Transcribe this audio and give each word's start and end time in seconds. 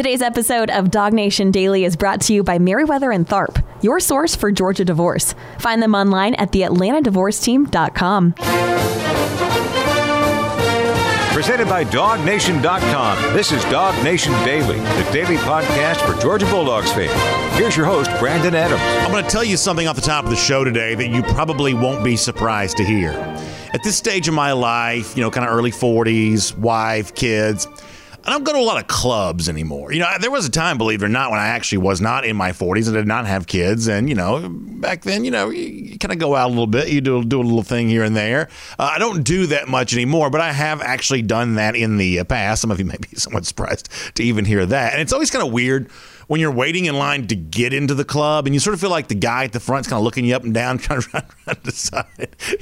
Today's 0.00 0.22
episode 0.22 0.70
of 0.70 0.90
Dog 0.90 1.12
Nation 1.12 1.50
Daily 1.50 1.84
is 1.84 1.94
brought 1.94 2.22
to 2.22 2.32
you 2.32 2.42
by 2.42 2.58
Meriwether 2.58 3.14
and 3.14 3.28
Tharp, 3.28 3.62
your 3.82 4.00
source 4.00 4.34
for 4.34 4.50
Georgia 4.50 4.82
divorce. 4.82 5.34
Find 5.58 5.82
them 5.82 5.94
online 5.94 6.32
at 6.36 6.52
theatlantadivorceteam.com. 6.52 8.32
Presented 11.34 11.68
by 11.68 11.84
DogNation.com. 11.84 13.34
This 13.34 13.52
is 13.52 13.62
Dog 13.64 14.02
Nation 14.02 14.32
Daily, 14.42 14.78
the 14.78 15.10
daily 15.12 15.36
podcast 15.36 15.96
for 15.96 16.18
Georgia 16.18 16.46
Bulldogs 16.46 16.90
fans. 16.92 17.12
Here's 17.58 17.76
your 17.76 17.84
host, 17.84 18.10
Brandon 18.18 18.54
Adams. 18.54 18.80
I'm 19.04 19.12
going 19.12 19.22
to 19.22 19.28
tell 19.28 19.44
you 19.44 19.58
something 19.58 19.86
off 19.86 19.96
the 19.96 20.00
top 20.00 20.24
of 20.24 20.30
the 20.30 20.36
show 20.36 20.64
today 20.64 20.94
that 20.94 21.08
you 21.08 21.22
probably 21.22 21.74
won't 21.74 22.02
be 22.02 22.16
surprised 22.16 22.78
to 22.78 22.84
hear. 22.84 23.10
At 23.74 23.82
this 23.82 23.98
stage 23.98 24.28
of 24.28 24.34
my 24.34 24.52
life, 24.52 25.14
you 25.14 25.22
know, 25.22 25.30
kind 25.30 25.46
of 25.46 25.54
early 25.54 25.70
40s, 25.70 26.56
wife, 26.56 27.14
kids, 27.14 27.68
I 28.24 28.30
don't 28.30 28.44
go 28.44 28.52
to 28.52 28.58
a 28.58 28.60
lot 28.60 28.80
of 28.80 28.86
clubs 28.86 29.48
anymore. 29.48 29.92
You 29.92 30.00
know, 30.00 30.08
there 30.20 30.30
was 30.30 30.46
a 30.46 30.50
time, 30.50 30.78
believe 30.78 31.02
it 31.02 31.06
or 31.06 31.08
not, 31.08 31.30
when 31.30 31.40
I 31.40 31.48
actually 31.48 31.78
was 31.78 32.00
not 32.00 32.24
in 32.24 32.36
my 32.36 32.52
40s 32.52 32.86
and 32.86 32.94
did 32.94 33.06
not 33.06 33.26
have 33.26 33.46
kids. 33.46 33.88
And, 33.88 34.08
you 34.08 34.14
know, 34.14 34.48
back 34.50 35.02
then, 35.02 35.24
you 35.24 35.30
know, 35.30 35.48
you, 35.48 35.62
you 35.62 35.98
kind 35.98 36.12
of 36.12 36.18
go 36.18 36.36
out 36.36 36.48
a 36.48 36.50
little 36.50 36.66
bit, 36.66 36.88
you 36.88 37.00
do, 37.00 37.24
do 37.24 37.40
a 37.40 37.42
little 37.42 37.62
thing 37.62 37.88
here 37.88 38.02
and 38.02 38.14
there. 38.14 38.48
Uh, 38.78 38.90
I 38.94 38.98
don't 38.98 39.22
do 39.22 39.46
that 39.46 39.68
much 39.68 39.94
anymore, 39.94 40.28
but 40.28 40.40
I 40.40 40.52
have 40.52 40.82
actually 40.82 41.22
done 41.22 41.54
that 41.54 41.74
in 41.74 41.96
the 41.96 42.22
past. 42.24 42.60
Some 42.60 42.70
of 42.70 42.78
you 42.78 42.84
may 42.84 42.96
be 42.98 43.08
somewhat 43.16 43.46
surprised 43.46 43.88
to 44.16 44.22
even 44.22 44.44
hear 44.44 44.66
that. 44.66 44.92
And 44.92 45.00
it's 45.00 45.12
always 45.12 45.30
kind 45.30 45.46
of 45.46 45.52
weird 45.52 45.90
when 46.30 46.38
you're 46.38 46.52
waiting 46.52 46.84
in 46.84 46.94
line 46.94 47.26
to 47.26 47.34
get 47.34 47.72
into 47.72 47.92
the 47.92 48.04
club 48.04 48.46
and 48.46 48.54
you 48.54 48.60
sort 48.60 48.72
of 48.72 48.80
feel 48.80 48.88
like 48.88 49.08
the 49.08 49.16
guy 49.16 49.42
at 49.42 49.52
the 49.52 49.58
front's 49.58 49.88
kind 49.88 49.98
of 49.98 50.04
looking 50.04 50.24
you 50.24 50.36
up 50.36 50.44
and 50.44 50.54
down 50.54 50.78
trying 50.78 51.00
to, 51.00 51.26
decide 51.64 52.06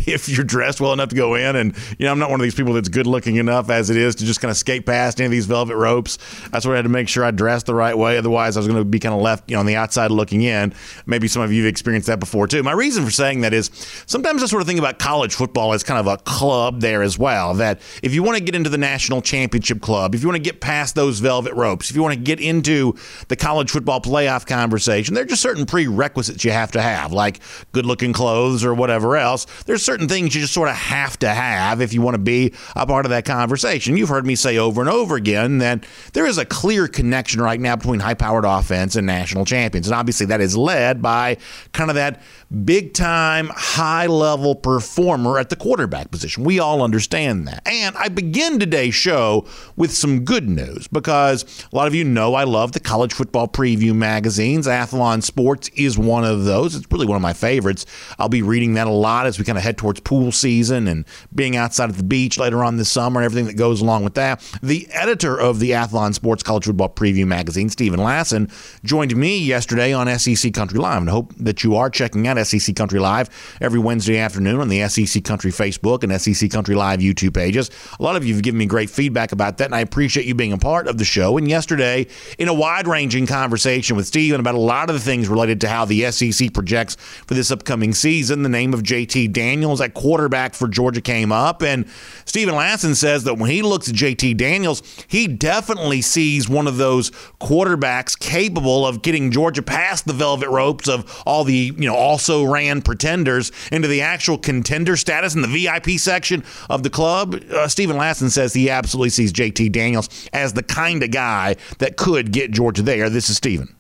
if 0.07 0.27
you're 0.27 0.43
dressed 0.43 0.81
well 0.81 0.95
enough 0.95 1.11
to 1.11 1.15
go 1.15 1.35
in. 1.35 1.55
And 1.55 1.77
you 1.99 2.07
know 2.07 2.11
I'm 2.11 2.19
not 2.19 2.31
one 2.31 2.41
of 2.41 2.45
these 2.45 2.55
people 2.55 2.73
that's 2.73 2.89
good 2.89 3.07
looking 3.07 3.37
enough 3.37 3.69
as 3.69 3.91
it 3.91 3.99
is 3.99 4.15
to 4.15 4.25
just 4.25 4.41
kind 4.41 4.51
of 4.51 4.57
skate 4.57 4.87
past 4.87 5.21
any 5.21 5.27
of 5.27 5.33
these 5.33 5.45
velvet 5.45 5.77
ropes. 5.77 6.17
That's 6.49 6.65
why 6.65 6.73
I 6.73 6.77
had 6.77 6.85
to 6.85 6.89
make 6.89 7.11
sure 7.11 7.27
I 7.27 7.31
dressed 7.31 7.67
the 7.67 7.75
right 7.75 7.97
way. 7.97 8.17
Otherwise 8.17 8.57
I 8.57 8.61
was 8.61 8.69
going 8.69 8.79
to 8.79 8.87
be 8.87 8.99
kind 8.99 9.15
of 9.15 9.21
left 9.21 9.51
you 9.51 9.57
know 9.57 9.61
on 9.61 9.67
the 9.67 9.77
outside 9.77 10.11
looking 10.11 10.41
in. 10.41 10.73
Maybe 11.05 11.29
some 11.29 11.43
of 11.43 11.53
you 11.53 11.65
have 11.65 11.69
experienced 11.69 12.07
that 12.07 12.21
before 12.21 12.47
too. 12.47 12.63
My 12.63 12.73
reason 12.73 13.05
for 13.05 13.11
saying 13.11 13.43
that 13.43 13.53
is 13.53 13.71
sometimes 14.07 14.43
I 14.43 14.47
sort 14.47 14.63
of 14.63 14.67
think 14.67 14.79
about 14.79 14.99
college 14.99 15.35
football 15.35 15.75
as 15.75 15.83
kind 15.83 16.01
of 16.01 16.07
a 16.07 16.17
club 16.17 16.81
there 16.81 17.03
as 17.03 17.19
well 17.19 17.53
that 17.53 17.83
if 18.03 18.15
you 18.15 18.23
want 18.23 18.39
to 18.39 18.43
get 18.43 18.55
into 18.55 18.71
the 18.71 18.79
national 18.79 19.21
championship 19.21 19.83
club 19.83 20.15
if 20.15 20.23
you 20.23 20.29
want 20.29 20.43
to 20.43 20.51
get 20.51 20.63
past 20.63 20.95
those 20.95 21.19
velvet 21.19 21.53
ropes 21.53 21.91
if 21.91 21.97
you 21.97 22.01
want 22.01 22.15
to 22.15 22.21
get 22.21 22.41
into 22.41 22.97
the 23.29 23.37
college 23.37 23.58
college 23.59 23.73
football 23.73 24.01
playoff 24.01 24.47
conversation, 24.47 25.15
there 25.15 25.25
are 25.25 25.27
just 25.27 25.43
certain 25.43 25.67
prerequisites 25.67 26.45
you 26.45 26.53
have 26.53 26.71
to 26.71 26.81
have, 26.81 27.13
like 27.13 27.41
good 27.73 27.85
looking 27.85 28.13
clothes 28.13 28.65
or 28.65 28.73
whatever 28.73 29.17
else. 29.17 29.47
There's 29.65 29.83
certain 29.83 30.07
things 30.07 30.33
you 30.33 30.43
just 30.43 30.55
sort 30.55 30.69
of 30.69 30.77
have 30.77 31.19
to 31.19 31.29
have 31.29 31.81
if 31.81 31.93
you 31.93 32.01
want 32.01 32.15
to 32.15 32.21
be 32.21 32.55
a 32.77 32.87
part 32.87 33.05
of 33.05 33.11
that 33.11 33.25
conversation. 33.25 33.97
You've 33.97 34.11
heard 34.11 34.25
me 34.25 34.37
say 34.37 34.59
over 34.59 34.81
and 34.81 34.89
over 34.89 35.17
again 35.17 35.59
that 35.59 35.85
there 36.13 36.25
is 36.25 36.39
a 36.39 36.45
clear 36.45 36.87
connection 36.87 37.41
right 37.41 37.59
now 37.59 37.75
between 37.75 37.99
high 37.99 38.15
powered 38.15 38.45
offense 38.45 38.95
and 38.95 39.09
national 39.09 39.45
champions. 39.45 39.89
And 39.89 39.97
obviously, 39.97 40.27
that 40.27 40.41
is 40.41 40.57
led 40.57 41.03
by 41.03 41.37
kind 41.73 41.91
of 41.91 41.97
that 41.97 42.23
big 42.65 42.95
time, 42.95 43.51
high 43.53 44.07
level 44.07 44.55
performer 44.55 45.41
at 45.41 45.51
the 45.51 45.57
quarterback 45.57 46.13
position. 46.13 46.45
We 46.45 46.61
all 46.61 46.81
understand 46.81 47.49
that. 47.49 47.67
And 47.67 47.97
I 47.97 48.07
begin 48.07 48.61
today's 48.61 48.95
show 48.95 49.49
with 49.75 49.93
some 49.93 50.25
good 50.25 50.49
news 50.49 50.87
because 50.87 51.67
a 51.73 51.75
lot 51.75 51.89
of 51.89 51.95
you 51.97 52.05
know 52.05 52.35
I 52.35 52.45
love 52.45 52.71
the 52.71 52.79
college 52.81 53.13
football 53.13 53.48
preview 53.49 53.95
magazines. 53.95 54.67
Athlon 54.67 55.23
Sports 55.23 55.69
is 55.75 55.99
one 55.99 56.25
of 56.25 56.45
those. 56.45 56.75
It's 56.75 56.87
really 56.91 57.07
one 57.07 57.17
of 57.17 57.23
my 57.23 57.33
favorites. 57.33 57.87
I'll 58.19 58.29
be 58.29 58.43
reading 58.43 58.75
that 58.75 58.87
a 58.87 58.91
lot 58.91 59.27
as 59.27 59.39
we 59.39 59.45
kind 59.45 59.59
of 59.59 59.65
head 59.65 59.79
towards 59.79 60.01
pool 60.01 60.33
season 60.33 60.89
and 60.89 61.05
being 61.35 61.57
outside 61.57 61.91
at 61.91 61.97
the 61.97 62.05
beach 62.05 62.39
later 62.39 62.65
on 62.65 62.77
this 62.77 62.91
summer 62.91 63.21
and 63.21 63.25
everything 63.25 63.47
that 63.47 63.57
goes 63.57 63.81
along 63.81 64.05
with 64.05 64.15
that. 64.15 64.41
The 64.63 64.89
editor 64.93 65.39
of 65.39 65.61
the 65.61 65.71
Athlon 65.71 66.15
Sports 66.15 66.43
College 66.43 66.67
Football 66.67 66.91
Preview 66.91 67.27
magazine, 67.27 67.69
Stephen 67.69 68.01
Lassan, 68.01 68.51
joined 68.85 69.17
me 69.17 69.39
yesterday 69.39 69.93
on 69.93 70.07
SEC 70.19 70.53
Country 70.53 70.79
Live. 70.79 71.01
And 71.01 71.09
I 71.09 71.13
hope 71.13 71.33
that 71.37 71.65
you 71.65 71.77
are 71.77 71.91
checking 71.91 72.27
out 72.27 72.39
SEC 72.47 72.75
Country 72.75 72.99
Live 73.01 73.29
every 73.61 73.79
Wednesday 73.79 74.19
afternoon 74.19 74.61
on 74.61 74.69
the 74.69 74.87
SEC 74.89 75.25
Country 75.25 75.51
Facebook 75.51 76.03
and 76.03 76.21
SEC 76.21 76.51
Country 76.51 76.75
Live 76.75 77.01
YouTube 77.01 77.35
pages. 77.35 77.71
A 77.99 78.03
lot 78.03 78.17
of 78.17 78.25
you 78.25 78.35
have 78.35 78.43
given 78.43 78.59
me 78.59 78.67
great 78.67 78.91
feedback 78.91 79.33
about 79.33 79.59
that, 79.59 79.67
and 79.67 79.75
I 79.75 79.81
appreciate 79.81 80.27
you 80.27 80.35
being 80.35 80.53
a 80.53 80.59
part 80.59 80.89
of 80.89 80.99
the 80.99 81.05
show. 81.05 81.37
And 81.39 81.49
yesterday, 81.49 82.07
in 82.39 82.49
a 82.49 82.55
wide 82.55 82.87
ranging 82.87 83.27
conversation 83.29 83.97
with 83.97 84.07
Stephen 84.07 84.41
about 84.41 84.55
a 84.55 84.59
lot 84.59 84.91
of 84.91 84.95
the 84.95 85.01
things 85.01 85.29
related 85.29 85.61
to 85.61 85.69
how 85.69 85.85
the 85.85 86.11
SEC 86.11 86.53
projects 86.53 86.97
for 87.27 87.35
this 87.35 87.51
upcoming 87.51 87.93
season, 87.93 88.43
the 88.43 88.49
name 88.49 88.75
of 88.75 88.83
JT 88.83 89.33
Daniels 89.33 89.81
at 89.81 89.95
quarterback 89.95 90.55
for 90.55 90.67
Georgia 90.67 91.01
came 91.01 91.31
up. 91.31 91.63
And 91.63 91.87
Stephen 92.25 92.55
Lassan 92.55 92.97
says 92.97 93.25
that 93.25 93.35
when 93.35 93.51
he 93.51 93.63
looks 93.63 93.89
at 93.89 93.95
JT 93.95 94.37
Daniels, 94.37 94.83
he 95.07 95.29
definitely 95.29 96.03
sees 96.03 96.49
one 96.49 96.67
of 96.67 96.79
those 96.79 97.11
quarterbacks 97.41 98.19
capable 98.19 98.87
of 98.87 99.03
getting 99.03 99.31
Georgia 99.31 99.63
past 99.63 100.07
the 100.07 100.13
velvet 100.13 100.49
ropes 100.49 100.89
of 100.89 101.23
all 101.27 101.45
the, 101.45 101.73
you 101.77 101.87
know, 101.87 101.95
also 101.95 102.45
ran 102.45 102.83
pretenders 102.83 103.53
into 103.71 103.89
the 103.89 104.01
actual 104.01 104.39
contender 104.39 104.97
status 104.97 105.35
in 105.35 105.43
the 105.43 105.49
VIP 105.49 105.99
section 105.99 106.43
of 106.71 106.83
the 106.83 106.91
club. 106.91 107.35
Uh, 107.53 107.69
Stephen 107.69 107.97
Lassan 107.97 108.31
says 108.31 108.55
he 108.55 108.71
absolutely 108.71 109.11
sees 109.11 109.33
JT 109.33 109.71
Daniels 109.73 110.09
as 110.33 110.55
the 110.55 110.63
kind 110.63 111.03
of 111.03 111.11
guy 111.11 111.57
that 111.79 111.97
could 111.97 112.33
get 112.33 112.51
Georgia 112.51 112.83
there. 112.83 113.11
This 113.19 113.31
is 113.31 113.37
Stephen. 113.37 113.75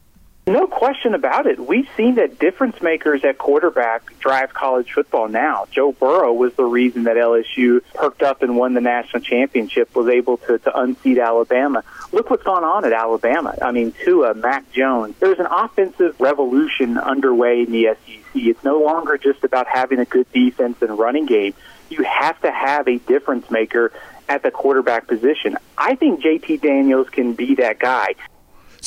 No 0.48 0.66
question 0.66 1.14
about 1.14 1.46
it. 1.46 1.60
We've 1.60 1.88
seen 1.96 2.16
that 2.16 2.40
difference 2.40 2.82
makers 2.82 3.24
at 3.24 3.38
quarterback 3.38 4.18
drive 4.18 4.52
college 4.52 4.90
football 4.90 5.28
now. 5.28 5.66
Joe 5.70 5.92
Burrow 5.92 6.32
was 6.32 6.54
the 6.54 6.64
reason 6.64 7.04
that 7.04 7.16
LSU 7.16 7.80
perked 7.94 8.24
up 8.24 8.42
and 8.42 8.56
won 8.56 8.74
the 8.74 8.80
national 8.80 9.22
championship, 9.22 9.94
was 9.94 10.08
able 10.08 10.38
to, 10.38 10.58
to 10.58 10.76
unseat 10.76 11.18
Alabama. 11.18 11.84
Look 12.10 12.30
what's 12.30 12.42
gone 12.42 12.64
on 12.64 12.84
at 12.84 12.92
Alabama. 12.92 13.56
I 13.62 13.70
mean, 13.70 13.92
Tua, 14.04 14.34
Mac 14.34 14.72
Jones. 14.72 15.14
There's 15.20 15.38
an 15.38 15.46
offensive 15.46 16.20
revolution 16.20 16.98
underway 16.98 17.62
in 17.62 17.70
the 17.70 17.94
SEC. 18.04 18.24
It's 18.34 18.64
no 18.64 18.80
longer 18.80 19.18
just 19.18 19.44
about 19.44 19.68
having 19.68 20.00
a 20.00 20.04
good 20.04 20.26
defense 20.32 20.82
and 20.82 20.98
running 20.98 21.26
game. 21.26 21.54
You 21.90 22.02
have 22.02 22.40
to 22.40 22.50
have 22.50 22.88
a 22.88 22.98
difference 22.98 23.52
maker 23.52 23.92
at 24.28 24.42
the 24.42 24.50
quarterback 24.50 25.06
position. 25.06 25.56
I 25.76 25.94
think 25.94 26.22
JT 26.22 26.60
Daniels 26.60 27.08
can 27.08 27.34
be 27.34 27.54
that 27.54 27.78
guy. 27.78 28.16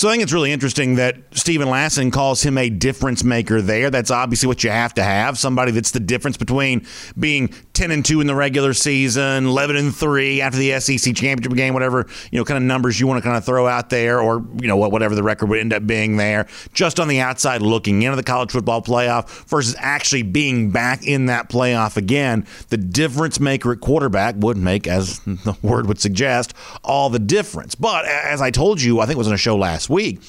So 0.01 0.07
I 0.07 0.13
think 0.13 0.23
it's 0.23 0.34
really 0.34 0.51
interesting 0.51 0.95
that 0.95 1.17
Stephen 1.29 1.67
Lassan 1.67 2.12
calls 2.12 2.41
him 2.41 2.57
a 2.57 2.72
difference 2.72 3.23
maker 3.23 3.62
there. 3.62 3.91
That's 3.91 4.09
obviously 4.09 4.47
what 4.47 4.63
you 4.63 4.72
have 4.72 4.95
to 4.95 5.03
have. 5.03 5.38
Somebody 5.38 5.72
that's 5.72 5.91
the 5.91 6.00
difference 6.00 6.38
between 6.38 6.88
being 7.19 7.50
10 7.73 7.91
and 7.91 8.03
2 8.03 8.19
in 8.19 8.25
the 8.25 8.34
regular 8.34 8.73
season, 8.73 9.45
11 9.45 9.75
and 9.75 9.95
3 9.95 10.41
after 10.41 10.57
the 10.57 10.79
SEC 10.79 11.16
championship 11.16 11.53
game, 11.56 11.75
whatever, 11.75 12.07
you 12.31 12.40
know, 12.40 12.45
kind 12.45 12.57
of 12.57 12.63
numbers 12.63 13.00
you 13.00 13.06
want 13.06 13.19
to 13.19 13.22
kind 13.22 13.38
of 13.38 13.45
throw 13.45 13.67
out 13.67 13.91
there 13.91 14.19
or, 14.19 14.44
you 14.59 14.67
know, 14.67 14.75
whatever 14.75 15.13
the 15.13 15.22
record 15.22 15.50
would 15.50 15.59
end 15.59 15.72
up 15.72 15.85
being 15.85 16.17
there, 16.17 16.47
just 16.73 17.00
on 17.00 17.07
the 17.07 17.19
outside 17.19 17.61
looking 17.61 18.01
into 18.01 18.16
the 18.16 18.23
college 18.23 18.50
football 18.50 18.81
playoff 18.81 19.29
versus 19.50 19.75
actually 19.78 20.23
being 20.23 20.72
back 20.72 21.06
in 21.06 21.28
that 21.28 21.47
playoff 21.47 21.95
again. 21.95 22.47
The 22.69 22.78
difference 22.78 23.40
maker 23.40 23.72
at 23.73 23.81
quarterback 23.81 24.34
would 24.40 24.57
make, 24.57 24.88
as 24.88 25.19
the 25.28 25.56
word 25.61 25.85
would 25.85 26.01
suggest, 26.01 26.56
all 26.84 27.11
the 27.11 27.19
difference. 27.19 27.75
But 27.75 28.06
as 28.06 28.41
I 28.41 28.50
told 28.50 28.81
you, 28.81 29.00
I 29.00 29.06
think 29.06 29.17
it 29.17 29.19
was 29.19 29.28
on 29.28 29.35
a 29.35 29.38
show 29.38 29.56
last 29.56 29.91
week 29.91 30.19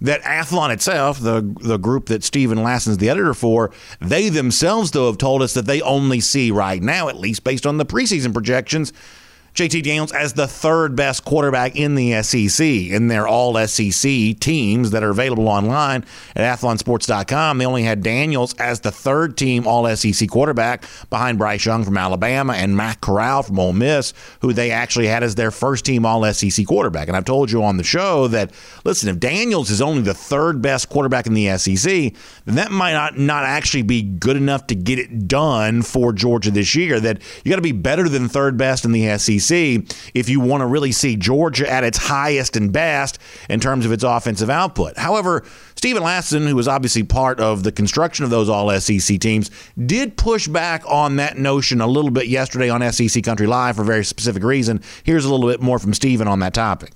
that 0.00 0.20
Athlon 0.22 0.70
itself, 0.70 1.18
the 1.20 1.40
the 1.60 1.78
group 1.78 2.06
that 2.06 2.22
Stephen 2.24 2.58
Lassan's 2.58 2.98
the 2.98 3.08
editor 3.08 3.32
for, 3.34 3.70
they 4.00 4.28
themselves 4.28 4.90
though 4.90 5.06
have 5.06 5.18
told 5.18 5.40
us 5.40 5.54
that 5.54 5.66
they 5.66 5.80
only 5.80 6.20
see 6.20 6.50
right 6.50 6.82
now, 6.82 7.08
at 7.08 7.16
least 7.16 7.44
based 7.44 7.66
on 7.66 7.78
the 7.78 7.86
preseason 7.86 8.32
projections, 8.34 8.92
JT 9.54 9.82
Daniels 9.82 10.12
as 10.12 10.32
the 10.32 10.46
third 10.46 10.96
best 10.96 11.26
quarterback 11.26 11.76
in 11.76 11.94
the 11.94 12.22
SEC 12.22 12.66
in 12.66 13.08
their 13.08 13.28
all 13.28 13.54
SEC 13.66 14.02
teams 14.40 14.92
that 14.92 15.02
are 15.02 15.10
available 15.10 15.46
online 15.46 16.06
at 16.34 16.58
athlonsports.com. 16.58 17.58
They 17.58 17.66
only 17.66 17.82
had 17.82 18.02
Daniels 18.02 18.54
as 18.54 18.80
the 18.80 18.90
third 18.90 19.36
team 19.36 19.66
all 19.66 19.94
SEC 19.94 20.26
quarterback 20.30 20.84
behind 21.10 21.36
Bryce 21.36 21.66
Young 21.66 21.84
from 21.84 21.98
Alabama 21.98 22.54
and 22.54 22.74
Matt 22.74 23.02
Corral 23.02 23.42
from 23.42 23.58
Ole 23.58 23.74
Miss, 23.74 24.14
who 24.40 24.54
they 24.54 24.70
actually 24.70 25.08
had 25.08 25.22
as 25.22 25.34
their 25.34 25.50
first 25.50 25.84
team 25.84 26.06
all 26.06 26.24
SEC 26.32 26.66
quarterback. 26.66 27.08
And 27.08 27.16
I've 27.16 27.26
told 27.26 27.50
you 27.50 27.62
on 27.62 27.76
the 27.76 27.84
show 27.84 28.28
that, 28.28 28.52
listen, 28.84 29.10
if 29.10 29.20
Daniels 29.20 29.70
is 29.70 29.82
only 29.82 30.00
the 30.00 30.14
third 30.14 30.62
best 30.62 30.88
quarterback 30.88 31.26
in 31.26 31.34
the 31.34 31.58
SEC, 31.58 32.14
then 32.46 32.54
that 32.54 32.70
might 32.70 32.94
not, 32.94 33.18
not 33.18 33.44
actually 33.44 33.82
be 33.82 34.00
good 34.00 34.38
enough 34.38 34.66
to 34.68 34.74
get 34.74 34.98
it 34.98 35.28
done 35.28 35.82
for 35.82 36.14
Georgia 36.14 36.50
this 36.50 36.74
year. 36.74 36.98
That 36.98 37.20
you 37.44 37.50
got 37.50 37.56
to 37.56 37.62
be 37.62 37.72
better 37.72 38.08
than 38.08 38.30
third 38.30 38.56
best 38.56 38.86
in 38.86 38.92
the 38.92 39.18
SEC 39.18 39.41
if 39.50 40.28
you 40.28 40.40
want 40.40 40.60
to 40.60 40.66
really 40.66 40.92
see 40.92 41.16
Georgia 41.16 41.70
at 41.70 41.84
its 41.84 41.98
highest 41.98 42.56
and 42.56 42.72
best 42.72 43.18
in 43.48 43.60
terms 43.60 43.84
of 43.84 43.92
its 43.92 44.04
offensive 44.04 44.50
output. 44.50 44.96
However, 44.96 45.44
Stephen 45.74 46.02
Lassan, 46.02 46.46
who 46.46 46.54
was 46.54 46.68
obviously 46.68 47.02
part 47.02 47.40
of 47.40 47.64
the 47.64 47.72
construction 47.72 48.24
of 48.24 48.30
those 48.30 48.48
all 48.48 48.70
SEC 48.78 49.18
teams, 49.18 49.50
did 49.84 50.16
push 50.16 50.46
back 50.46 50.82
on 50.86 51.16
that 51.16 51.36
notion 51.36 51.80
a 51.80 51.86
little 51.86 52.10
bit 52.10 52.28
yesterday 52.28 52.70
on 52.70 52.92
SEC 52.92 53.22
Country 53.24 53.46
Live 53.46 53.76
for 53.76 53.82
a 53.82 53.84
very 53.84 54.04
specific 54.04 54.42
reason. 54.42 54.80
Here's 55.02 55.24
a 55.24 55.32
little 55.32 55.48
bit 55.48 55.60
more 55.60 55.78
from 55.78 55.94
Stephen 55.94 56.28
on 56.28 56.38
that 56.40 56.54
topic. 56.54 56.92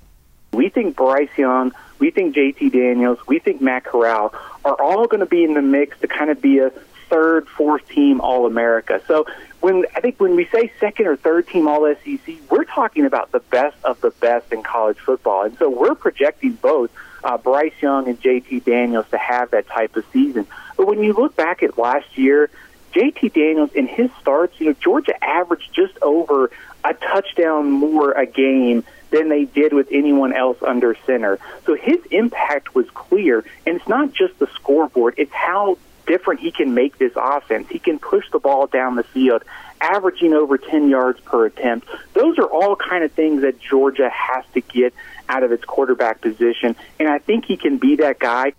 We 0.52 0.68
think 0.68 0.96
Bryce 0.96 1.28
Young, 1.36 1.72
we 1.98 2.10
think 2.10 2.34
JT 2.34 2.72
Daniels, 2.72 3.18
we 3.26 3.38
think 3.38 3.60
Matt 3.60 3.84
Corral 3.84 4.32
are 4.64 4.80
all 4.80 5.06
going 5.06 5.20
to 5.20 5.26
be 5.26 5.44
in 5.44 5.54
the 5.54 5.62
mix 5.62 5.98
to 6.00 6.08
kind 6.08 6.30
of 6.30 6.40
be 6.40 6.58
a 6.58 6.70
third, 7.08 7.48
fourth 7.48 7.88
team 7.88 8.20
All 8.20 8.46
America. 8.46 9.00
So 9.06 9.26
when 9.60 9.84
I 9.94 10.00
think 10.00 10.20
when 10.20 10.36
we 10.36 10.46
say 10.46 10.72
second 10.80 11.06
or 11.06 11.16
third 11.16 11.48
team 11.48 11.68
All 11.68 11.92
SEC, 12.04 12.36
we're 12.50 12.64
talking 12.64 13.06
about 13.06 13.32
the 13.32 13.40
best 13.40 13.76
of 13.84 14.00
the 14.00 14.10
best 14.10 14.52
in 14.52 14.62
college 14.62 14.98
football, 14.98 15.44
and 15.44 15.56
so 15.58 15.68
we're 15.70 15.94
projecting 15.94 16.52
both 16.52 16.90
uh, 17.24 17.36
Bryce 17.38 17.72
Young 17.80 18.08
and 18.08 18.20
JT 18.20 18.64
Daniels 18.64 19.06
to 19.10 19.18
have 19.18 19.50
that 19.50 19.66
type 19.66 19.96
of 19.96 20.04
season. 20.12 20.46
But 20.76 20.86
when 20.86 21.02
you 21.02 21.12
look 21.12 21.34
back 21.34 21.62
at 21.62 21.78
last 21.78 22.16
year, 22.16 22.50
JT 22.92 23.32
Daniels 23.32 23.72
in 23.72 23.86
his 23.86 24.10
starts, 24.20 24.58
you 24.60 24.66
know, 24.66 24.72
Georgia 24.74 25.12
averaged 25.22 25.72
just 25.74 25.98
over 26.02 26.50
a 26.84 26.94
touchdown 26.94 27.70
more 27.70 28.12
a 28.12 28.26
game 28.26 28.84
than 29.10 29.28
they 29.28 29.44
did 29.44 29.72
with 29.72 29.88
anyone 29.90 30.32
else 30.32 30.58
under 30.62 30.96
center. 31.06 31.38
So 31.64 31.74
his 31.74 31.98
impact 32.10 32.74
was 32.74 32.88
clear, 32.90 33.44
and 33.66 33.76
it's 33.76 33.88
not 33.88 34.12
just 34.12 34.38
the 34.38 34.46
scoreboard, 34.54 35.14
it's 35.16 35.32
how 35.32 35.78
different 36.06 36.40
he 36.40 36.50
can 36.50 36.74
make 36.74 36.98
this 36.98 37.12
offense. 37.16 37.68
He 37.68 37.78
can 37.78 37.98
push 37.98 38.24
the 38.30 38.38
ball 38.38 38.66
down 38.66 38.96
the 38.96 39.02
field, 39.02 39.42
averaging 39.80 40.32
over 40.32 40.58
10 40.58 40.88
yards 40.88 41.20
per 41.20 41.46
attempt. 41.46 41.88
Those 42.14 42.38
are 42.38 42.46
all 42.46 42.76
kind 42.76 43.04
of 43.04 43.12
things 43.12 43.42
that 43.42 43.60
Georgia 43.60 44.08
has 44.08 44.44
to 44.54 44.60
get 44.60 44.94
out 45.28 45.42
of 45.42 45.52
its 45.52 45.64
quarterback 45.64 46.20
position, 46.20 46.76
and 46.98 47.08
I 47.08 47.18
think 47.18 47.44
he 47.44 47.56
can 47.56 47.78
be 47.78 47.96
that 47.96 48.18
guy. 48.18 48.52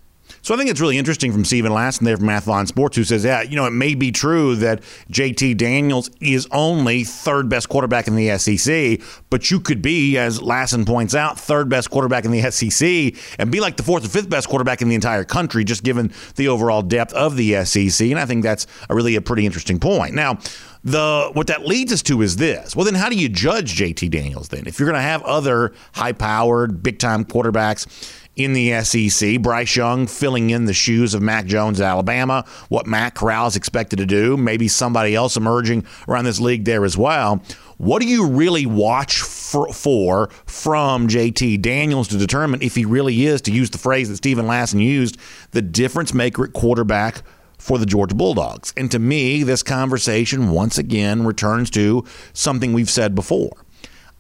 So 0.48 0.54
I 0.54 0.58
think 0.58 0.70
it's 0.70 0.80
really 0.80 0.98
interesting 0.98 1.34
from 1.34 1.44
Stephen 1.44 1.74
Lassan 1.74 2.06
there 2.06 2.16
from 2.16 2.28
Athlon 2.28 2.70
Sports, 2.70 2.96
who 2.96 3.04
says, 3.04 3.26
yeah, 3.26 3.42
you 3.42 3.58
know, 3.58 3.66
it 3.66 3.72
may 3.72 3.96
be 3.96 4.14
true 4.14 4.56
that 4.56 4.82
JT 5.12 5.58
Daniels 5.58 6.10
is 6.22 6.48
only 6.54 7.04
third 7.04 7.50
best 7.50 7.68
quarterback 7.68 8.08
in 8.08 8.16
the 8.16 8.38
SEC, 8.38 9.02
but 9.30 9.52
you 9.52 9.60
could 9.60 9.82
be, 9.82 10.18
as 10.18 10.40
Lassan 10.40 10.86
points 10.86 11.14
out, 11.14 11.38
third 11.38 11.68
best 11.68 11.92
quarterback 11.92 12.24
in 12.24 12.32
the 12.32 12.50
SEC 12.50 13.14
and 13.38 13.52
be 13.52 13.60
like 13.60 13.76
the 13.76 13.84
fourth 13.84 14.06
or 14.06 14.08
fifth 14.08 14.30
best 14.30 14.48
quarterback 14.48 14.82
in 14.82 14.88
the 14.88 14.96
entire 14.96 15.26
country, 15.26 15.66
just 15.66 15.84
given 15.84 16.14
the 16.38 16.48
overall 16.48 16.82
depth 16.82 17.12
of 17.12 17.36
the 17.36 17.66
SEC. 17.66 18.08
And 18.10 18.18
I 18.18 18.26
think 18.26 18.42
that's 18.42 18.68
a 18.90 18.96
really 18.96 19.18
a 19.18 19.22
pretty 19.22 19.46
interesting 19.46 19.82
point. 19.82 20.16
Now, 20.16 20.38
the 20.82 21.30
what 21.34 21.48
that 21.48 21.66
leads 21.66 21.92
us 21.92 22.02
to 22.04 22.22
is 22.22 22.38
this. 22.38 22.74
Well, 22.74 22.86
then 22.86 22.96
how 22.96 23.10
do 23.10 23.18
you 23.18 23.28
judge 23.28 23.76
JT 23.76 24.10
Daniels 24.12 24.48
then? 24.48 24.66
If 24.66 24.80
you're 24.80 24.88
going 24.90 24.96
to 24.96 25.02
have 25.02 25.22
other 25.24 25.74
high-powered, 25.92 26.82
big-time 26.82 27.26
quarterbacks 27.26 28.24
in 28.38 28.54
the 28.54 28.82
SEC. 28.84 29.42
Bryce 29.42 29.76
Young 29.76 30.08
filling 30.08 30.52
in 30.52 30.66
the 30.66 30.74
shoes 30.74 31.14
of 31.14 31.22
Mac 31.22 31.46
Jones 31.48 31.82
at 31.82 31.88
Alabama, 31.88 32.46
what 32.70 32.86
Matt 32.86 33.16
Corral 33.16 33.48
is 33.48 33.56
expected 33.56 33.98
to 33.98 34.06
do, 34.06 34.38
maybe 34.38 34.68
somebody 34.68 35.16
else 35.16 35.36
emerging 35.36 35.86
around 36.08 36.26
this 36.26 36.40
league 36.40 36.64
there 36.64 36.86
as 36.86 36.98
well. 36.98 37.42
What 37.78 38.02
do 38.02 38.08
you 38.08 38.28
really 38.28 38.66
watch 38.66 39.22
for, 39.22 39.74
for, 39.74 40.30
from 40.46 41.08
JT 41.08 41.62
Daniels 41.62 42.08
to 42.10 42.18
determine 42.18 42.62
if 42.62 42.76
he 42.76 42.86
really 42.86 43.26
is, 43.26 43.42
to 43.42 43.52
use 43.52 43.72
the 43.72 43.78
phrase 43.78 44.10
that 44.10 44.18
Stephen 44.18 44.46
Lassan 44.46 44.82
used, 44.82 45.18
the 45.52 45.62
difference 45.62 46.14
maker 46.14 46.46
at 46.46 46.54
quarterback 46.54 47.22
for 47.58 47.78
the 47.78 47.86
Georgia 47.86 48.16
Bulldogs? 48.16 48.74
And 48.78 48.90
to 48.92 49.00
me, 49.00 49.44
this 49.44 49.64
conversation 49.64 50.52
once 50.52 50.78
again 50.78 51.26
returns 51.26 51.70
to 51.72 52.06
something 52.34 52.74
we've 52.74 52.90
said 52.90 53.16
before. 53.16 53.52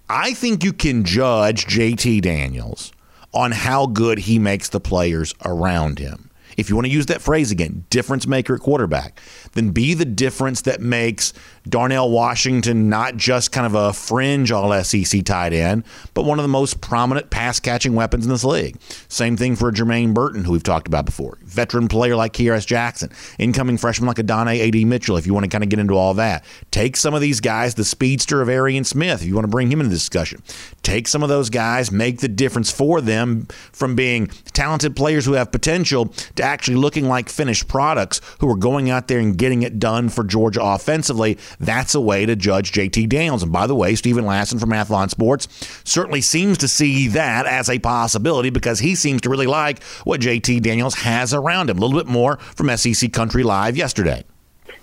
I 0.09 0.33
think 0.33 0.63
you 0.63 0.71
can 0.71 1.03
judge 1.03 1.65
JT 1.65 2.21
Daniels 2.21 2.93
on 3.33 3.51
how 3.51 3.85
good 3.85 4.19
he 4.19 4.39
makes 4.39 4.69
the 4.69 4.79
players 4.79 5.33
around 5.45 5.99
him. 5.99 6.29
If 6.57 6.69
you 6.69 6.75
want 6.75 6.87
to 6.87 6.91
use 6.91 7.05
that 7.07 7.21
phrase 7.21 7.51
again, 7.51 7.85
difference 7.89 8.25
maker 8.25 8.55
at 8.55 8.61
quarterback, 8.61 9.19
then 9.57 9.71
be 9.71 9.93
the 9.93 10.05
difference 10.05 10.61
that 10.61 10.81
makes 10.81 11.33
Darnell 11.67 12.09
Washington 12.09 12.89
not 12.89 13.17
just 13.17 13.51
kind 13.51 13.65
of 13.65 13.75
a 13.75 13.93
fringe 13.93 14.51
all 14.51 14.71
SEC 14.83 15.23
tight 15.23 15.53
end, 15.53 15.83
but 16.13 16.23
one 16.23 16.39
of 16.39 16.43
the 16.43 16.49
most 16.49 16.81
prominent 16.81 17.29
pass 17.29 17.59
catching 17.59 17.95
weapons 17.95 18.25
in 18.25 18.31
this 18.31 18.43
league. 18.43 18.79
Same 19.09 19.35
thing 19.35 19.55
for 19.55 19.71
Jermaine 19.71 20.13
Burton, 20.13 20.43
who 20.43 20.53
we've 20.53 20.63
talked 20.63 20.87
about 20.87 21.05
before. 21.05 21.37
Veteran 21.43 21.87
player 21.87 22.15
like 22.15 22.33
Kearis 22.33 22.65
Jackson, 22.65 23.11
incoming 23.37 23.77
freshman 23.77 24.07
like 24.07 24.19
Adonai 24.19 24.61
A.D. 24.61 24.85
Mitchell, 24.85 25.17
if 25.17 25.25
you 25.25 25.33
want 25.33 25.43
to 25.43 25.49
kind 25.49 25.63
of 25.63 25.69
get 25.69 25.79
into 25.79 25.95
all 25.95 26.13
that. 26.15 26.45
Take 26.71 26.95
some 26.95 27.13
of 27.13 27.21
these 27.21 27.41
guys, 27.41 27.75
the 27.75 27.85
speedster 27.85 28.41
of 28.41 28.49
Arian 28.49 28.83
Smith, 28.83 29.21
if 29.21 29.27
you 29.27 29.35
want 29.35 29.45
to 29.45 29.51
bring 29.51 29.71
him 29.71 29.79
into 29.79 29.89
the 29.89 29.95
discussion. 29.95 30.41
Take 30.83 31.07
some 31.07 31.23
of 31.23 31.29
those 31.29 31.49
guys, 31.49 31.91
make 31.91 32.19
the 32.19 32.27
difference 32.27 32.71
for 32.71 33.01
them 33.01 33.47
from 33.71 33.95
being 33.95 34.27
talented 34.53 34.95
players 34.95 35.25
who 35.25 35.33
have 35.33 35.51
potential 35.51 36.13
to 36.35 36.43
actually 36.43 36.77
looking 36.77 37.07
like 37.07 37.29
finished 37.29 37.67
products 37.67 38.21
who 38.39 38.49
are 38.49 38.55
going 38.55 38.89
out 38.89 39.07
there 39.07 39.19
and 39.19 39.37
getting 39.37 39.46
it 39.63 39.79
done 39.79 40.09
for 40.09 40.23
Georgia 40.23 40.61
offensively. 40.63 41.37
That's 41.59 41.95
a 41.95 42.01
way 42.01 42.25
to 42.25 42.35
judge 42.35 42.71
JT 42.71 43.09
Daniels. 43.09 43.43
And 43.43 43.51
by 43.51 43.67
the 43.67 43.75
way, 43.75 43.95
Stephen 43.95 44.25
Lassan 44.25 44.59
from 44.59 44.69
Athlon 44.69 45.09
Sports 45.09 45.47
certainly 45.83 46.21
seems 46.21 46.57
to 46.59 46.67
see 46.67 47.07
that 47.09 47.45
as 47.45 47.69
a 47.69 47.79
possibility 47.79 48.49
because 48.49 48.79
he 48.79 48.95
seems 48.95 49.21
to 49.21 49.29
really 49.29 49.47
like 49.47 49.83
what 50.03 50.21
JT 50.21 50.61
Daniels 50.61 50.95
has 50.95 51.33
around 51.33 51.69
him. 51.69 51.77
A 51.77 51.81
little 51.81 51.97
bit 51.97 52.07
more 52.07 52.37
from 52.37 52.75
SEC 52.75 53.11
Country 53.13 53.43
Live 53.43 53.77
yesterday. 53.77 54.23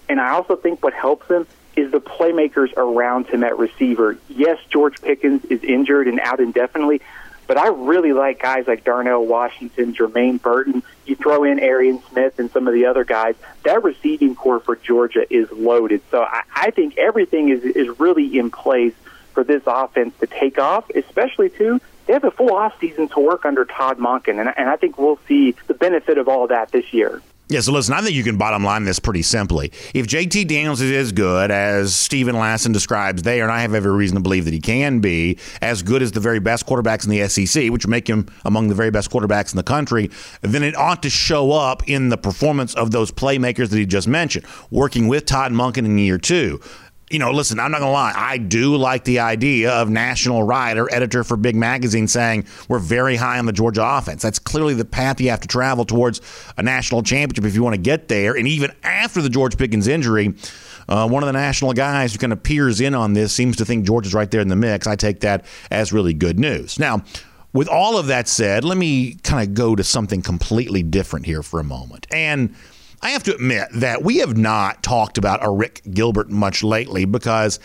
And 0.08 0.20
I 0.20 0.31
also 0.31 0.56
think 0.56 0.82
what 0.82 0.93
helps 0.93 1.28
him 1.28 1.46
is 1.76 1.90
the 1.90 2.00
playmakers 2.00 2.72
around 2.76 3.26
him 3.26 3.43
at 3.43 3.58
receiver. 3.58 4.16
Yes, 4.28 4.58
George 4.70 5.00
Pickens 5.02 5.44
is 5.46 5.62
injured 5.64 6.06
and 6.06 6.20
out 6.20 6.40
indefinitely, 6.40 7.00
but 7.46 7.56
I 7.56 7.69
really 7.69 8.12
like 8.12 8.41
guys 8.41 8.67
like 8.67 8.85
Darnell 8.85 9.25
Washington, 9.25 9.94
Jermaine 9.94 10.41
Burton. 10.41 10.82
You 11.06 11.17
throw 11.17 11.44
in 11.44 11.58
Arian 11.58 12.02
Smith 12.11 12.38
and 12.38 12.50
some 12.50 12.67
of 12.67 12.75
the 12.75 12.87
other 12.87 13.05
guys. 13.05 13.35
That 13.64 13.82
receiving 13.82 14.35
corps 14.35 14.61
for 14.61 14.76
Georgia 14.76 15.26
is 15.32 15.50
loaded. 15.52 16.02
So 16.11 16.23
I, 16.23 16.43
I 16.55 16.70
think 16.70 16.99
everything 16.99 17.50
is 17.50 17.62
is 17.64 18.00
really 18.00 18.38
in 18.38 18.50
place 18.50 18.94
for 19.32 19.44
this 19.44 19.62
offense 19.67 20.14
to 20.20 20.26
take 20.26 20.58
off, 20.58 20.88
especially 20.91 21.50
too. 21.50 21.81
They 22.06 22.12
have 22.12 22.25
a 22.25 22.31
full 22.31 22.55
off 22.55 22.79
season 22.81 23.08
to 23.08 23.20
work 23.20 23.44
under 23.44 23.64
Todd 23.64 23.99
Monken, 23.99 24.38
and, 24.38 24.52
and 24.56 24.69
I 24.69 24.76
think 24.76 24.99
we'll 24.99 25.19
see 25.26 25.55
the 25.67 25.75
benefit 25.75 26.19
of 26.19 26.29
all 26.29 26.47
that 26.49 26.70
this 26.70 26.93
year. 26.93 27.23
Yeah, 27.49 27.61
so 27.61 27.73
listen, 27.73 27.93
I 27.93 28.00
think 28.00 28.14
you 28.14 28.25
can 28.25 28.38
bottom 28.38 28.64
line 28.64 28.85
this 28.85 28.99
pretty 28.99 29.20
simply. 29.20 29.70
If 29.93 30.06
JT 30.06 30.49
Daniels 30.49 30.81
is 30.81 30.91
as 30.93 31.12
good 31.12 31.50
as 31.50 31.94
Stephen 31.94 32.37
Lassan 32.37 32.73
describes 32.73 33.23
there, 33.23 33.43
and 33.43 33.52
I 33.52 33.61
have 33.61 33.75
every 33.75 33.93
reason 33.93 34.17
to 34.17 34.23
believe 34.23 34.46
that 34.46 34.55
he 34.55 34.61
can 34.61 35.00
be, 35.00 35.38
as 35.61 35.82
good 35.82 36.00
as 36.00 36.12
the 36.12 36.20
very 36.20 36.38
best 36.38 36.67
quarterbacks 36.67 37.05
in 37.05 37.11
the 37.11 37.29
SEC, 37.29 37.70
which 37.70 37.87
make 37.87 38.08
him 38.08 38.29
among 38.46 38.69
the 38.69 38.75
very 38.75 38.91
best 38.91 39.11
quarterbacks 39.11 39.52
in 39.52 39.58
the 39.58 39.62
country, 39.62 40.11
then 40.41 40.62
it 40.62 40.75
ought 40.75 41.02
to 41.02 41.11
show 41.11 41.52
up 41.52 41.87
in 41.87 42.08
the 42.08 42.17
performance 42.17 42.73
of 42.76 42.93
those 42.93 43.11
playmakers 43.11 43.69
that 43.69 43.76
he 43.76 43.85
just 43.85 44.08
mentioned, 44.08 44.47
working 44.70 45.06
with 45.06 45.26
Todd 45.26 45.52
Monken 45.52 45.85
in 45.85 45.99
year 45.99 46.17
two 46.17 46.62
you 47.10 47.18
know, 47.18 47.30
listen, 47.30 47.60
I'm 47.60 47.70
not 47.70 47.80
going 47.80 47.90
to 47.90 47.92
lie. 47.92 48.12
I 48.16 48.38
do 48.38 48.76
like 48.76 49.04
the 49.04 49.20
idea 49.20 49.70
of 49.72 49.90
national 49.90 50.42
writer, 50.42 50.92
editor 50.92 51.22
for 51.22 51.36
Big 51.36 51.54
Magazine 51.54 52.08
saying 52.08 52.46
we're 52.68 52.78
very 52.78 53.16
high 53.16 53.38
on 53.38 53.46
the 53.46 53.52
Georgia 53.52 53.84
offense. 53.84 54.22
That's 54.22 54.38
clearly 54.38 54.74
the 54.74 54.86
path 54.86 55.20
you 55.20 55.30
have 55.30 55.40
to 55.40 55.48
travel 55.48 55.84
towards 55.84 56.20
a 56.56 56.62
national 56.62 57.02
championship 57.02 57.44
if 57.44 57.54
you 57.54 57.62
want 57.62 57.74
to 57.74 57.80
get 57.80 58.08
there. 58.08 58.34
And 58.34 58.48
even 58.48 58.72
after 58.82 59.20
the 59.20 59.28
George 59.28 59.58
Pickens 59.58 59.86
injury, 59.86 60.34
uh, 60.88 61.06
one 61.08 61.22
of 61.22 61.26
the 61.26 61.32
national 61.32 61.72
guys 61.74 62.12
who 62.12 62.18
kind 62.18 62.32
of 62.32 62.42
peers 62.42 62.80
in 62.80 62.94
on 62.94 63.12
this 63.12 63.32
seems 63.32 63.56
to 63.56 63.64
think 63.64 63.86
Georgia's 63.86 64.14
right 64.14 64.30
there 64.30 64.40
in 64.40 64.48
the 64.48 64.56
mix. 64.56 64.86
I 64.86 64.96
take 64.96 65.20
that 65.20 65.44
as 65.70 65.92
really 65.92 66.14
good 66.14 66.38
news. 66.38 66.78
Now, 66.78 67.02
with 67.52 67.68
all 67.68 67.96
of 67.98 68.06
that 68.06 68.28
said, 68.28 68.64
let 68.64 68.76
me 68.76 69.14
kind 69.22 69.46
of 69.46 69.54
go 69.54 69.76
to 69.76 69.84
something 69.84 70.22
completely 70.22 70.82
different 70.82 71.26
here 71.26 71.42
for 71.42 71.61
a 71.61 71.64
moment. 71.64 72.06
And 72.11 72.54
I 73.04 73.11
have 73.11 73.23
to 73.25 73.34
admit 73.34 73.68
that 73.75 74.02
we 74.02 74.16
have 74.18 74.34
not 74.34 74.82
talked 74.82 75.18
about 75.18 75.42
Arik 75.42 75.92
Gilbert 75.92 76.30
much 76.30 76.62
lately 76.62 77.04
because 77.04 77.61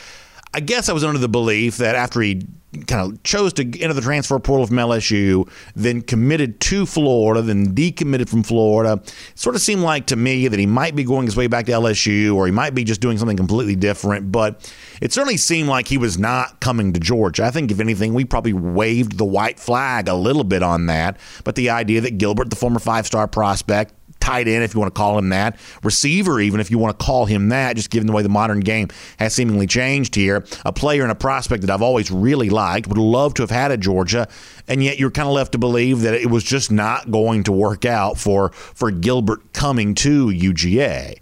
I 0.53 0.59
guess 0.59 0.89
I 0.89 0.93
was 0.93 1.05
under 1.05 1.17
the 1.17 1.29
belief 1.29 1.77
that 1.77 1.95
after 1.95 2.19
he 2.19 2.45
kind 2.87 3.13
of 3.13 3.23
chose 3.23 3.53
to 3.53 3.63
enter 3.79 3.93
the 3.93 4.01
transfer 4.01 4.37
portal 4.37 4.67
from 4.67 4.75
LSU, 4.75 5.49
then 5.75 6.01
committed 6.01 6.59
to 6.59 6.85
Florida, 6.85 7.41
then 7.41 7.73
decommitted 7.73 8.27
from 8.27 8.43
Florida. 8.43 9.01
It 9.01 9.39
sort 9.39 9.55
of 9.55 9.61
seemed 9.61 9.81
like 9.81 10.07
to 10.07 10.17
me 10.17 10.49
that 10.49 10.59
he 10.59 10.65
might 10.65 10.93
be 10.93 11.05
going 11.05 11.25
his 11.25 11.37
way 11.37 11.47
back 11.47 11.65
to 11.67 11.71
LSU 11.71 12.35
or 12.35 12.45
he 12.45 12.51
might 12.51 12.75
be 12.75 12.83
just 12.83 12.99
doing 12.99 13.17
something 13.17 13.37
completely 13.37 13.77
different. 13.77 14.33
But 14.33 14.71
it 15.01 15.13
certainly 15.13 15.37
seemed 15.37 15.69
like 15.69 15.87
he 15.87 15.97
was 15.97 16.17
not 16.17 16.59
coming 16.59 16.91
to 16.91 16.99
Georgia. 16.99 17.45
I 17.45 17.51
think, 17.51 17.71
if 17.71 17.79
anything, 17.79 18.13
we 18.13 18.25
probably 18.25 18.53
waved 18.53 19.17
the 19.17 19.25
white 19.25 19.57
flag 19.57 20.09
a 20.09 20.15
little 20.15 20.43
bit 20.43 20.63
on 20.63 20.87
that. 20.87 21.17
But 21.45 21.55
the 21.55 21.69
idea 21.69 22.01
that 22.01 22.17
Gilbert, 22.17 22.49
the 22.49 22.57
former 22.57 22.79
five 22.79 23.07
star 23.07 23.25
prospect, 23.25 23.93
tight 24.29 24.47
end, 24.47 24.63
if 24.63 24.73
you 24.73 24.79
want 24.79 24.93
to 24.93 24.97
call 24.97 25.17
him 25.17 25.29
that, 25.29 25.57
receiver, 25.83 26.39
even 26.39 26.59
if 26.59 26.69
you 26.69 26.77
want 26.77 26.97
to 26.97 27.03
call 27.03 27.25
him 27.25 27.49
that, 27.49 27.75
just 27.75 27.89
given 27.89 28.05
the 28.05 28.13
way 28.13 28.21
the 28.21 28.29
modern 28.29 28.59
game 28.59 28.87
has 29.17 29.33
seemingly 29.33 29.65
changed 29.65 30.13
here. 30.13 30.45
A 30.65 30.71
player 30.71 31.01
and 31.01 31.11
a 31.11 31.15
prospect 31.15 31.61
that 31.61 31.71
I've 31.71 31.81
always 31.81 32.11
really 32.11 32.49
liked, 32.49 32.87
would 32.87 32.97
love 32.97 33.33
to 33.35 33.41
have 33.43 33.49
had 33.49 33.71
at 33.71 33.79
Georgia, 33.79 34.27
and 34.67 34.83
yet 34.83 34.99
you're 34.99 35.09
kind 35.09 35.27
of 35.27 35.33
left 35.33 35.53
to 35.53 35.57
believe 35.57 36.01
that 36.01 36.13
it 36.13 36.29
was 36.29 36.43
just 36.43 36.71
not 36.71 37.09
going 37.09 37.43
to 37.43 37.51
work 37.51 37.85
out 37.85 38.17
for 38.17 38.51
for 38.51 38.91
Gilbert 38.91 39.53
coming 39.53 39.95
to 39.95 40.27
UGA. 40.27 41.19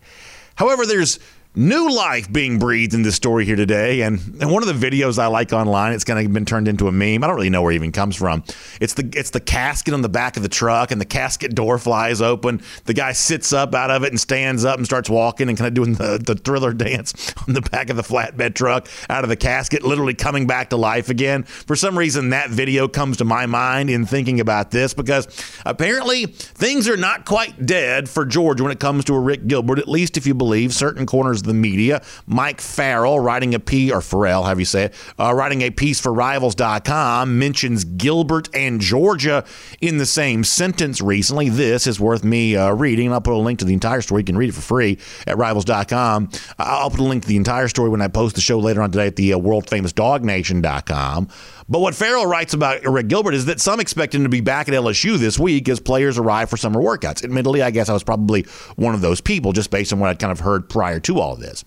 However, 0.56 0.86
there's 0.86 1.20
new 1.56 1.92
life 1.94 2.32
being 2.32 2.60
breathed 2.60 2.94
in 2.94 3.02
this 3.02 3.16
story 3.16 3.46
here 3.46 3.56
today. 3.56 4.02
And, 4.02 4.20
and 4.40 4.52
one 4.52 4.68
of 4.68 4.80
the 4.80 4.90
videos 4.90 5.18
I 5.18 5.28
like 5.28 5.52
online, 5.54 5.94
it's 5.94 6.04
kind 6.04 6.24
of 6.24 6.32
been 6.32 6.46
turned 6.46 6.68
into 6.68 6.88
a 6.88 6.92
meme. 6.92 7.24
I 7.24 7.28
don't 7.28 7.36
really 7.36 7.50
know 7.50 7.62
where 7.62 7.72
it 7.72 7.76
even 7.76 7.92
comes 7.92 8.16
from. 8.16 8.44
It's 8.80 8.94
the 8.94 9.10
it's 9.16 9.32
the 9.32 9.40
casket 9.40 9.94
on 9.94 10.02
the 10.02 10.10
back 10.10 10.38
of 10.38 10.44
the 10.44 10.50
truck, 10.50 10.92
and 10.92 11.02
the 11.02 11.06
casket 11.06 11.56
door 11.56 11.78
flies 11.78 12.22
open. 12.22 12.62
The 12.86 12.94
guy 12.94 13.14
sits 13.14 13.54
up 13.54 13.74
out 13.74 13.90
of 13.90 14.04
it 14.04 14.10
and 14.10 14.20
stands 14.20 14.66
up 14.66 14.78
and 14.78 14.86
starts 14.86 15.10
walking 15.10 15.50
and 15.50 15.58
kind 15.58 15.68
of 15.68 15.74
doing 15.74 15.96
the, 15.96 16.22
the 16.24 16.36
thriller 16.36 16.74
dance 16.78 17.34
on 17.48 17.54
the 17.54 17.62
back 17.62 17.90
of 17.90 17.96
the 17.96 18.04
flatbed 18.04 18.54
truck 18.54 18.88
out 19.10 19.24
of 19.24 19.30
the 19.30 19.36
casket, 19.36 19.84
literally 19.84 20.14
coming 20.14 20.46
back 20.46 20.70
to 20.70 20.78
life 20.78 21.10
again. 21.10 21.44
For 21.44 21.76
some 21.76 21.98
reason, 21.98 22.30
that 22.30 22.50
video 22.50 22.88
comes 22.88 23.18
to 23.18 23.26
my 23.26 23.46
mind 23.46 23.90
in 23.90 24.06
thinking 24.06 24.40
about 24.40 24.72
this 24.72 24.94
because 24.94 25.28
apparently 25.66 26.26
things 26.26 26.88
are 26.88 26.98
not 26.98 27.26
quite 27.26 27.66
dead 27.66 28.10
for 28.10 28.26
George 28.26 28.62
when 28.62 28.72
it 28.72 28.80
comes 28.80 29.06
to 29.06 29.14
Arik 29.14 29.48
Gilbert, 29.48 29.80
at 29.80 29.88
least 29.88 30.18
if 30.18 30.28
you 30.28 30.34
believe 30.34 30.74
certain 30.74 31.06
corners 31.06 31.42
the 31.48 31.54
media. 31.54 32.02
Mike 32.26 32.62
Farrell 32.62 33.20
writing 33.20 33.56
a 33.56 33.60
piece, 33.60 33.92
or 33.92 34.02
Farrell, 34.02 34.44
have 34.44 34.60
you 34.60 34.66
say 34.66 34.86
it, 34.86 34.94
uh, 35.20 35.34
writing 35.34 35.62
a 35.62 35.70
piece 35.70 36.00
for 36.00 36.14
Rivals.com 36.14 37.40
mentions 37.40 37.84
Gilbert 37.84 38.50
and 38.54 38.80
Georgia 38.80 39.44
in 39.82 39.98
the 39.98 40.06
same 40.06 40.44
sentence 40.44 41.02
recently. 41.02 41.50
This 41.50 41.88
is 41.88 42.00
worth 42.00 42.24
me 42.24 42.56
uh, 42.56 42.72
reading. 42.72 43.12
I'll 43.12 43.22
put 43.22 43.34
a 43.34 43.38
link 43.38 43.60
to 43.60 43.66
the 43.66 43.74
entire 43.74 44.02
story. 44.02 44.22
You 44.22 44.26
can 44.26 44.38
read 44.38 44.50
it 44.50 44.54
for 44.54 44.62
free 44.62 45.00
at 45.26 45.38
Rivals.com. 45.38 46.30
I'll 46.60 46.90
put 46.90 47.00
a 47.00 47.04
link 47.04 47.24
to 47.24 47.30
the 47.30 47.38
entire 47.38 47.68
story 47.68 47.90
when 47.90 48.02
I 48.02 48.08
post 48.08 48.36
the 48.36 48.42
show 48.42 48.60
later 48.60 48.82
on 48.82 48.92
today 48.92 49.08
at 49.08 49.16
the 49.16 49.34
uh, 49.34 49.38
world 49.38 49.70
famous 49.70 49.94
DogNation.com. 49.94 51.30
But 51.70 51.80
what 51.80 51.96
Farrell 51.96 52.26
writes 52.26 52.54
about 52.54 52.82
Arik 52.84 53.10
Gilbert 53.10 53.34
is 53.34 53.46
that 53.46 53.60
some 53.60 53.80
expect 53.80 54.16
him 54.16 54.24
to 54.24 54.30
be 54.30 54.40
back 54.40 54.70
at 54.70 54.74
LSU 54.74 55.18
this 55.18 55.38
week 55.38 55.68
as 55.68 55.80
players 55.80 56.18
arrive 56.18 56.50
for 56.50 56.56
summer 56.56 56.80
workouts. 56.80 57.24
Admittedly, 57.24 57.62
I 57.62 57.72
guess 57.72 57.90
I 57.90 57.94
was 57.94 58.04
probably 58.04 58.44
one 58.78 58.96
of 58.96 59.02
those 59.02 59.20
people 59.20 59.52
just 59.52 59.70
based 59.70 59.92
on 59.92 60.00
what 60.00 60.10
I'd 60.10 60.20
kind 60.20 60.32
of 60.32 60.40
heard 60.40 60.70
prior 60.70 61.00
to 61.02 61.20
all 61.20 61.34
of 61.34 61.40
this. 61.42 61.64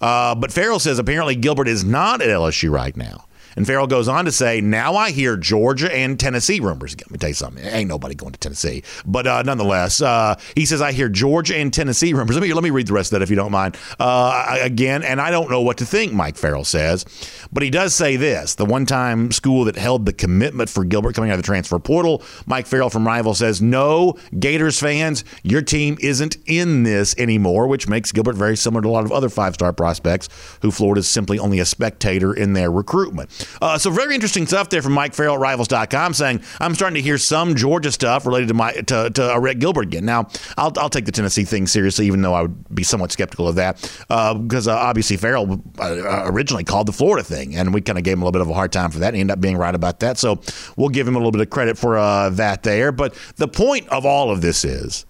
Uh, 0.00 0.34
but 0.34 0.52
Farrell 0.52 0.80
says 0.80 0.98
apparently 0.98 1.36
Gilbert 1.36 1.68
is 1.68 1.84
not 1.84 2.20
at 2.20 2.28
LSU 2.28 2.70
right 2.70 2.96
now. 2.96 3.25
And 3.56 3.66
Farrell 3.66 3.86
goes 3.86 4.06
on 4.06 4.26
to 4.26 4.32
say, 4.32 4.60
now 4.60 4.94
I 4.94 5.10
hear 5.10 5.36
Georgia 5.36 5.94
and 5.94 6.20
Tennessee 6.20 6.60
rumors. 6.60 6.94
Let 6.96 7.10
me 7.10 7.18
tell 7.18 7.30
you 7.30 7.34
something. 7.34 7.64
Ain't 7.64 7.88
nobody 7.88 8.14
going 8.14 8.32
to 8.32 8.38
Tennessee. 8.38 8.82
But 9.06 9.26
uh, 9.26 9.42
nonetheless, 9.42 10.02
uh, 10.02 10.38
he 10.54 10.66
says, 10.66 10.82
I 10.82 10.92
hear 10.92 11.08
Georgia 11.08 11.56
and 11.56 11.72
Tennessee 11.72 12.12
rumors. 12.12 12.36
Let 12.36 12.42
me, 12.42 12.52
let 12.52 12.62
me 12.62 12.70
read 12.70 12.86
the 12.86 12.92
rest 12.92 13.12
of 13.12 13.18
that 13.18 13.22
if 13.22 13.30
you 13.30 13.36
don't 13.36 13.52
mind. 13.52 13.76
Uh, 13.98 14.58
again, 14.60 15.02
and 15.02 15.20
I 15.20 15.30
don't 15.30 15.50
know 15.50 15.62
what 15.62 15.78
to 15.78 15.86
think, 15.86 16.12
Mike 16.12 16.36
Farrell 16.36 16.64
says. 16.64 17.04
But 17.50 17.62
he 17.62 17.70
does 17.70 17.94
say 17.94 18.16
this 18.16 18.54
the 18.54 18.66
one 18.66 18.84
time 18.84 19.32
school 19.32 19.64
that 19.64 19.76
held 19.76 20.04
the 20.04 20.12
commitment 20.12 20.68
for 20.68 20.84
Gilbert 20.84 21.14
coming 21.14 21.30
out 21.30 21.34
of 21.34 21.40
the 21.40 21.46
transfer 21.46 21.78
portal, 21.78 22.22
Mike 22.46 22.66
Farrell 22.66 22.90
from 22.90 23.06
Rival 23.06 23.34
says, 23.34 23.62
no, 23.62 24.16
Gators 24.38 24.78
fans, 24.78 25.24
your 25.42 25.62
team 25.62 25.96
isn't 26.00 26.36
in 26.46 26.82
this 26.82 27.14
anymore, 27.16 27.66
which 27.66 27.88
makes 27.88 28.12
Gilbert 28.12 28.36
very 28.36 28.56
similar 28.56 28.82
to 28.82 28.88
a 28.88 28.90
lot 28.90 29.04
of 29.04 29.12
other 29.12 29.28
five 29.28 29.54
star 29.54 29.72
prospects 29.72 30.28
who 30.60 30.70
Florida's 30.70 31.08
simply 31.08 31.38
only 31.38 31.58
a 31.58 31.64
spectator 31.64 32.34
in 32.34 32.52
their 32.52 32.70
recruitment. 32.70 33.30
Uh, 33.60 33.78
so 33.78 33.90
very 33.90 34.14
interesting 34.14 34.46
stuff 34.46 34.68
there 34.68 34.82
from 34.82 34.92
Mike 34.92 35.14
Farrell 35.14 35.34
at 35.34 35.40
Rivals.com 35.40 36.14
saying, 36.14 36.42
I'm 36.60 36.74
starting 36.74 36.94
to 36.96 37.02
hear 37.02 37.18
some 37.18 37.54
Georgia 37.54 37.92
stuff 37.92 38.26
related 38.26 38.48
to 38.48 38.54
my 38.54 38.72
to, 38.72 39.10
to 39.10 39.24
uh, 39.24 39.38
Arik 39.38 39.58
Gilbert 39.58 39.84
again. 39.84 40.04
Now, 40.04 40.28
I'll, 40.56 40.72
I'll 40.76 40.90
take 40.90 41.06
the 41.06 41.12
Tennessee 41.12 41.44
thing 41.44 41.66
seriously, 41.66 42.06
even 42.06 42.22
though 42.22 42.34
I 42.34 42.42
would 42.42 42.74
be 42.74 42.82
somewhat 42.82 43.12
skeptical 43.12 43.48
of 43.48 43.56
that, 43.56 43.80
because 44.08 44.68
uh, 44.68 44.74
uh, 44.74 44.80
obviously 44.80 45.16
Farrell 45.16 45.62
uh, 45.78 46.22
originally 46.26 46.64
called 46.64 46.86
the 46.86 46.92
Florida 46.92 47.24
thing, 47.24 47.56
and 47.56 47.72
we 47.72 47.80
kind 47.80 47.98
of 47.98 48.04
gave 48.04 48.14
him 48.14 48.22
a 48.22 48.24
little 48.24 48.32
bit 48.32 48.42
of 48.42 48.50
a 48.50 48.54
hard 48.54 48.72
time 48.72 48.90
for 48.90 48.98
that, 49.00 49.08
and 49.08 49.16
he 49.16 49.20
ended 49.20 49.34
up 49.34 49.40
being 49.40 49.56
right 49.56 49.74
about 49.74 50.00
that. 50.00 50.18
So 50.18 50.40
we'll 50.76 50.88
give 50.88 51.06
him 51.06 51.14
a 51.14 51.18
little 51.18 51.32
bit 51.32 51.40
of 51.40 51.50
credit 51.50 51.78
for 51.78 51.98
uh, 51.98 52.30
that 52.30 52.62
there. 52.62 52.92
But 52.92 53.14
the 53.36 53.48
point 53.48 53.88
of 53.88 54.04
all 54.04 54.30
of 54.30 54.40
this 54.40 54.64
is 54.64 55.06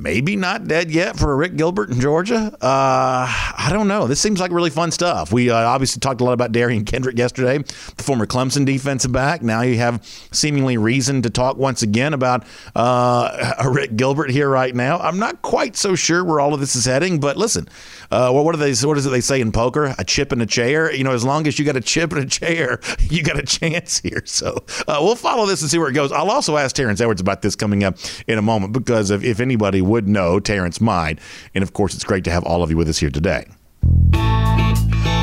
maybe 0.00 0.34
not 0.34 0.66
dead 0.66 0.90
yet 0.90 1.18
for 1.18 1.36
Arik 1.36 1.56
Gilbert 1.56 1.90
in 1.90 2.00
Georgia. 2.00 2.56
Uh, 2.60 3.26
I 3.26 3.68
don't 3.70 3.88
know. 3.88 4.06
This 4.06 4.20
seems 4.20 4.40
like 4.40 4.50
really 4.50 4.70
fun 4.70 4.90
stuff. 4.90 5.32
We 5.32 5.50
uh, 5.50 5.56
obviously 5.56 6.00
talked 6.00 6.20
a 6.20 6.24
lot 6.24 6.32
about 6.32 6.52
Derion 6.52 6.86
Kendrick 6.86 7.18
yesterday, 7.18 7.58
the 7.58 8.02
former 8.02 8.26
Clemson 8.26 8.64
defensive 8.64 9.12
back. 9.12 9.42
Now 9.42 9.60
you 9.60 9.76
have 9.76 10.04
seemingly 10.32 10.78
reason 10.78 11.22
to 11.22 11.30
talk 11.30 11.56
once 11.56 11.82
again 11.82 12.14
about 12.14 12.44
uh, 12.74 13.54
Arik 13.60 13.96
Gilbert 13.96 14.30
here 14.30 14.48
right 14.48 14.74
now. 14.74 14.98
I'm 14.98 15.18
not 15.18 15.42
quite 15.42 15.76
so 15.76 15.94
sure 15.94 16.24
where 16.24 16.40
all 16.40 16.54
of 16.54 16.60
this 16.60 16.74
is 16.74 16.86
heading, 16.86 17.20
but 17.20 17.36
listen, 17.36 17.68
uh, 18.10 18.30
what, 18.30 18.44
what, 18.44 18.56
they, 18.58 18.72
what 18.86 18.96
is 18.96 19.06
it 19.06 19.10
they 19.10 19.20
say 19.20 19.40
in 19.40 19.52
poker? 19.52 19.94
A 19.98 20.04
chip 20.04 20.32
in 20.32 20.40
a 20.40 20.46
chair. 20.46 20.92
You 20.92 21.04
know, 21.04 21.12
as 21.12 21.24
long 21.24 21.46
as 21.46 21.58
you 21.58 21.64
got 21.64 21.76
a 21.76 21.80
chip 21.80 22.12
in 22.12 22.18
a 22.18 22.26
chair, 22.26 22.80
you 23.00 23.22
got 23.22 23.38
a 23.38 23.42
chance 23.42 24.00
here. 24.00 24.22
So 24.24 24.64
uh, 24.88 24.98
we'll 25.00 25.16
follow 25.16 25.46
this 25.46 25.60
and 25.60 25.70
see 25.70 25.78
where 25.78 25.88
it 25.88 25.94
goes. 25.94 26.10
I'll 26.12 26.30
also 26.30 26.56
ask 26.56 26.74
Terrence 26.74 27.00
Edwards 27.00 27.20
about 27.20 27.42
this 27.42 27.54
coming 27.54 27.84
up 27.84 27.96
in 28.26 28.38
a 28.38 28.42
moment 28.42 28.72
because 28.72 29.10
if, 29.10 29.22
if 29.22 29.40
anybody 29.40 29.82
would 29.90 30.08
know, 30.08 30.40
Terrence 30.40 30.80
might. 30.80 31.18
And 31.54 31.62
of 31.62 31.72
course, 31.72 31.94
it's 31.94 32.04
great 32.04 32.24
to 32.24 32.30
have 32.30 32.44
all 32.44 32.62
of 32.62 32.70
you 32.70 32.76
with 32.76 32.88
us 32.88 32.98
here 32.98 33.10
today. 33.10 33.46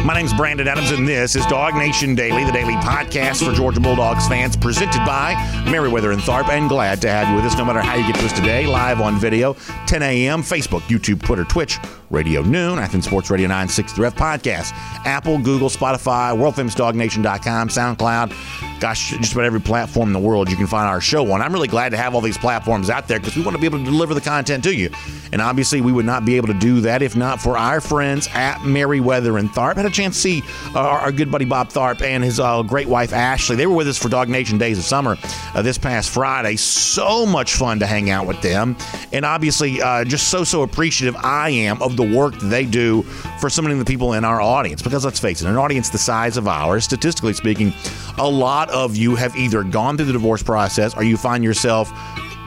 My 0.07 0.13
name's 0.13 0.33
Brandon 0.33 0.69
Adams, 0.69 0.91
and 0.91 1.05
this 1.05 1.35
is 1.35 1.45
Dog 1.47 1.75
Nation 1.75 2.15
Daily, 2.15 2.45
the 2.45 2.51
daily 2.53 2.75
podcast 2.75 3.45
for 3.45 3.53
Georgia 3.53 3.81
Bulldogs 3.81 4.25
fans, 4.25 4.55
presented 4.55 4.99
by 4.99 5.33
Meriwether 5.69 6.13
and 6.13 6.21
Tharp. 6.21 6.47
And 6.47 6.69
glad 6.69 7.01
to 7.01 7.09
have 7.09 7.27
you 7.27 7.35
with 7.35 7.43
us, 7.43 7.57
no 7.57 7.65
matter 7.65 7.81
how 7.81 7.95
you 7.95 8.07
get 8.07 8.15
to 8.15 8.25
us 8.25 8.31
today, 8.31 8.65
live 8.65 9.01
on 9.01 9.19
video, 9.19 9.57
10 9.85 10.01
a.m., 10.01 10.43
Facebook, 10.43 10.79
YouTube, 10.83 11.21
Twitter, 11.23 11.43
Twitch, 11.43 11.77
Radio 12.09 12.41
Noon, 12.41 12.79
Athens 12.79 13.05
Sports 13.05 13.29
Radio 13.29 13.49
963F 13.49 14.11
podcast, 14.11 14.71
Apple, 15.05 15.39
Google, 15.39 15.67
Spotify, 15.67 16.33
WorldFamousDogNation.com, 16.37 17.67
SoundCloud. 17.67 18.79
Gosh, 18.79 19.09
just 19.09 19.33
about 19.33 19.43
every 19.43 19.59
platform 19.59 20.07
in 20.07 20.13
the 20.13 20.19
world 20.19 20.49
you 20.49 20.55
can 20.55 20.67
find 20.67 20.87
our 20.87 21.01
show 21.01 21.29
on. 21.33 21.41
I'm 21.41 21.51
really 21.51 21.67
glad 21.67 21.89
to 21.89 21.97
have 21.97 22.15
all 22.15 22.21
these 22.21 22.37
platforms 22.37 22.89
out 22.89 23.09
there 23.09 23.19
because 23.19 23.35
we 23.35 23.43
want 23.43 23.55
to 23.55 23.59
be 23.59 23.65
able 23.65 23.79
to 23.79 23.83
deliver 23.83 24.13
the 24.13 24.21
content 24.21 24.63
to 24.63 24.73
you. 24.73 24.89
And 25.33 25.41
obviously, 25.41 25.81
we 25.81 25.91
would 25.91 26.05
not 26.05 26.23
be 26.23 26.37
able 26.37 26.47
to 26.47 26.53
do 26.53 26.79
that 26.81 27.01
if 27.01 27.15
not 27.15 27.41
for 27.41 27.57
our 27.57 27.81
friends 27.81 28.29
at 28.33 28.59
Meriwether 28.59 29.37
and 29.37 29.49
Tharp. 29.49 29.75
Had 29.75 29.85
a 29.85 29.89
chance 29.97 30.15
to 30.15 30.21
see 30.21 30.43
uh, 30.75 30.79
our 30.79 31.11
good 31.11 31.31
buddy 31.31 31.45
Bob 31.45 31.69
Tharp 31.69 32.01
and 32.01 32.23
his 32.23 32.39
uh, 32.39 32.61
great 32.61 32.87
wife 32.87 33.11
Ashley. 33.11 33.55
They 33.55 33.65
were 33.65 33.75
with 33.75 33.87
us 33.87 33.97
for 33.97 34.09
Dog 34.09 34.29
Nation 34.29 34.57
Days 34.57 34.77
of 34.77 34.83
Summer 34.83 35.17
uh, 35.53 35.61
this 35.61 35.77
past 35.77 36.09
Friday. 36.09 36.55
So 36.55 37.25
much 37.25 37.55
fun 37.55 37.79
to 37.79 37.87
hang 37.87 38.09
out 38.09 38.27
with 38.27 38.41
them. 38.41 38.77
And 39.11 39.25
obviously, 39.25 39.81
uh, 39.81 40.03
just 40.05 40.29
so, 40.29 40.43
so 40.43 40.61
appreciative 40.61 41.15
I 41.23 41.49
am 41.49 41.81
of 41.81 41.97
the 41.97 42.15
work 42.15 42.35
they 42.39 42.65
do 42.65 43.01
for 43.39 43.49
so 43.49 43.61
many 43.61 43.73
of 43.73 43.79
the 43.79 43.85
people 43.85 44.13
in 44.13 44.23
our 44.23 44.39
audience. 44.39 44.81
Because 44.81 45.03
let's 45.03 45.19
face 45.19 45.41
it, 45.41 45.47
an 45.47 45.57
audience 45.57 45.89
the 45.89 45.97
size 45.97 46.37
of 46.37 46.47
ours, 46.47 46.85
statistically 46.85 47.33
speaking, 47.33 47.73
a 48.17 48.29
lot 48.29 48.69
of 48.69 48.95
you 48.95 49.15
have 49.15 49.35
either 49.35 49.63
gone 49.63 49.97
through 49.97 50.05
the 50.05 50.13
divorce 50.13 50.43
process 50.43 50.95
or 50.95 51.03
you 51.03 51.17
find 51.17 51.43
yourself 51.43 51.91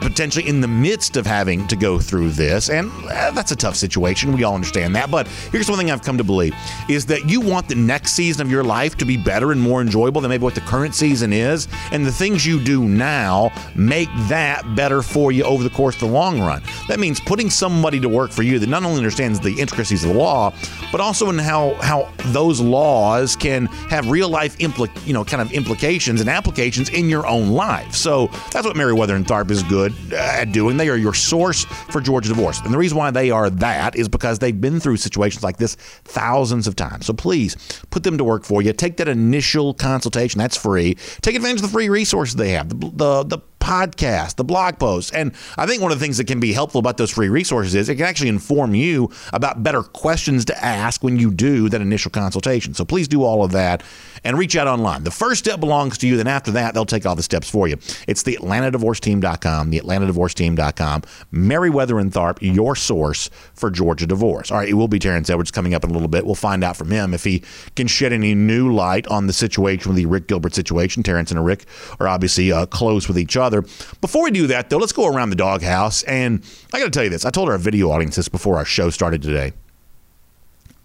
potentially 0.01 0.47
in 0.47 0.59
the 0.59 0.67
midst 0.67 1.15
of 1.15 1.25
having 1.25 1.67
to 1.67 1.75
go 1.75 1.99
through 1.99 2.31
this. 2.31 2.69
And 2.69 2.91
uh, 3.05 3.31
that's 3.31 3.51
a 3.51 3.55
tough 3.55 3.75
situation. 3.75 4.33
We 4.33 4.43
all 4.43 4.55
understand 4.55 4.95
that. 4.95 5.09
But 5.09 5.27
here's 5.51 5.69
one 5.69 5.77
thing 5.77 5.91
I've 5.91 6.01
come 6.01 6.17
to 6.17 6.23
believe 6.23 6.55
is 6.89 7.05
that 7.05 7.29
you 7.29 7.39
want 7.39 7.69
the 7.69 7.75
next 7.75 8.13
season 8.13 8.45
of 8.45 8.51
your 8.51 8.63
life 8.63 8.97
to 8.97 9.05
be 9.05 9.15
better 9.15 9.51
and 9.51 9.61
more 9.61 9.79
enjoyable 9.79 10.19
than 10.19 10.29
maybe 10.29 10.43
what 10.43 10.55
the 10.55 10.61
current 10.61 10.95
season 10.95 11.31
is. 11.31 11.67
And 11.91 12.05
the 12.05 12.11
things 12.11 12.45
you 12.45 12.59
do 12.59 12.83
now 12.83 13.51
make 13.75 14.09
that 14.27 14.75
better 14.75 15.01
for 15.01 15.31
you 15.31 15.43
over 15.43 15.63
the 15.63 15.69
course 15.69 15.95
of 15.95 16.01
the 16.01 16.07
long 16.07 16.41
run. 16.41 16.63
That 16.87 16.99
means 16.99 17.19
putting 17.19 17.49
somebody 17.49 17.99
to 17.99 18.09
work 18.09 18.31
for 18.31 18.43
you 18.43 18.59
that 18.59 18.69
not 18.69 18.83
only 18.83 18.97
understands 18.97 19.39
the 19.39 19.59
intricacies 19.59 20.03
of 20.03 20.13
the 20.13 20.17
law, 20.17 20.53
but 20.91 20.99
also 20.99 21.29
in 21.29 21.37
how, 21.37 21.75
how 21.75 22.11
those 22.27 22.59
laws 22.59 23.35
can 23.35 23.67
have 23.89 24.09
real 24.09 24.29
life 24.29 24.59
you 24.59 25.13
know, 25.13 25.23
kind 25.23 25.41
of 25.41 25.51
implications 25.51 26.21
and 26.21 26.29
applications 26.29 26.89
in 26.89 27.09
your 27.09 27.27
own 27.27 27.49
life. 27.49 27.93
So 27.93 28.27
that's 28.51 28.65
what 28.65 28.75
Meriwether 28.75 29.15
and 29.15 29.25
Tharp 29.25 29.51
is 29.51 29.63
good 29.63 29.90
at 30.13 30.51
doing. 30.51 30.77
They 30.77 30.89
are 30.89 30.97
your 30.97 31.13
source 31.13 31.65
for 31.65 32.01
Georgia 32.01 32.29
divorce. 32.29 32.59
And 32.61 32.73
the 32.73 32.77
reason 32.77 32.97
why 32.97 33.11
they 33.11 33.31
are 33.31 33.49
that 33.49 33.95
is 33.95 34.07
because 34.07 34.39
they've 34.39 34.59
been 34.59 34.79
through 34.79 34.97
situations 34.97 35.43
like 35.43 35.57
this 35.57 35.75
thousands 36.05 36.67
of 36.67 36.75
times. 36.75 37.05
So 37.05 37.13
please 37.13 37.55
put 37.89 38.03
them 38.03 38.17
to 38.17 38.23
work 38.23 38.43
for 38.43 38.61
you. 38.61 38.73
Take 38.73 38.97
that 38.97 39.07
initial 39.07 39.73
consultation. 39.73 40.39
That's 40.39 40.57
free. 40.57 40.95
Take 41.21 41.35
advantage 41.35 41.57
of 41.57 41.67
the 41.67 41.73
free 41.73 41.89
resources 41.89 42.35
they 42.35 42.51
have. 42.51 42.69
The, 42.69 42.75
the, 42.75 43.23
the 43.23 43.39
podcast, 43.61 44.35
the 44.35 44.43
blog 44.43 44.79
posts. 44.79 45.11
And 45.11 45.31
I 45.55 45.65
think 45.65 45.81
one 45.81 45.91
of 45.91 45.99
the 45.99 46.03
things 46.03 46.17
that 46.17 46.27
can 46.27 46.39
be 46.39 46.51
helpful 46.51 46.79
about 46.79 46.97
those 46.97 47.11
free 47.11 47.29
resources 47.29 47.75
is 47.75 47.87
it 47.87 47.95
can 47.95 48.05
actually 48.05 48.29
inform 48.29 48.75
you 48.75 49.11
about 49.31 49.63
better 49.63 49.83
questions 49.83 50.43
to 50.45 50.65
ask 50.65 51.03
when 51.03 51.17
you 51.17 51.31
do 51.31 51.69
that 51.69 51.79
initial 51.79 52.11
consultation. 52.11 52.73
So 52.73 52.83
please 52.83 53.07
do 53.07 53.23
all 53.23 53.43
of 53.43 53.51
that 53.53 53.83
and 54.23 54.37
reach 54.37 54.55
out 54.55 54.67
online. 54.67 55.03
The 55.03 55.11
first 55.11 55.45
step 55.45 55.59
belongs 55.59 55.97
to 55.99 56.07
you. 56.07 56.17
Then 56.17 56.27
after 56.27 56.51
that, 56.51 56.73
they'll 56.73 56.85
take 56.85 57.05
all 57.05 57.15
the 57.15 57.23
steps 57.23 57.49
for 57.49 57.67
you. 57.67 57.77
It's 58.07 58.23
the 58.23 58.37
AtlantaDivorceTeam.com, 58.41 59.69
the 59.69 59.79
AtlantaDivorceTeam.com, 59.79 61.03
Meriwether 61.31 61.99
and 61.99 62.11
Tharp, 62.11 62.39
your 62.41 62.75
source 62.75 63.29
for 63.53 63.69
Georgia 63.69 64.05
divorce. 64.05 64.51
All 64.51 64.57
right, 64.57 64.69
it 64.69 64.73
will 64.73 64.87
be 64.87 64.99
Terrence 64.99 65.29
Edwards 65.29 65.51
coming 65.51 65.73
up 65.73 65.83
in 65.83 65.89
a 65.89 65.93
little 65.93 66.07
bit. 66.07 66.25
We'll 66.25 66.35
find 66.35 66.63
out 66.63 66.75
from 66.77 66.91
him 66.91 67.13
if 67.13 67.23
he 67.23 67.43
can 67.75 67.87
shed 67.87 68.11
any 68.11 68.33
new 68.35 68.73
light 68.73 69.07
on 69.07 69.27
the 69.27 69.33
situation 69.33 69.93
with 69.93 69.97
the 69.97 70.05
Arik 70.05 70.27
Gilbert 70.27 70.53
situation. 70.53 71.03
Terrence 71.03 71.31
and 71.31 71.39
Arik 71.39 71.65
are 71.99 72.07
obviously 72.07 72.51
uh, 72.51 72.65
close 72.65 73.07
with 73.07 73.17
each 73.17 73.37
other. 73.37 73.50
Before 73.99 74.23
we 74.23 74.31
do 74.31 74.47
that, 74.47 74.69
though, 74.69 74.77
let's 74.77 74.93
go 74.93 75.05
around 75.05 75.31
the 75.31 75.35
doghouse. 75.35 76.03
And 76.03 76.43
I 76.73 76.79
got 76.79 76.85
to 76.85 76.91
tell 76.91 77.03
you 77.03 77.09
this 77.09 77.25
I 77.25 77.29
told 77.29 77.49
our 77.49 77.57
video 77.57 77.91
audience 77.91 78.15
this 78.15 78.29
before 78.29 78.55
our 78.55 78.65
show 78.65 78.89
started 78.89 79.21
today. 79.21 79.51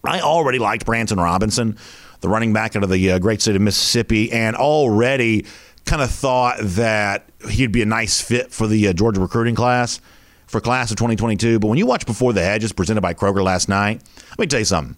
I 0.05 0.21
already 0.21 0.59
liked 0.59 0.85
Branson 0.87 1.19
Robinson 1.19 1.79
the 2.21 2.29
running 2.29 2.53
back 2.53 2.77
out 2.77 2.83
of 2.83 2.91
the 2.91 3.13
uh, 3.13 3.19
great 3.19 3.41
state 3.41 3.57
of 3.57 3.63
Mississippi, 3.63 4.33
and 4.33 4.57
already 4.57 5.45
kind 5.85 6.03
of 6.03 6.11
thought 6.11 6.57
that 6.61 7.29
he'd 7.49 7.73
be 7.73 7.83
a 7.83 7.87
nice 7.87 8.21
fit 8.21 8.53
for 8.53 8.67
the 8.67 8.89
uh, 8.89 8.93
Georgia 8.93 9.21
recruiting 9.21 9.55
class. 9.55 10.01
for 10.47 10.61
class 10.61 10.91
of 10.91 10.97
2022. 10.97 11.59
But 11.59 11.69
when 11.69 11.79
you 11.79 11.87
watch 11.87 12.07
Before 12.07 12.33
the 12.33 12.43
Hedges 12.43 12.73
presented 12.73 13.01
by 13.01 13.15
Kroger 13.15 13.43
last 13.43 13.69
night, 13.69 14.01
let 14.31 14.39
me 14.39 14.47
tell 14.47 14.61
you 14.61 14.65
something. 14.65 14.97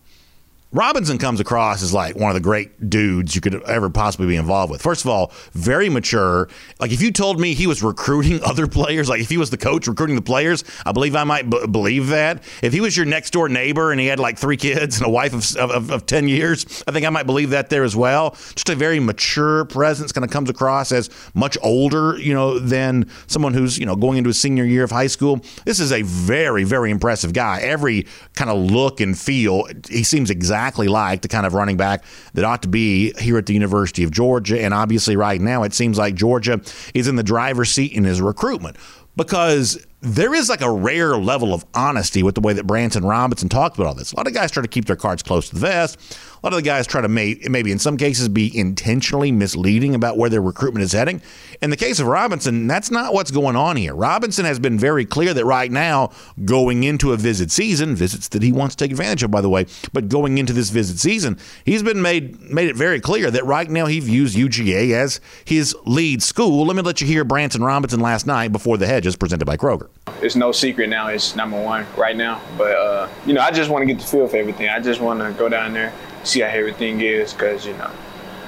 Robinson 0.70 1.16
comes 1.16 1.40
across 1.40 1.82
as 1.82 1.94
like 1.94 2.14
one 2.14 2.28
of 2.28 2.34
the 2.34 2.42
great 2.42 2.90
dudes 2.90 3.34
you 3.34 3.40
could 3.40 3.62
ever 3.62 3.88
possibly 3.88 4.26
be 4.26 4.36
involved 4.36 4.70
with. 4.70 4.82
First 4.82 5.02
of 5.02 5.10
all, 5.10 5.32
very 5.52 5.88
mature. 5.88 6.46
Like 6.78 6.92
if 6.92 7.00
you 7.00 7.10
told 7.10 7.40
me 7.40 7.54
he 7.54 7.66
was 7.66 7.82
recruiting 7.82 8.42
other 8.44 8.66
players, 8.66 9.08
like 9.08 9.22
if 9.22 9.30
he 9.30 9.38
was 9.38 9.48
the 9.48 9.56
coach 9.56 9.86
recruiting 9.86 10.14
the 10.14 10.20
players, 10.20 10.64
I 10.84 10.92
believe 10.92 11.16
I 11.16 11.24
might 11.24 11.48
b- 11.48 11.66
believe 11.68 12.08
that. 12.08 12.42
If 12.60 12.74
he 12.74 12.82
was 12.82 12.94
your 12.94 13.06
next 13.06 13.30
door 13.30 13.48
neighbor 13.48 13.92
and 13.92 13.98
he 13.98 14.08
had 14.08 14.20
like 14.20 14.36
three 14.36 14.58
kids 14.58 14.98
and 14.98 15.06
a 15.06 15.08
wife 15.08 15.32
of, 15.32 15.70
of, 15.70 15.90
of 15.90 16.04
10 16.04 16.28
years, 16.28 16.84
I 16.86 16.92
think 16.92 17.06
I 17.06 17.10
might 17.10 17.24
believe 17.24 17.48
that 17.50 17.70
there 17.70 17.84
as 17.84 17.96
well. 17.96 18.32
Just 18.54 18.68
a 18.68 18.74
very 18.74 19.00
mature 19.00 19.64
presence 19.64 20.12
kind 20.12 20.24
of 20.24 20.30
comes 20.30 20.50
across 20.50 20.92
as 20.92 21.08
much 21.32 21.56
older, 21.62 22.18
you 22.18 22.34
know, 22.34 22.58
than 22.58 23.08
someone 23.26 23.54
who's, 23.54 23.78
you 23.78 23.86
know, 23.86 23.96
going 23.96 24.18
into 24.18 24.28
his 24.28 24.38
senior 24.38 24.64
year 24.64 24.84
of 24.84 24.90
high 24.90 25.06
school. 25.06 25.40
This 25.64 25.80
is 25.80 25.92
a 25.92 26.02
very, 26.02 26.64
very 26.64 26.90
impressive 26.90 27.32
guy. 27.32 27.60
Every 27.60 28.06
kind 28.34 28.50
of 28.50 28.70
look 28.70 29.00
and 29.00 29.18
feel, 29.18 29.66
he 29.88 30.04
seems 30.04 30.28
exactly 30.28 30.57
exactly 30.58 30.88
like 30.88 31.22
the 31.22 31.28
kind 31.28 31.46
of 31.46 31.54
running 31.54 31.76
back 31.76 32.02
that 32.34 32.44
ought 32.44 32.62
to 32.62 32.68
be 32.68 33.12
here 33.18 33.38
at 33.38 33.46
the 33.46 33.54
University 33.54 34.02
of 34.02 34.10
Georgia. 34.10 34.60
And 34.60 34.74
obviously, 34.74 35.14
right 35.14 35.40
now, 35.40 35.62
it 35.62 35.72
seems 35.72 35.96
like 35.96 36.16
Georgia 36.16 36.60
is 36.94 37.06
in 37.06 37.14
the 37.14 37.22
driver's 37.22 37.70
seat 37.70 37.92
in 37.92 38.02
his 38.02 38.20
recruitment 38.20 38.76
because 39.16 39.86
there 40.00 40.32
is 40.32 40.48
like 40.48 40.60
a 40.60 40.70
rare 40.70 41.16
level 41.16 41.52
of 41.52 41.64
honesty 41.74 42.22
with 42.22 42.36
the 42.36 42.40
way 42.40 42.52
that 42.52 42.66
Branson 42.66 43.04
Robinson 43.04 43.48
talked 43.48 43.76
about 43.76 43.88
all 43.88 43.94
this. 43.94 44.12
A 44.12 44.16
lot 44.16 44.28
of 44.28 44.32
guys 44.32 44.52
try 44.52 44.62
to 44.62 44.68
keep 44.68 44.84
their 44.84 44.94
cards 44.94 45.24
close 45.24 45.48
to 45.48 45.54
the 45.54 45.60
vest. 45.60 45.98
A 46.40 46.46
lot 46.46 46.52
of 46.52 46.58
the 46.58 46.62
guys 46.62 46.86
try 46.86 47.00
to 47.00 47.08
may, 47.08 47.40
maybe 47.50 47.72
in 47.72 47.80
some 47.80 47.96
cases 47.96 48.28
be 48.28 48.56
intentionally 48.56 49.32
misleading 49.32 49.96
about 49.96 50.16
where 50.16 50.30
their 50.30 50.40
recruitment 50.40 50.84
is 50.84 50.92
heading. 50.92 51.20
In 51.60 51.70
the 51.70 51.76
case 51.76 51.98
of 51.98 52.06
Robinson, 52.06 52.68
that's 52.68 52.92
not 52.92 53.12
what's 53.12 53.32
going 53.32 53.56
on 53.56 53.74
here. 53.74 53.92
Robinson 53.92 54.44
has 54.44 54.60
been 54.60 54.78
very 54.78 55.04
clear 55.04 55.34
that 55.34 55.44
right 55.44 55.70
now, 55.70 56.12
going 56.44 56.84
into 56.84 57.12
a 57.12 57.16
visit 57.16 57.50
season, 57.50 57.96
visits 57.96 58.28
that 58.28 58.42
he 58.42 58.52
wants 58.52 58.76
to 58.76 58.84
take 58.84 58.92
advantage 58.92 59.24
of, 59.24 59.32
by 59.32 59.40
the 59.40 59.50
way, 59.50 59.66
but 59.92 60.08
going 60.08 60.38
into 60.38 60.52
this 60.52 60.70
visit 60.70 61.00
season, 61.00 61.36
he's 61.64 61.82
been 61.82 62.00
made 62.00 62.40
made 62.40 62.68
it 62.68 62.76
very 62.76 63.00
clear 63.00 63.32
that 63.32 63.44
right 63.44 63.68
now 63.68 63.86
he 63.86 63.98
views 63.98 64.36
UGA 64.36 64.92
as 64.92 65.20
his 65.44 65.74
lead 65.86 66.22
school. 66.22 66.64
Let 66.66 66.76
me 66.76 66.82
let 66.82 67.00
you 67.00 67.06
hear 67.08 67.24
Branson 67.24 67.64
Robinson 67.64 67.98
last 67.98 68.26
night 68.28 68.52
before 68.52 68.76
the 68.78 68.86
hedges 68.86 69.16
presented 69.16 69.44
by 69.44 69.56
Kroger. 69.56 69.87
It's 70.22 70.36
no 70.36 70.52
secret 70.52 70.88
now. 70.88 71.08
It's 71.08 71.36
number 71.36 71.62
one 71.62 71.86
right 71.96 72.16
now. 72.16 72.40
But 72.56 72.72
uh, 72.72 73.08
you 73.26 73.32
know, 73.32 73.40
I 73.40 73.50
just 73.50 73.70
want 73.70 73.82
to 73.82 73.86
get 73.86 74.00
the 74.00 74.06
feel 74.06 74.26
for 74.26 74.36
everything. 74.36 74.68
I 74.68 74.80
just 74.80 75.00
want 75.00 75.20
to 75.20 75.32
go 75.38 75.48
down 75.48 75.72
there, 75.72 75.92
see 76.24 76.40
how 76.40 76.48
everything 76.48 77.00
is, 77.00 77.32
because 77.32 77.66
you 77.66 77.74
know, 77.74 77.90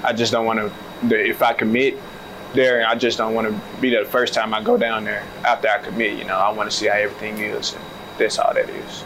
I 0.03 0.13
just 0.13 0.33
don't 0.33 0.47
want 0.47 0.59
to. 0.59 0.73
If 1.29 1.43
I 1.43 1.53
commit 1.53 1.97
there, 2.55 2.87
I 2.87 2.95
just 2.95 3.19
don't 3.19 3.35
want 3.35 3.49
to 3.49 3.81
be 3.81 3.91
there 3.91 4.05
the 4.05 4.11
first 4.11 4.35
time 4.35 4.53
I 4.53 4.63
go 4.63 4.77
down 4.77 5.05
there 5.05 5.25
after 5.45 5.69
I 5.69 5.79
commit. 5.79 6.19
You 6.19 6.25
know, 6.25 6.37
I 6.37 6.51
want 6.51 6.71
to 6.71 6.77
see 6.77 6.87
how 6.87 6.95
everything 6.95 7.39
is. 7.39 7.75
And 7.75 7.85
that's 8.19 8.39
all 8.39 8.53
that 8.55 8.69
is. 8.69 9.05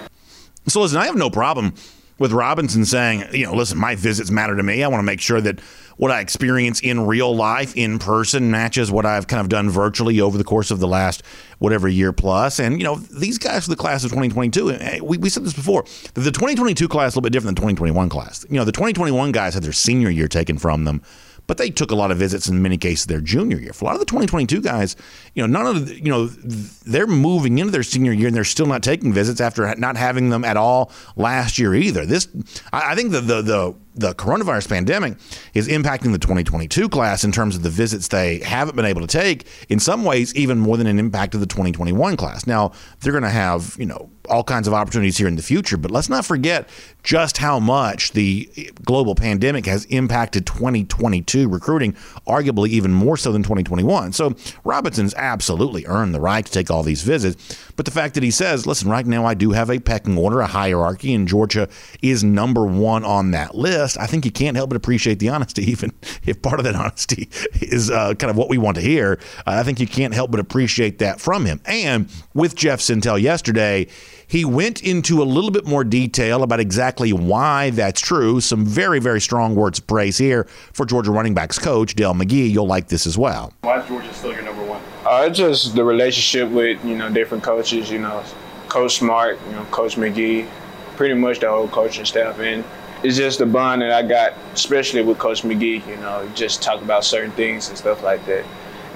So 0.67 0.81
listen, 0.81 0.99
I 0.99 1.07
have 1.07 1.17
no 1.17 1.31
problem 1.31 1.75
with 2.19 2.33
Robinson 2.33 2.85
saying, 2.85 3.25
you 3.33 3.47
know, 3.47 3.55
listen, 3.55 3.79
my 3.79 3.95
visits 3.95 4.31
matter 4.31 4.57
to 4.57 4.63
me. 4.63 4.83
I 4.83 4.89
want 4.89 5.01
to 5.01 5.05
make 5.05 5.21
sure 5.21 5.41
that 5.41 5.61
what 5.97 6.11
I 6.11 6.21
experience 6.21 6.81
in 6.81 7.07
real 7.07 7.35
life, 7.35 7.77
in 7.77 7.99
person, 7.99 8.51
matches 8.51 8.91
what 8.91 9.07
I've 9.07 9.27
kind 9.27 9.41
of 9.41 9.49
done 9.49 9.71
virtually 9.71 10.21
over 10.21 10.39
the 10.39 10.45
course 10.45 10.71
of 10.71 10.81
the 10.81 10.89
last 10.89 11.23
whatever 11.59 11.89
year 11.89 12.13
plus. 12.13 12.59
And, 12.59 12.79
you 12.79 12.85
know, 12.85 12.97
these 12.97 13.39
guys 13.39 13.65
for 13.65 13.71
the 13.71 13.77
class 13.77 14.05
of 14.05 14.11
2022, 14.11 14.73
eh, 14.73 15.01
we, 15.03 15.19
we 15.19 15.29
said 15.29 15.45
this 15.45 15.55
before, 15.55 15.85
the 16.15 16.31
2022 16.31 16.89
class 16.89 17.13
is 17.13 17.15
a 17.15 17.19
little 17.19 17.23
bit 17.23 17.33
different 17.33 17.57
than 17.57 17.67
the 17.67 17.73
2021 17.75 18.09
class. 18.09 18.45
You 18.49 18.57
know, 18.57 18.65
the 18.65 18.73
2021 18.73 19.33
guys 19.33 19.55
had 19.55 19.63
their 19.63 19.73
senior 19.73 20.11
year 20.11 20.29
taken 20.29 20.59
from 20.59 20.85
them 20.85 21.03
but 21.47 21.59
they 21.59 21.71
took 21.71 21.91
a 21.91 21.95
lot 21.95 22.11
of 22.11 22.19
visits 22.19 22.49
in 22.49 22.63
many 22.63 22.79
cases 22.79 23.07
their 23.07 23.21
junior 23.21 23.59
year. 23.59 23.73
For 23.73 23.85
a 23.85 23.89
lot 23.89 23.95
of 23.95 24.01
the 24.01 24.07
2022 24.07 24.61
guys, 24.63 24.97
you 25.35 25.47
know, 25.47 25.47
none 25.47 25.77
of 25.77 25.87
the, 25.87 25.97
you 25.97 26.11
know, 26.11 26.27
they're 26.27 27.07
moving 27.07 27.59
into 27.59 27.71
their 27.71 27.83
senior 27.83 28.13
year 28.13 28.29
and 28.29 28.37
they're 28.37 28.45
still 28.45 28.67
not 28.67 28.83
taking 28.83 29.13
visits 29.13 29.41
after 29.41 29.75
not 29.77 29.97
having 29.97 30.31
them 30.31 30.45
at 30.45 30.57
all 30.57 30.91
last 31.17 31.59
year 31.59 31.75
either. 31.75 32.07
This, 32.07 32.29
I 32.73 32.95
think 32.95 33.13
the 33.13 33.21
the 33.21 33.43
the 33.43 33.75
the 33.95 34.15
coronavirus 34.15 34.69
pandemic 34.69 35.17
is 35.55 35.69
impacting 35.69 36.13
the 36.13 36.19
2022 36.19 36.89
class 36.89 37.25
in 37.25 37.33
terms 37.33 37.55
of 37.57 37.63
the 37.63 37.71
visits 37.71 38.09
they 38.09 38.39
haven't 38.41 38.75
been 38.77 38.85
able 38.85 39.01
to 39.01 39.07
take. 39.07 39.47
In 39.69 39.79
some 39.79 40.05
ways, 40.05 40.35
even 40.35 40.59
more 40.59 40.77
than 40.77 40.87
an 40.87 40.99
impact 40.99 41.35
of 41.35 41.41
the 41.41 41.47
2021 41.47 42.17
class. 42.17 42.47
Now 42.47 42.73
they're 43.01 43.13
going 43.13 43.23
to 43.23 43.31
have 43.31 43.77
you 43.79 43.87
know 43.87 44.11
all 44.29 44.43
kinds 44.43 44.67
of 44.67 44.75
opportunities 44.75 45.19
here 45.19 45.29
in 45.29 45.37
the 45.37 45.43
future. 45.43 45.77
But 45.77 45.91
let's 45.91 46.09
not 46.09 46.25
forget 46.25 46.69
just 47.03 47.39
how 47.39 47.59
much 47.61 48.13
the 48.13 48.49
global 48.85 49.15
pandemic 49.15 49.67
has 49.67 49.85
impacted 49.87 50.47
2022 50.47 51.49
recruiting, 51.49 51.93
arguably 52.27 52.69
even 52.71 52.93
more 52.93 53.17
so 53.17 53.33
than 53.33 53.43
2021. 53.43 54.13
So 54.13 54.35
Robinson's 54.65 55.15
absolutely 55.15 55.85
earned 55.87 56.15
the 56.15 56.21
right 56.21 56.45
to 56.45 56.51
take 56.51 56.71
all 56.71 56.83
these 56.83 57.03
visits. 57.03 57.57
But 57.77 57.87
the 57.87 57.91
fact 57.91 58.15
that 58.15 58.23
he 58.23 58.31
says, 58.31 58.67
listen, 58.67 58.89
right 58.89 59.07
now 59.07 59.25
I 59.25 59.35
do 59.35 59.53
have 59.53 59.71
a 59.71 59.79
pecking 59.79 60.17
order, 60.17 60.41
a 60.41 60.47
hierarchy, 60.47 61.15
and 61.15 61.27
Georgia 61.27 61.69
is 62.03 62.23
number 62.23 62.65
one 62.65 63.05
on 63.05 63.33
that 63.33 63.55
list, 63.55 63.99
I 63.99 64.07
think 64.07 64.25
you 64.25 64.31
can't 64.31 64.57
help 64.57 64.71
but 64.71 64.77
appreciate 64.77 65.19
the 65.19 65.29
honesty, 65.29 65.63
even 65.71 65.93
if 66.25 66.41
part 66.43 66.61
of 66.61 66.65
that 66.65 66.75
honesty 66.75 67.29
is 67.61 67.91
uh, 67.91 68.15
kind 68.15 68.31
of 68.31 68.37
what 68.37 68.49
we 68.49 68.59
want 68.59 68.77
to 68.77 68.83
hear. 68.83 69.19
Uh, 69.47 69.53
I 69.59 69.63
think 69.63 69.81
you 69.81 69.87
can't 69.87 70.15
help 70.15 70.31
but 70.31 70.41
appreciate 70.41 70.99
that 70.99 71.21
from 71.21 71.45
him. 71.45 71.61
And 71.67 72.11
with 72.35 72.55
Jeff 72.55 72.81
Sentell 72.81 73.21
yesterday, 73.21 73.89
he 74.27 74.45
went 74.45 74.83
into 74.83 75.23
a 75.23 75.25
little 75.25 75.51
bit 75.51 75.67
more 75.67 75.85
detail 75.85 76.43
about 76.43 76.61
exactly 76.61 77.13
why 77.13 77.71
that's 77.71 78.01
true. 78.01 78.41
Some 78.41 78.65
very, 78.65 78.99
very 78.99 79.21
strong 79.21 79.55
words 79.55 79.79
of 79.79 79.87
praise 79.87 80.19
here 80.19 80.45
for 80.73 80.87
Georgia 80.87 81.11
running 81.11 81.35
backs 81.35 81.59
coach 81.59 81.95
Dell 81.95 82.15
McGee. 82.15 82.51
You'll 82.51 82.67
like 82.67 82.89
this 82.89 83.07
as 83.07 83.19
well. 83.19 83.53
Why 83.61 83.81
is 83.81 83.89
Georgia 83.89 84.13
still 84.13 84.33
your 84.33 84.43
number 84.43 84.65
one? 84.65 84.81
Uh, 85.15 85.27
it's 85.27 85.39
just 85.39 85.77
the 85.77 85.85
relationship 85.85 86.51
with 86.51 86.85
you 86.85 86.97
know 86.97 87.09
different 87.09 87.45
coaches. 87.45 87.89
You 87.89 88.01
know, 88.01 88.25
Coach 88.69 88.99
Smart, 88.99 89.39
you 89.47 89.53
know, 89.53 89.65
Coach 89.67 89.95
McGee, 89.95 90.49
pretty 90.97 91.15
much 91.15 91.39
the 91.39 91.49
whole 91.49 91.69
coaching 91.69 92.05
staff, 92.05 92.41
and 92.41 92.65
it's 93.05 93.17
just 93.17 93.39
the 93.39 93.47
bond 93.47 93.83
that 93.83 93.93
I 93.93 94.03
got, 94.03 94.33
especially 94.55 95.03
with 95.03 95.19
Coach 95.19 95.43
McGee. 95.43 95.87
You 95.87 95.97
know, 95.99 96.29
just 96.35 96.63
talk 96.63 96.83
about 96.83 97.05
certain 97.05 97.31
things 97.33 97.69
and 97.69 97.79
stuff 97.79 98.03
like 98.03 98.27
that. 98.27 98.45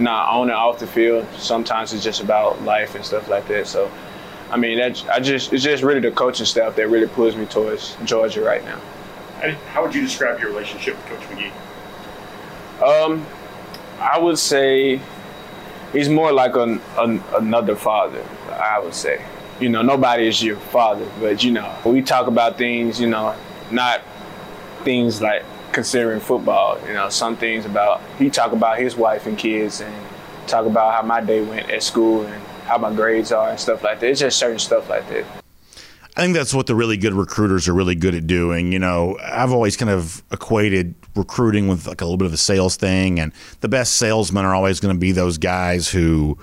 Not 0.00 0.28
on 0.28 0.48
and 0.48 0.58
off 0.58 0.80
the 0.80 0.88
field. 0.88 1.24
Sometimes 1.36 1.92
it's 1.92 2.02
just 2.02 2.20
about 2.20 2.60
life 2.62 2.96
and 2.96 3.04
stuff 3.04 3.28
like 3.28 3.46
that. 3.46 3.68
So 3.68 3.88
I 4.50 4.56
mean, 4.56 4.78
that's 4.78 5.06
I 5.06 5.20
just 5.20 5.52
it's 5.52 5.62
just 5.62 5.84
really 5.84 6.00
the 6.00 6.10
coaching 6.10 6.46
staff 6.46 6.74
that 6.74 6.88
really 6.88 7.06
pulls 7.06 7.36
me 7.36 7.46
towards 7.46 7.96
Georgia 8.04 8.42
right 8.42 8.64
now. 8.64 8.80
And 9.40 9.56
how 9.72 9.84
would 9.84 9.94
you 9.94 10.02
describe 10.02 10.40
your 10.40 10.48
relationship 10.48 10.96
with 10.96 11.06
Coach 11.06 11.28
McGee? 11.28 11.52
Um, 12.82 13.24
I 14.00 14.18
would 14.18 14.36
say 14.36 15.00
he's 15.92 16.08
more 16.08 16.32
like 16.32 16.56
an, 16.56 16.80
an, 16.98 17.22
another 17.36 17.76
father. 17.76 18.24
I 18.52 18.78
would 18.78 18.94
say, 18.94 19.24
you 19.60 19.68
know, 19.68 19.82
nobody 19.82 20.26
is 20.26 20.42
your 20.42 20.56
father, 20.56 21.08
but 21.20 21.42
you 21.42 21.52
know, 21.52 21.74
we 21.84 22.02
talk 22.02 22.26
about 22.26 22.58
things, 22.58 23.00
you 23.00 23.08
know, 23.08 23.34
not 23.70 24.02
things 24.84 25.20
like 25.20 25.44
considering 25.72 26.20
football. 26.20 26.78
You 26.86 26.94
know, 26.94 27.08
some 27.08 27.36
things 27.36 27.66
about 27.66 28.00
he 28.18 28.30
talk 28.30 28.52
about 28.52 28.78
his 28.78 28.96
wife 28.96 29.26
and 29.26 29.36
kids, 29.36 29.80
and 29.80 29.94
talk 30.46 30.66
about 30.66 30.94
how 30.94 31.02
my 31.02 31.20
day 31.20 31.42
went 31.42 31.70
at 31.70 31.82
school 31.82 32.26
and 32.26 32.42
how 32.64 32.78
my 32.78 32.92
grades 32.92 33.32
are 33.32 33.50
and 33.50 33.60
stuff 33.60 33.82
like 33.82 34.00
that. 34.00 34.10
It's 34.10 34.20
just 34.20 34.38
certain 34.38 34.58
stuff 34.58 34.88
like 34.88 35.08
that. 35.08 35.24
I 36.18 36.22
think 36.22 36.34
that's 36.34 36.52
what 36.52 36.66
the 36.66 36.74
really 36.74 36.96
good 36.96 37.14
recruiters 37.14 37.68
are 37.68 37.74
really 37.74 37.94
good 37.94 38.12
at 38.16 38.26
doing. 38.26 38.72
You 38.72 38.80
know, 38.80 39.16
I've 39.22 39.52
always 39.52 39.76
kind 39.76 39.88
of 39.88 40.20
equated 40.32 40.96
recruiting 41.14 41.68
with 41.68 41.86
like 41.86 42.00
a 42.00 42.04
little 42.04 42.16
bit 42.16 42.26
of 42.26 42.32
a 42.32 42.36
sales 42.36 42.74
thing, 42.74 43.20
and 43.20 43.32
the 43.60 43.68
best 43.68 43.98
salesmen 43.98 44.44
are 44.44 44.52
always 44.52 44.80
going 44.80 44.92
to 44.92 44.98
be 44.98 45.12
those 45.12 45.38
guys 45.38 45.88
who 45.88 46.36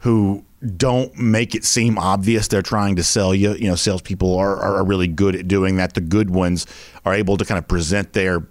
who 0.00 0.44
don't 0.76 1.16
make 1.16 1.54
it 1.54 1.64
seem 1.64 1.98
obvious 1.98 2.48
they're 2.48 2.60
trying 2.60 2.96
to 2.96 3.02
sell 3.02 3.34
you. 3.34 3.54
You 3.54 3.68
know, 3.68 3.76
salespeople 3.76 4.36
are, 4.36 4.58
are 4.58 4.84
really 4.84 5.08
good 5.08 5.34
at 5.34 5.48
doing 5.48 5.76
that. 5.76 5.94
The 5.94 6.02
good 6.02 6.28
ones 6.28 6.66
are 7.06 7.14
able 7.14 7.38
to 7.38 7.46
kind 7.46 7.56
of 7.56 7.66
present 7.66 8.12
their 8.12 8.46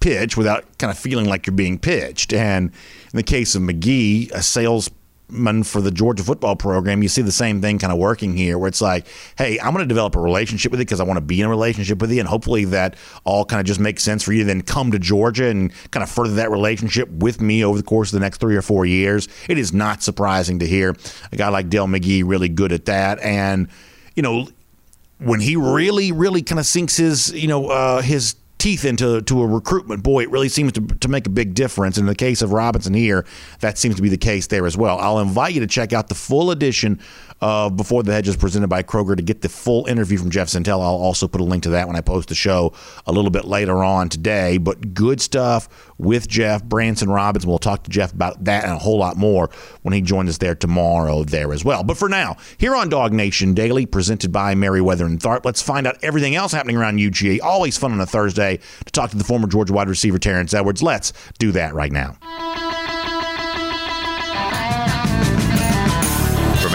pitch 0.00 0.36
without 0.36 0.76
kind 0.76 0.90
of 0.90 0.98
feeling 0.98 1.24
like 1.24 1.46
you're 1.46 1.56
being 1.56 1.78
pitched. 1.78 2.34
And 2.34 2.70
in 2.70 3.16
the 3.16 3.22
case 3.22 3.54
of 3.54 3.62
McGee, 3.62 4.30
a 4.32 4.42
sales 4.42 4.90
for 5.64 5.80
the 5.80 5.90
Georgia 5.90 6.22
football 6.22 6.54
program, 6.54 7.02
you 7.02 7.08
see 7.08 7.22
the 7.22 7.32
same 7.32 7.60
thing 7.60 7.78
kind 7.78 7.92
of 7.92 7.98
working 7.98 8.36
here, 8.36 8.58
where 8.58 8.68
it's 8.68 8.80
like, 8.80 9.06
hey, 9.36 9.58
I'm 9.58 9.72
going 9.72 9.84
to 9.84 9.88
develop 9.88 10.16
a 10.16 10.20
relationship 10.20 10.70
with 10.70 10.80
you 10.80 10.86
because 10.86 11.00
I 11.00 11.04
want 11.04 11.16
to 11.16 11.22
be 11.22 11.40
in 11.40 11.46
a 11.46 11.50
relationship 11.50 12.00
with 12.00 12.12
you, 12.12 12.20
and 12.20 12.28
hopefully 12.28 12.64
that 12.66 12.96
all 13.24 13.44
kind 13.44 13.60
of 13.60 13.66
just 13.66 13.80
makes 13.80 14.02
sense 14.02 14.22
for 14.22 14.32
you 14.32 14.44
then 14.44 14.62
come 14.62 14.90
to 14.90 14.98
Georgia 14.98 15.46
and 15.46 15.72
kind 15.90 16.02
of 16.02 16.10
further 16.10 16.34
that 16.34 16.50
relationship 16.50 17.08
with 17.08 17.40
me 17.40 17.64
over 17.64 17.78
the 17.78 17.84
course 17.84 18.12
of 18.12 18.20
the 18.20 18.24
next 18.24 18.38
three 18.38 18.56
or 18.56 18.62
four 18.62 18.84
years. 18.86 19.28
It 19.48 19.58
is 19.58 19.72
not 19.72 20.02
surprising 20.02 20.58
to 20.60 20.66
hear 20.66 20.94
a 21.32 21.36
guy 21.36 21.48
like 21.48 21.68
Dell 21.68 21.86
McGee 21.86 22.22
really 22.24 22.48
good 22.48 22.72
at 22.72 22.84
that, 22.86 23.18
and 23.20 23.68
you 24.14 24.22
know 24.22 24.48
when 25.18 25.40
he 25.40 25.56
really, 25.56 26.12
really 26.12 26.42
kind 26.42 26.58
of 26.58 26.66
sinks 26.66 26.96
his, 26.96 27.32
you 27.32 27.48
know, 27.48 27.68
uh, 27.68 28.02
his 28.02 28.34
teeth 28.64 28.86
into 28.86 29.20
to 29.20 29.42
a 29.42 29.46
recruitment, 29.46 30.02
boy, 30.02 30.22
it 30.22 30.30
really 30.30 30.48
seems 30.48 30.72
to, 30.72 30.80
to 30.80 31.06
make 31.06 31.26
a 31.26 31.30
big 31.30 31.52
difference. 31.52 31.98
In 31.98 32.06
the 32.06 32.14
case 32.14 32.40
of 32.40 32.54
Robinson 32.54 32.94
here, 32.94 33.26
that 33.60 33.76
seems 33.76 33.94
to 33.96 34.00
be 34.00 34.08
the 34.08 34.16
case 34.16 34.46
there 34.46 34.64
as 34.64 34.74
well. 34.74 34.98
I'll 35.00 35.18
invite 35.18 35.52
you 35.52 35.60
to 35.60 35.66
check 35.66 35.92
out 35.92 36.08
the 36.08 36.14
full 36.14 36.50
edition 36.50 36.98
uh, 37.40 37.70
Before 37.70 38.02
the 38.02 38.12
Hedges 38.12 38.36
presented 38.36 38.68
by 38.68 38.82
Kroger. 38.82 39.16
To 39.16 39.22
get 39.22 39.42
the 39.42 39.48
full 39.48 39.86
interview 39.86 40.18
from 40.18 40.30
Jeff 40.30 40.48
Sentell, 40.48 40.80
I'll 40.80 40.94
also 40.94 41.28
put 41.28 41.40
a 41.40 41.44
link 41.44 41.62
to 41.64 41.70
that 41.70 41.86
when 41.86 41.96
I 41.96 42.00
post 42.00 42.28
the 42.28 42.34
show 42.34 42.72
a 43.06 43.12
little 43.12 43.30
bit 43.30 43.44
later 43.44 43.82
on 43.84 44.08
today. 44.08 44.58
But 44.58 44.94
good 44.94 45.20
stuff 45.20 45.68
with 45.98 46.28
Jeff, 46.28 46.64
Branson 46.64 47.10
Robbins. 47.10 47.46
We'll 47.46 47.58
talk 47.58 47.84
to 47.84 47.90
Jeff 47.90 48.12
about 48.12 48.44
that 48.44 48.64
and 48.64 48.72
a 48.72 48.78
whole 48.78 48.98
lot 48.98 49.16
more 49.16 49.50
when 49.82 49.94
he 49.94 50.00
joins 50.00 50.30
us 50.30 50.38
there 50.38 50.54
tomorrow 50.54 51.24
there 51.24 51.52
as 51.52 51.64
well. 51.64 51.82
But 51.82 51.96
for 51.96 52.08
now, 52.08 52.36
here 52.58 52.74
on 52.74 52.88
Dog 52.88 53.12
Nation 53.12 53.54
Daily, 53.54 53.86
presented 53.86 54.32
by 54.32 54.54
Meriwether 54.54 55.06
and 55.06 55.20
Tharp, 55.20 55.44
let's 55.44 55.62
find 55.62 55.86
out 55.86 55.96
everything 56.02 56.34
else 56.34 56.52
happening 56.52 56.76
around 56.76 56.98
UGA. 56.98 57.40
Always 57.42 57.76
fun 57.76 57.92
on 57.92 58.00
a 58.00 58.06
Thursday 58.06 58.58
to 58.84 58.92
talk 58.92 59.10
to 59.10 59.16
the 59.16 59.24
former 59.24 59.46
Georgia 59.46 59.72
wide 59.72 59.88
receiver 59.88 60.18
Terrence 60.18 60.54
Edwards. 60.54 60.82
Let's 60.82 61.12
do 61.38 61.52
that 61.52 61.74
right 61.74 61.92
now. 61.92 62.16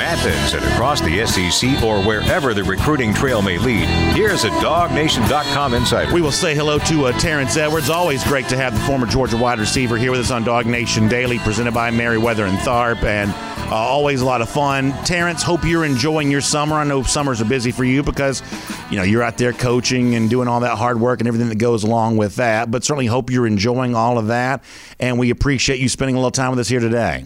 Athens 0.10 0.56
and 0.56 0.66
across 0.74 1.02
the 1.02 1.24
SEC 1.28 1.84
or 1.84 2.02
wherever 2.02 2.56
the 2.56 2.64
recruiting 2.64 3.14
trail 3.14 3.44
may 3.44 3.60
lead, 3.60 3.86
here's 4.16 4.44
a 4.44 4.50
DogNation.com 4.50 5.76
insider. 5.76 6.12
We 6.12 6.22
will 6.22 6.32
say 6.32 6.56
hello 6.56 6.80
to 6.80 7.06
uh, 7.06 7.12
Terrence 7.20 7.56
Edwards. 7.58 7.92
Always 7.92 8.24
great 8.24 8.50
to 8.50 8.58
have 8.58 8.74
the 8.74 8.80
former 8.88 9.06
Georgia 9.06 9.38
wide 9.38 9.60
receiver 9.60 9.98
here 9.98 10.10
with 10.10 10.22
us 10.22 10.32
on 10.32 10.44
Dog 10.44 10.66
Nation 10.66 11.08
Daily, 11.08 11.38
presented 11.38 11.76
by 11.76 11.92
Meriwether 11.92 12.48
and 12.48 12.58
Tharp, 12.58 13.04
and 13.04 13.30
uh, 13.72 13.76
always 13.76 14.22
a 14.22 14.26
lot 14.26 14.42
of 14.42 14.50
fun. 14.50 14.94
Terrence, 15.06 15.44
hope 15.44 15.64
you're 15.64 15.86
enjoying 15.86 16.32
your 16.32 16.42
summer. 16.42 16.78
I 16.78 16.86
know 16.86 17.04
summers 17.04 17.40
are 17.40 17.46
busy 17.46 17.72
for 17.72 17.84
you 17.84 18.02
because 18.02 18.42
you 18.90 18.98
know 18.98 19.04
you're 19.04 19.22
out 19.22 19.38
there 19.38 19.54
coaching 19.54 20.16
and 20.16 20.28
doing 20.28 20.48
all 20.48 20.62
that 20.62 20.80
hard 20.80 21.00
work 21.00 21.20
and 21.20 21.28
everything 21.28 21.50
that 21.50 21.60
goes 21.60 21.84
along 21.84 22.18
with 22.18 22.38
that. 22.38 22.72
But 22.72 22.84
certainly 22.84 23.06
hope 23.06 23.30
you're 23.30 23.46
enjoying 23.46 23.94
all 23.94 24.18
of 24.18 24.26
that, 24.28 24.64
and 25.00 25.20
we 25.20 25.30
appreciate 25.30 25.80
you 25.80 25.88
spending 25.88 26.16
a 26.16 26.18
little 26.18 26.32
time 26.32 26.50
with 26.50 26.58
us 26.58 26.68
here 26.68 26.80
today. 26.80 27.26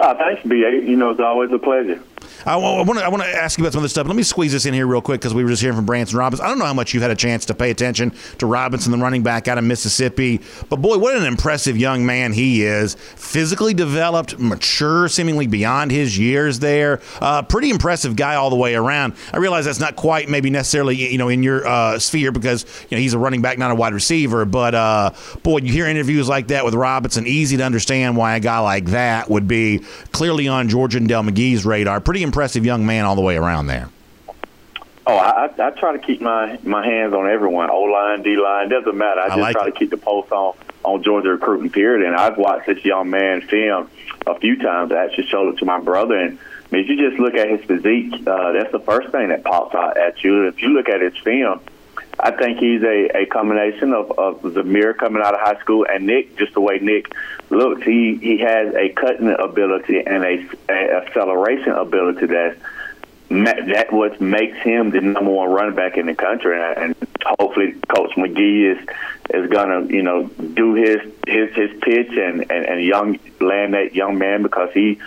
Oh, 0.00 0.14
thanks, 0.16 0.42
B.A. 0.46 0.82
You 0.88 0.96
know, 0.96 1.10
it's 1.10 1.20
always 1.20 1.50
a 1.52 1.58
pleasure. 1.58 2.00
I 2.48 2.56
want 2.56 2.98
to 2.98 3.04
I 3.04 3.08
want 3.08 3.22
to 3.22 3.28
ask 3.28 3.58
you 3.58 3.64
about 3.64 3.74
some 3.74 3.80
of 3.80 3.82
this 3.82 3.92
stuff. 3.92 4.06
Let 4.06 4.16
me 4.16 4.22
squeeze 4.22 4.52
this 4.52 4.64
in 4.64 4.72
here 4.72 4.86
real 4.86 5.02
quick 5.02 5.20
because 5.20 5.34
we 5.34 5.44
were 5.44 5.50
just 5.50 5.60
hearing 5.60 5.76
from 5.76 5.84
Branson 5.84 6.18
Robinson. 6.18 6.46
I 6.46 6.48
don't 6.48 6.58
know 6.58 6.64
how 6.64 6.72
much 6.72 6.94
you 6.94 7.00
had 7.02 7.10
a 7.10 7.14
chance 7.14 7.44
to 7.46 7.54
pay 7.54 7.70
attention 7.70 8.14
to 8.38 8.46
Robinson, 8.46 8.90
the 8.90 8.96
running 8.96 9.22
back 9.22 9.48
out 9.48 9.58
of 9.58 9.64
Mississippi, 9.64 10.40
but 10.70 10.76
boy, 10.76 10.96
what 10.96 11.14
an 11.14 11.24
impressive 11.24 11.76
young 11.76 12.06
man 12.06 12.32
he 12.32 12.62
is. 12.62 12.94
Physically 12.94 13.74
developed, 13.74 14.38
mature, 14.38 15.08
seemingly 15.08 15.46
beyond 15.46 15.90
his 15.90 16.18
years. 16.18 16.58
There, 16.58 17.02
uh, 17.20 17.42
pretty 17.42 17.68
impressive 17.68 18.16
guy 18.16 18.36
all 18.36 18.48
the 18.48 18.56
way 18.56 18.74
around. 18.74 19.12
I 19.34 19.36
realize 19.36 19.66
that's 19.66 19.78
not 19.78 19.96
quite 19.96 20.30
maybe 20.30 20.48
necessarily 20.48 20.96
you 20.96 21.18
know 21.18 21.28
in 21.28 21.42
your 21.42 21.66
uh, 21.66 21.98
sphere 21.98 22.32
because 22.32 22.64
you 22.88 22.96
know 22.96 23.02
he's 23.02 23.12
a 23.12 23.18
running 23.18 23.42
back, 23.42 23.58
not 23.58 23.72
a 23.72 23.74
wide 23.74 23.92
receiver. 23.92 24.46
But 24.46 24.74
uh, 24.74 25.10
boy, 25.42 25.58
you 25.58 25.72
hear 25.72 25.86
interviews 25.86 26.30
like 26.30 26.48
that 26.48 26.64
with 26.64 26.74
Robinson. 26.74 27.26
Easy 27.26 27.58
to 27.58 27.62
understand 27.62 28.16
why 28.16 28.36
a 28.36 28.40
guy 28.40 28.60
like 28.60 28.86
that 28.86 29.28
would 29.28 29.46
be 29.46 29.80
clearly 30.12 30.48
on 30.48 30.70
George 30.70 30.94
and 30.94 31.06
Dell 31.06 31.22
McGee's 31.22 31.66
radar. 31.66 32.00
Pretty 32.00 32.22
impressive 32.22 32.37
young 32.64 32.86
man 32.86 33.04
all 33.04 33.16
the 33.16 33.22
way 33.22 33.36
around 33.36 33.66
there. 33.66 33.90
Oh, 35.06 35.16
I, 35.16 35.50
I 35.58 35.70
try 35.70 35.92
to 35.92 35.98
keep 35.98 36.20
my, 36.20 36.58
my 36.62 36.84
hands 36.84 37.14
on 37.14 37.30
everyone. 37.30 37.70
O 37.70 37.82
line, 37.82 38.22
D 38.22 38.36
line, 38.36 38.68
doesn't 38.68 38.96
matter. 38.96 39.20
I, 39.20 39.24
I 39.24 39.28
just 39.28 39.40
like 39.40 39.56
try 39.56 39.66
it. 39.66 39.72
to 39.72 39.78
keep 39.78 39.90
the 39.90 39.96
pulse 39.96 40.30
on 40.30 40.54
on 40.84 41.02
Georgia 41.02 41.30
recruiting 41.30 41.70
period. 41.70 42.06
And 42.06 42.16
I've 42.16 42.36
watched 42.36 42.66
this 42.66 42.84
young 42.84 43.10
man 43.10 43.42
film 43.42 43.90
a 44.26 44.38
few 44.38 44.56
times. 44.58 44.92
I 44.92 45.04
actually 45.04 45.26
showed 45.26 45.54
it 45.54 45.58
to 45.58 45.64
my 45.64 45.80
brother. 45.80 46.16
And 46.16 46.38
I 46.38 46.74
mean, 46.74 46.84
if 46.84 46.90
you 46.90 47.08
just 47.08 47.18
look 47.20 47.34
at 47.34 47.48
his 47.48 47.64
physique, 47.64 48.26
uh, 48.26 48.52
that's 48.52 48.72
the 48.72 48.80
first 48.80 49.10
thing 49.10 49.28
that 49.28 49.44
pops 49.44 49.74
out 49.74 49.96
at 49.96 50.22
you. 50.22 50.46
If 50.46 50.62
you 50.62 50.68
look 50.68 50.88
at 50.88 51.00
his 51.00 51.16
film, 51.18 51.60
I 52.20 52.32
think 52.32 52.58
he's 52.58 52.82
a, 52.82 53.22
a 53.22 53.26
combination 53.26 53.92
of, 53.92 54.10
of 54.18 54.42
Zamir 54.42 54.96
coming 54.96 55.22
out 55.22 55.34
of 55.34 55.40
high 55.40 55.60
school 55.60 55.86
and 55.88 56.06
Nick, 56.06 56.36
just 56.36 56.54
the 56.54 56.60
way 56.60 56.78
Nick 56.80 57.12
looks. 57.50 57.82
He 57.82 58.16
he 58.16 58.38
has 58.38 58.74
a 58.74 58.88
cutting 58.90 59.34
ability 59.38 60.00
and 60.04 60.24
a, 60.24 60.48
a 60.68 60.96
acceleration 60.96 61.72
ability 61.72 62.26
that's 62.26 62.60
ma- 63.30 63.54
that 63.74 63.92
what 63.92 64.20
makes 64.20 64.58
him 64.58 64.90
the 64.90 65.00
number 65.00 65.30
one 65.30 65.50
running 65.50 65.76
back 65.76 65.96
in 65.96 66.06
the 66.06 66.14
country, 66.14 66.60
and, 66.60 66.78
and 66.78 67.08
hopefully 67.38 67.74
Coach 67.94 68.12
McGee 68.16 68.76
is 68.76 68.88
is 69.30 69.50
gonna 69.50 69.86
you 69.86 70.02
know 70.02 70.24
do 70.26 70.74
his 70.74 71.00
his 71.26 71.54
his 71.54 71.70
pitch 71.80 72.10
and 72.10 72.50
and, 72.50 72.66
and 72.66 72.82
young 72.82 73.18
land 73.40 73.74
that 73.74 73.94
young 73.94 74.18
man 74.18 74.42
because 74.42 74.70
he 74.72 74.98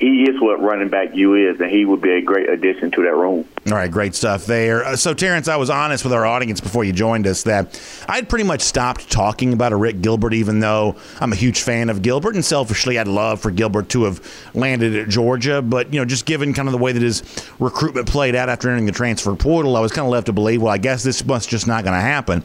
he 0.00 0.22
is 0.22 0.40
what 0.40 0.62
running 0.62 0.88
back 0.88 1.14
you 1.14 1.34
is, 1.34 1.60
and 1.60 1.70
he 1.70 1.84
would 1.84 2.00
be 2.00 2.12
a 2.12 2.22
great 2.22 2.48
addition 2.48 2.90
to 2.92 3.02
that 3.02 3.14
room. 3.14 3.46
All 3.66 3.74
right, 3.74 3.90
great 3.90 4.14
stuff 4.14 4.46
there. 4.46 4.82
Uh, 4.82 4.96
so, 4.96 5.12
Terrence, 5.12 5.46
I 5.46 5.56
was 5.56 5.68
honest 5.68 6.04
with 6.04 6.14
our 6.14 6.24
audience 6.24 6.58
before 6.58 6.84
you 6.84 6.94
joined 6.94 7.26
us 7.26 7.42
that 7.42 7.78
I'd 8.08 8.26
pretty 8.26 8.44
much 8.44 8.62
stopped 8.62 9.10
talking 9.10 9.52
about 9.52 9.72
Arik 9.72 10.00
Gilbert, 10.00 10.32
even 10.32 10.60
though 10.60 10.96
I'm 11.20 11.32
a 11.32 11.36
huge 11.36 11.60
fan 11.60 11.90
of 11.90 12.00
Gilbert, 12.00 12.34
and 12.34 12.42
selfishly, 12.42 12.98
I'd 12.98 13.08
love 13.08 13.40
for 13.42 13.50
Gilbert 13.50 13.90
to 13.90 14.04
have 14.04 14.26
landed 14.54 14.96
at 14.96 15.10
Georgia. 15.10 15.60
But 15.60 15.92
you 15.92 16.00
know, 16.00 16.06
just 16.06 16.24
given 16.24 16.54
kind 16.54 16.66
of 16.66 16.72
the 16.72 16.78
way 16.78 16.92
that 16.92 17.02
his 17.02 17.22
recruitment 17.58 18.08
played 18.08 18.34
out 18.34 18.48
after 18.48 18.70
entering 18.70 18.86
the 18.86 18.92
transfer 18.92 19.36
portal, 19.36 19.76
I 19.76 19.80
was 19.80 19.92
kind 19.92 20.06
of 20.06 20.10
left 20.10 20.26
to 20.26 20.32
believe, 20.32 20.62
well, 20.62 20.72
I 20.72 20.78
guess 20.78 21.02
this 21.02 21.22
must 21.26 21.50
just 21.50 21.66
not 21.66 21.84
going 21.84 21.94
to 21.94 22.00
happen. 22.00 22.42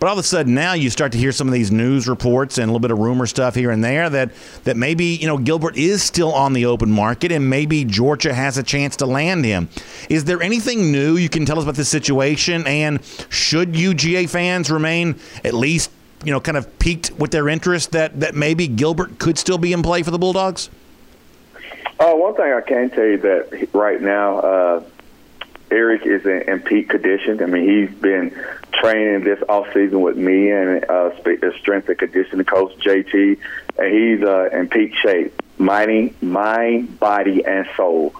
But 0.00 0.06
all 0.06 0.14
of 0.14 0.18
a 0.18 0.22
sudden 0.22 0.54
now 0.54 0.72
you 0.72 0.88
start 0.88 1.12
to 1.12 1.18
hear 1.18 1.30
some 1.30 1.46
of 1.46 1.52
these 1.52 1.70
news 1.70 2.08
reports 2.08 2.56
and 2.56 2.64
a 2.64 2.72
little 2.72 2.80
bit 2.80 2.90
of 2.90 2.98
rumor 2.98 3.26
stuff 3.26 3.54
here 3.54 3.70
and 3.70 3.84
there 3.84 4.08
that 4.08 4.30
that 4.64 4.78
maybe 4.78 5.04
you 5.04 5.26
know 5.26 5.36
Gilbert 5.36 5.76
is 5.76 6.02
still 6.02 6.32
on 6.32 6.54
the 6.54 6.64
open 6.64 6.90
market 6.90 7.30
and 7.30 7.50
maybe 7.50 7.84
Georgia 7.84 8.32
has 8.32 8.56
a 8.56 8.62
chance 8.62 8.96
to 8.96 9.06
land 9.06 9.44
him. 9.44 9.68
Is 10.08 10.24
there 10.24 10.42
anything 10.42 10.90
new 10.90 11.18
you 11.18 11.28
can 11.28 11.44
tell 11.44 11.58
us 11.58 11.64
about 11.64 11.74
this 11.74 11.90
situation? 11.90 12.66
And 12.66 13.00
should 13.28 13.74
UGA 13.74 14.30
fans 14.30 14.70
remain 14.70 15.20
at 15.44 15.52
least 15.52 15.90
you 16.24 16.32
know 16.32 16.40
kind 16.40 16.56
of 16.56 16.78
piqued 16.78 17.10
with 17.18 17.30
their 17.30 17.46
interest 17.46 17.92
that 17.92 18.20
that 18.20 18.34
maybe 18.34 18.68
Gilbert 18.68 19.18
could 19.18 19.36
still 19.36 19.58
be 19.58 19.74
in 19.74 19.82
play 19.82 20.02
for 20.02 20.12
the 20.12 20.18
Bulldogs? 20.18 20.70
Uh, 21.98 22.14
one 22.14 22.34
thing 22.34 22.50
I 22.50 22.62
can 22.62 22.88
tell 22.88 23.04
you 23.04 23.18
that 23.18 23.68
right 23.74 24.00
now, 24.00 24.38
uh, 24.38 24.82
Arik 25.70 26.04
is 26.04 26.24
in, 26.26 26.42
in 26.48 26.60
peak 26.60 26.88
condition. 26.88 27.42
I 27.42 27.46
mean, 27.46 27.68
he's 27.68 27.96
been 27.98 28.30
training 28.72 29.24
this 29.24 29.42
off 29.48 29.66
season 29.72 30.00
with 30.00 30.16
me 30.16 30.50
and 30.50 30.84
uh, 30.84 31.10
the 31.24 31.54
strength 31.58 31.88
and 31.88 31.98
conditioning 31.98 32.44
coach 32.44 32.76
JT, 32.78 33.38
and 33.78 33.92
he's 33.92 34.22
uh, 34.22 34.50
in 34.52 34.68
peak 34.68 34.94
shape, 34.96 35.40
mind, 35.58 36.20
mind, 36.22 36.98
body, 36.98 37.44
and 37.44 37.68
soul. 37.76 38.14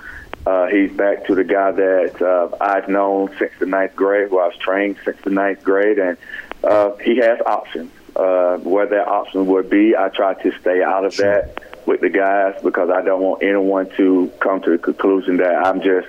Uh, 0.46 0.66
he's 0.66 0.90
back 0.92 1.26
to 1.26 1.34
the 1.34 1.44
guy 1.44 1.70
that 1.72 2.22
uh, 2.22 2.56
I've 2.60 2.88
known 2.88 3.34
since 3.38 3.52
the 3.58 3.66
ninth 3.66 3.94
grade, 3.94 4.30
who 4.30 4.38
I 4.38 4.46
was 4.46 4.56
trained 4.56 4.96
since 5.04 5.18
the 5.22 5.30
ninth 5.30 5.62
grade, 5.62 5.98
and 5.98 6.16
uh, 6.64 6.96
he 6.96 7.18
has 7.18 7.40
options. 7.44 7.92
Uh, 8.16 8.58
where 8.58 8.86
that 8.86 9.06
option 9.06 9.46
would 9.46 9.70
be, 9.70 9.96
I 9.96 10.08
try 10.08 10.34
to 10.34 10.58
stay 10.60 10.82
out 10.82 11.04
of 11.04 11.16
that 11.18 11.69
with 11.86 12.00
the 12.00 12.10
guys 12.10 12.60
because 12.62 12.90
I 12.90 13.02
don't 13.02 13.22
want 13.22 13.42
anyone 13.42 13.90
to 13.96 14.32
come 14.40 14.60
to 14.62 14.70
the 14.70 14.78
conclusion 14.78 15.38
that 15.38 15.66
I'm 15.66 15.82
just 15.82 16.08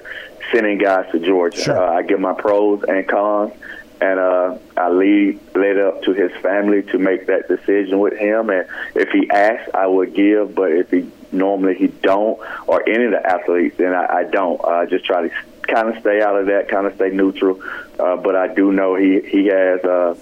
sending 0.52 0.78
guys 0.78 1.12
to 1.12 1.20
Georgia. 1.20 1.62
Sure. 1.62 1.78
Uh, 1.78 1.98
I 1.98 2.02
give 2.04 2.20
my 2.20 2.34
pros 2.34 2.84
and 2.84 3.08
cons, 3.08 3.54
and 4.00 4.20
uh, 4.20 4.58
I 4.78 4.90
lead 4.90 5.40
lead 5.56 5.78
up 5.78 6.04
to 6.04 6.14
his 6.14 6.32
family 6.42 6.84
to 6.84 6.98
make 6.98 7.28
that 7.28 7.48
decision 7.48 8.00
with 8.00 8.18
him. 8.18 8.50
And 8.50 8.68
if 8.96 9.10
he 9.10 9.30
asks, 9.30 9.70
I 9.74 9.88
would 9.88 10.14
give. 10.14 10.56
But 10.56 10.72
if 10.72 10.92
he 10.92 11.10
normally 11.32 11.76
he 11.76 11.88
don't, 11.88 12.40
or 12.68 12.88
any 12.88 13.06
of 13.06 13.12
the 13.12 13.26
athletes, 13.26 13.78
then 13.78 13.94
I, 13.94 14.06
I 14.20 14.24
don't. 14.24 14.64
I 14.66 14.86
just 14.86 15.06
try 15.06 15.28
to 15.28 15.34
kind 15.68 15.90
of 15.90 16.00
stay 16.02 16.22
out 16.22 16.36
of 16.36 16.48
that, 16.48 16.68
kind 16.68 16.86
of 16.88 16.96
stay 16.96 17.10
neutral. 17.10 17.62
Uh, 18.00 18.18
but 18.18 18.36
I 18.36 18.54
do 18.54 18.72
know 18.72 18.96
he 18.96 19.22
he 19.22 19.46
has 19.48 19.84
uh, 19.84 20.16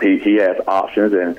he 0.00 0.18
he 0.18 0.36
has 0.36 0.56
options, 0.66 1.12
and 1.12 1.38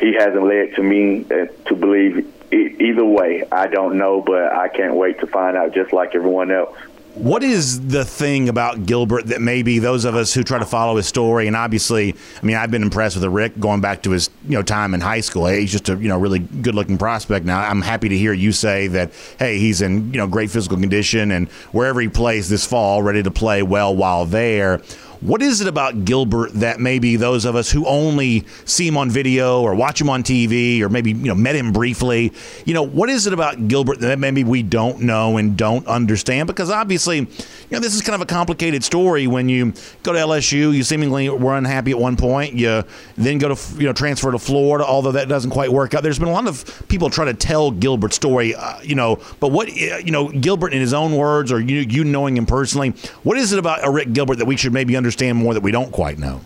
he 0.00 0.14
hasn't 0.14 0.44
led 0.44 0.74
to 0.76 0.82
me 0.82 1.24
uh, 1.30 1.46
to 1.66 1.74
believe 1.74 2.32
either 2.52 3.04
way. 3.04 3.44
I 3.50 3.66
don't 3.66 3.98
know, 3.98 4.20
but 4.20 4.52
I 4.52 4.68
can't 4.68 4.94
wait 4.94 5.20
to 5.20 5.26
find 5.26 5.56
out, 5.56 5.74
just 5.74 5.92
like 5.92 6.14
everyone 6.14 6.50
else. 6.50 6.76
What 7.18 7.42
is 7.42 7.88
the 7.88 8.04
thing 8.04 8.48
about 8.48 8.86
Gilbert 8.86 9.26
that 9.26 9.40
maybe 9.40 9.80
those 9.80 10.04
of 10.04 10.14
us 10.14 10.32
who 10.32 10.44
try 10.44 10.60
to 10.60 10.64
follow 10.64 10.96
his 10.96 11.06
story, 11.06 11.48
and 11.48 11.56
obviously, 11.56 12.14
I 12.40 12.46
mean, 12.46 12.54
I've 12.54 12.70
been 12.70 12.82
impressed 12.82 13.16
with 13.16 13.24
Arik 13.24 13.58
going 13.58 13.80
back 13.80 14.04
to 14.04 14.12
his 14.12 14.30
you 14.44 14.54
know 14.54 14.62
time 14.62 14.94
in 14.94 15.00
high 15.00 15.18
school. 15.20 15.46
He's 15.46 15.72
just 15.72 15.88
a 15.88 15.96
you 15.96 16.06
know 16.06 16.16
really 16.16 16.38
good 16.38 16.76
looking 16.76 16.96
prospect. 16.96 17.44
Now, 17.44 17.60
I'm 17.60 17.82
happy 17.82 18.08
to 18.08 18.16
hear 18.16 18.32
you 18.32 18.52
say 18.52 18.86
that. 18.88 19.10
Hey, 19.36 19.58
he's 19.58 19.80
in 19.80 20.12
you 20.12 20.18
know 20.18 20.28
great 20.28 20.48
physical 20.48 20.78
condition, 20.78 21.32
and 21.32 21.48
wherever 21.72 22.00
he 22.00 22.08
plays 22.08 22.48
this 22.48 22.64
fall, 22.64 23.02
ready 23.02 23.24
to 23.24 23.32
play 23.32 23.64
well 23.64 23.96
while 23.96 24.24
there. 24.24 24.80
What 25.20 25.42
is 25.42 25.60
it 25.60 25.66
about 25.66 26.04
Gilbert 26.04 26.52
that 26.54 26.78
maybe 26.78 27.16
those 27.16 27.44
of 27.44 27.56
us 27.56 27.72
who 27.72 27.84
only 27.86 28.46
see 28.64 28.86
him 28.86 28.96
on 28.96 29.10
video 29.10 29.62
or 29.62 29.74
watch 29.74 30.00
him 30.00 30.08
on 30.08 30.22
TV 30.22 30.80
or 30.80 30.88
maybe 30.88 31.10
you 31.10 31.24
know 31.24 31.34
met 31.34 31.56
him 31.56 31.72
briefly, 31.72 32.32
you 32.64 32.72
know, 32.72 32.84
what 32.84 33.10
is 33.10 33.26
it 33.26 33.32
about 33.32 33.66
Gilbert 33.66 33.98
that 33.98 34.20
maybe 34.20 34.44
we 34.44 34.62
don't 34.62 35.00
know 35.00 35.36
and 35.36 35.56
don't 35.56 35.84
understand? 35.88 36.46
Because 36.46 36.70
obviously, 36.70 37.18
you 37.18 37.26
know, 37.72 37.80
this 37.80 37.96
is 37.96 38.02
kind 38.02 38.14
of 38.14 38.20
a 38.20 38.26
complicated 38.26 38.84
story. 38.84 39.26
When 39.26 39.48
you 39.48 39.72
go 40.04 40.12
to 40.12 40.18
LSU, 40.20 40.72
you 40.72 40.84
seemingly 40.84 41.28
were 41.28 41.56
unhappy 41.56 41.90
at 41.90 41.98
one 41.98 42.16
point. 42.16 42.54
You 42.54 42.84
then 43.16 43.38
go 43.38 43.52
to 43.52 43.74
you 43.76 43.86
know 43.86 43.92
transfer 43.92 44.30
to 44.30 44.38
Florida, 44.38 44.86
although 44.86 45.12
that 45.12 45.28
doesn't 45.28 45.50
quite 45.50 45.72
work 45.72 45.94
out. 45.94 46.04
There's 46.04 46.20
been 46.20 46.28
a 46.28 46.32
lot 46.32 46.46
of 46.46 46.84
people 46.86 47.10
try 47.10 47.24
to 47.24 47.34
tell 47.34 47.72
Gilbert's 47.72 48.14
story, 48.14 48.54
uh, 48.54 48.80
you 48.82 48.94
know, 48.94 49.18
but 49.40 49.50
what 49.50 49.74
you 49.74 50.12
know, 50.12 50.28
Gilbert 50.28 50.72
in 50.72 50.80
his 50.80 50.94
own 50.94 51.16
words 51.16 51.50
or 51.50 51.60
you 51.60 51.80
you 51.80 52.04
knowing 52.04 52.36
him 52.36 52.46
personally, 52.46 52.90
what 53.24 53.36
is 53.36 53.52
it 53.52 53.58
about 53.58 53.80
Arik 53.80 54.12
Gilbert 54.12 54.36
that 54.36 54.46
we 54.46 54.56
should 54.56 54.72
maybe 54.72 54.94
understand 55.08 55.38
more 55.38 55.54
that 55.54 55.62
we 55.62 55.72
don't 55.72 55.90
quite 55.90 56.18
know? 56.18 56.42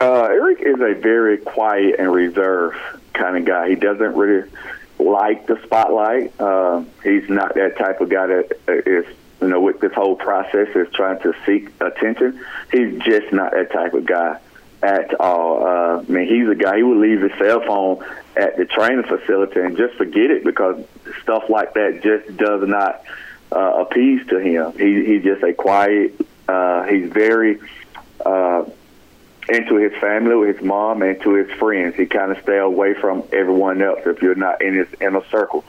Uh, 0.00 0.28
Arik 0.28 0.60
is 0.60 0.80
a 0.80 0.94
very 1.00 1.36
quiet 1.36 1.96
and 1.98 2.12
reserved 2.12 2.78
kind 3.12 3.36
of 3.36 3.44
guy. 3.44 3.70
He 3.70 3.74
doesn't 3.74 4.14
really 4.14 4.48
like 5.00 5.48
the 5.48 5.60
spotlight. 5.64 6.32
Uh, 6.40 6.84
he's 7.02 7.28
not 7.28 7.54
that 7.56 7.76
type 7.76 8.00
of 8.00 8.08
guy 8.08 8.28
that 8.28 8.56
is, 8.68 9.04
you 9.40 9.48
know, 9.48 9.60
with 9.60 9.80
this 9.80 9.92
whole 9.92 10.14
process 10.14 10.68
is 10.76 10.92
trying 10.94 11.18
to 11.22 11.34
seek 11.44 11.70
attention. 11.80 12.40
He's 12.70 13.00
just 13.00 13.32
not 13.32 13.50
that 13.50 13.72
type 13.72 13.94
of 13.94 14.06
guy 14.06 14.38
at 14.80 15.18
all. 15.18 15.66
Uh, 15.66 15.98
I 15.98 16.02
mean, 16.02 16.28
he's 16.28 16.48
a 16.48 16.54
guy. 16.54 16.76
He 16.76 16.82
would 16.84 16.98
leave 16.98 17.20
his 17.20 17.32
cell 17.36 17.62
phone 17.66 18.04
at 18.36 18.56
the 18.56 18.64
training 18.64 19.06
facility 19.06 19.58
and 19.58 19.76
just 19.76 19.94
forget 19.94 20.30
it 20.30 20.44
because 20.44 20.84
stuff 21.22 21.48
like 21.48 21.74
that 21.74 22.00
just 22.04 22.36
does 22.36 22.68
not 22.68 23.02
uh, 23.50 23.84
appease 23.84 24.24
to 24.28 24.38
him. 24.38 24.72
He, 24.78 25.04
he's 25.04 25.24
just 25.24 25.42
a 25.42 25.52
quiet. 25.52 26.14
Uh, 26.52 26.84
he's 26.84 27.10
very 27.10 27.58
uh, 28.26 28.64
into 29.48 29.76
his 29.76 29.92
family, 30.00 30.36
with 30.36 30.56
his 30.56 30.64
mom, 30.64 31.00
and 31.02 31.20
to 31.22 31.34
his 31.34 31.50
friends. 31.58 31.96
He 31.96 32.04
kind 32.06 32.30
of 32.30 32.42
stay 32.42 32.58
away 32.58 32.92
from 32.94 33.24
everyone 33.32 33.80
else 33.80 34.00
if 34.04 34.20
you're 34.20 34.34
not 34.34 34.60
in 34.60 34.74
his 34.74 34.88
inner 35.00 35.24
circle. 35.30 35.64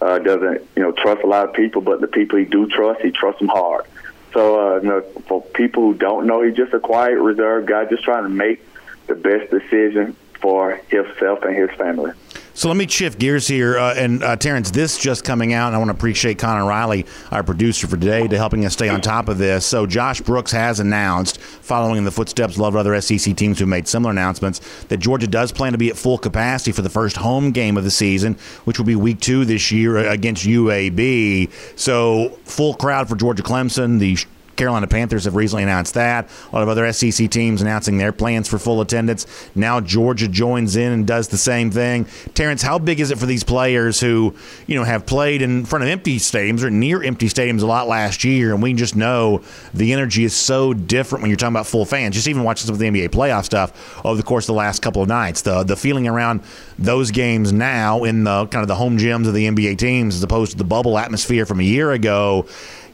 Uh, 0.00 0.20
doesn't 0.20 0.64
you 0.76 0.82
know 0.82 0.92
trust 0.92 1.24
a 1.24 1.26
lot 1.26 1.48
of 1.48 1.54
people, 1.54 1.82
but 1.82 2.00
the 2.00 2.06
people 2.06 2.38
he 2.38 2.44
do 2.44 2.68
trust, 2.68 3.00
he 3.00 3.10
trusts 3.10 3.40
them 3.40 3.48
hard. 3.48 3.84
So 4.32 4.42
uh, 4.60 4.76
you 4.80 4.88
know, 4.88 5.00
for 5.26 5.42
people 5.42 5.82
who 5.82 5.94
don't 5.94 6.26
know, 6.26 6.42
he's 6.42 6.56
just 6.56 6.72
a 6.72 6.78
quiet, 6.78 7.18
reserved 7.18 7.66
guy, 7.66 7.84
just 7.86 8.04
trying 8.04 8.22
to 8.22 8.28
make 8.28 8.64
the 9.08 9.16
best 9.16 9.50
decision 9.50 10.14
for 10.40 10.76
himself 10.88 11.42
and 11.42 11.56
his 11.56 11.70
family. 11.72 12.12
So 12.58 12.66
let 12.66 12.76
me 12.76 12.88
shift 12.88 13.20
gears 13.20 13.46
here. 13.46 13.78
Uh, 13.78 13.94
and 13.94 14.20
uh, 14.20 14.34
Terrence, 14.34 14.72
this 14.72 14.98
just 14.98 15.22
coming 15.22 15.52
out, 15.52 15.68
and 15.68 15.76
I 15.76 15.78
want 15.78 15.90
to 15.90 15.96
appreciate 15.96 16.40
Connor 16.40 16.66
Riley, 16.66 17.06
our 17.30 17.44
producer 17.44 17.86
for 17.86 17.96
today, 17.96 18.26
to 18.26 18.36
helping 18.36 18.64
us 18.64 18.72
stay 18.72 18.88
on 18.88 19.00
top 19.00 19.28
of 19.28 19.38
this. 19.38 19.64
So 19.64 19.86
Josh 19.86 20.20
Brooks 20.20 20.50
has 20.50 20.80
announced, 20.80 21.40
following 21.40 21.98
in 21.98 22.04
the 22.04 22.10
footsteps 22.10 22.58
of 22.58 22.74
other 22.74 23.00
SEC 23.00 23.36
teams 23.36 23.60
who 23.60 23.66
made 23.66 23.86
similar 23.86 24.10
announcements, 24.10 24.60
that 24.86 24.96
Georgia 24.96 25.28
does 25.28 25.52
plan 25.52 25.70
to 25.70 25.78
be 25.78 25.88
at 25.88 25.96
full 25.96 26.18
capacity 26.18 26.72
for 26.72 26.82
the 26.82 26.90
first 26.90 27.16
home 27.16 27.52
game 27.52 27.76
of 27.76 27.84
the 27.84 27.92
season, 27.92 28.34
which 28.64 28.76
will 28.76 28.86
be 28.86 28.96
week 28.96 29.20
two 29.20 29.44
this 29.44 29.70
year 29.70 29.96
against 29.96 30.44
UAB. 30.44 31.52
So 31.78 32.30
full 32.42 32.74
crowd 32.74 33.08
for 33.08 33.14
Georgia 33.14 33.44
Clemson. 33.44 34.00
The 34.00 34.16
Carolina 34.58 34.86
Panthers 34.86 35.24
have 35.24 35.36
recently 35.36 35.62
announced 35.62 35.94
that. 35.94 36.28
A 36.50 36.54
lot 36.54 36.62
of 36.62 36.68
other 36.68 36.92
SEC 36.92 37.30
teams 37.30 37.62
announcing 37.62 37.96
their 37.96 38.12
plans 38.12 38.48
for 38.48 38.58
full 38.58 38.80
attendance. 38.80 39.26
Now 39.54 39.80
Georgia 39.80 40.28
joins 40.28 40.76
in 40.76 40.92
and 40.92 41.06
does 41.06 41.28
the 41.28 41.38
same 41.38 41.70
thing. 41.70 42.06
Terrence, 42.34 42.60
how 42.60 42.78
big 42.78 43.00
is 43.00 43.10
it 43.10 43.18
for 43.18 43.26
these 43.26 43.44
players 43.44 44.00
who, 44.00 44.34
you 44.66 44.74
know, 44.74 44.84
have 44.84 45.06
played 45.06 45.42
in 45.42 45.64
front 45.64 45.84
of 45.84 45.88
empty 45.88 46.18
stadiums 46.18 46.62
or 46.62 46.70
near 46.70 47.02
empty 47.02 47.28
stadiums 47.28 47.62
a 47.62 47.66
lot 47.66 47.86
last 47.86 48.24
year, 48.24 48.52
and 48.52 48.62
we 48.62 48.74
just 48.74 48.96
know 48.96 49.42
the 49.72 49.92
energy 49.92 50.24
is 50.24 50.34
so 50.34 50.74
different 50.74 51.22
when 51.22 51.30
you're 51.30 51.36
talking 51.36 51.54
about 51.54 51.66
full 51.66 51.84
fans. 51.84 52.16
Just 52.16 52.26
even 52.26 52.42
watching 52.42 52.66
some 52.66 52.74
of 52.74 52.80
the 52.80 52.90
NBA 52.90 53.10
playoff 53.10 53.44
stuff 53.44 54.04
over 54.04 54.16
the 54.16 54.24
course 54.24 54.44
of 54.44 54.54
the 54.54 54.58
last 54.58 54.82
couple 54.82 55.00
of 55.00 55.08
nights, 55.08 55.42
the 55.42 55.62
the 55.62 55.76
feeling 55.76 56.08
around 56.08 56.42
those 56.78 57.12
games 57.12 57.52
now 57.52 58.02
in 58.04 58.24
the 58.24 58.46
kind 58.46 58.62
of 58.62 58.68
the 58.68 58.74
home 58.74 58.98
gyms 58.98 59.28
of 59.28 59.34
the 59.34 59.46
NBA 59.46 59.78
teams 59.78 60.16
as 60.16 60.22
opposed 60.22 60.52
to 60.52 60.58
the 60.58 60.64
bubble 60.64 60.98
atmosphere 60.98 61.46
from 61.46 61.60
a 61.60 61.64
year 61.64 61.92
ago 61.92 62.46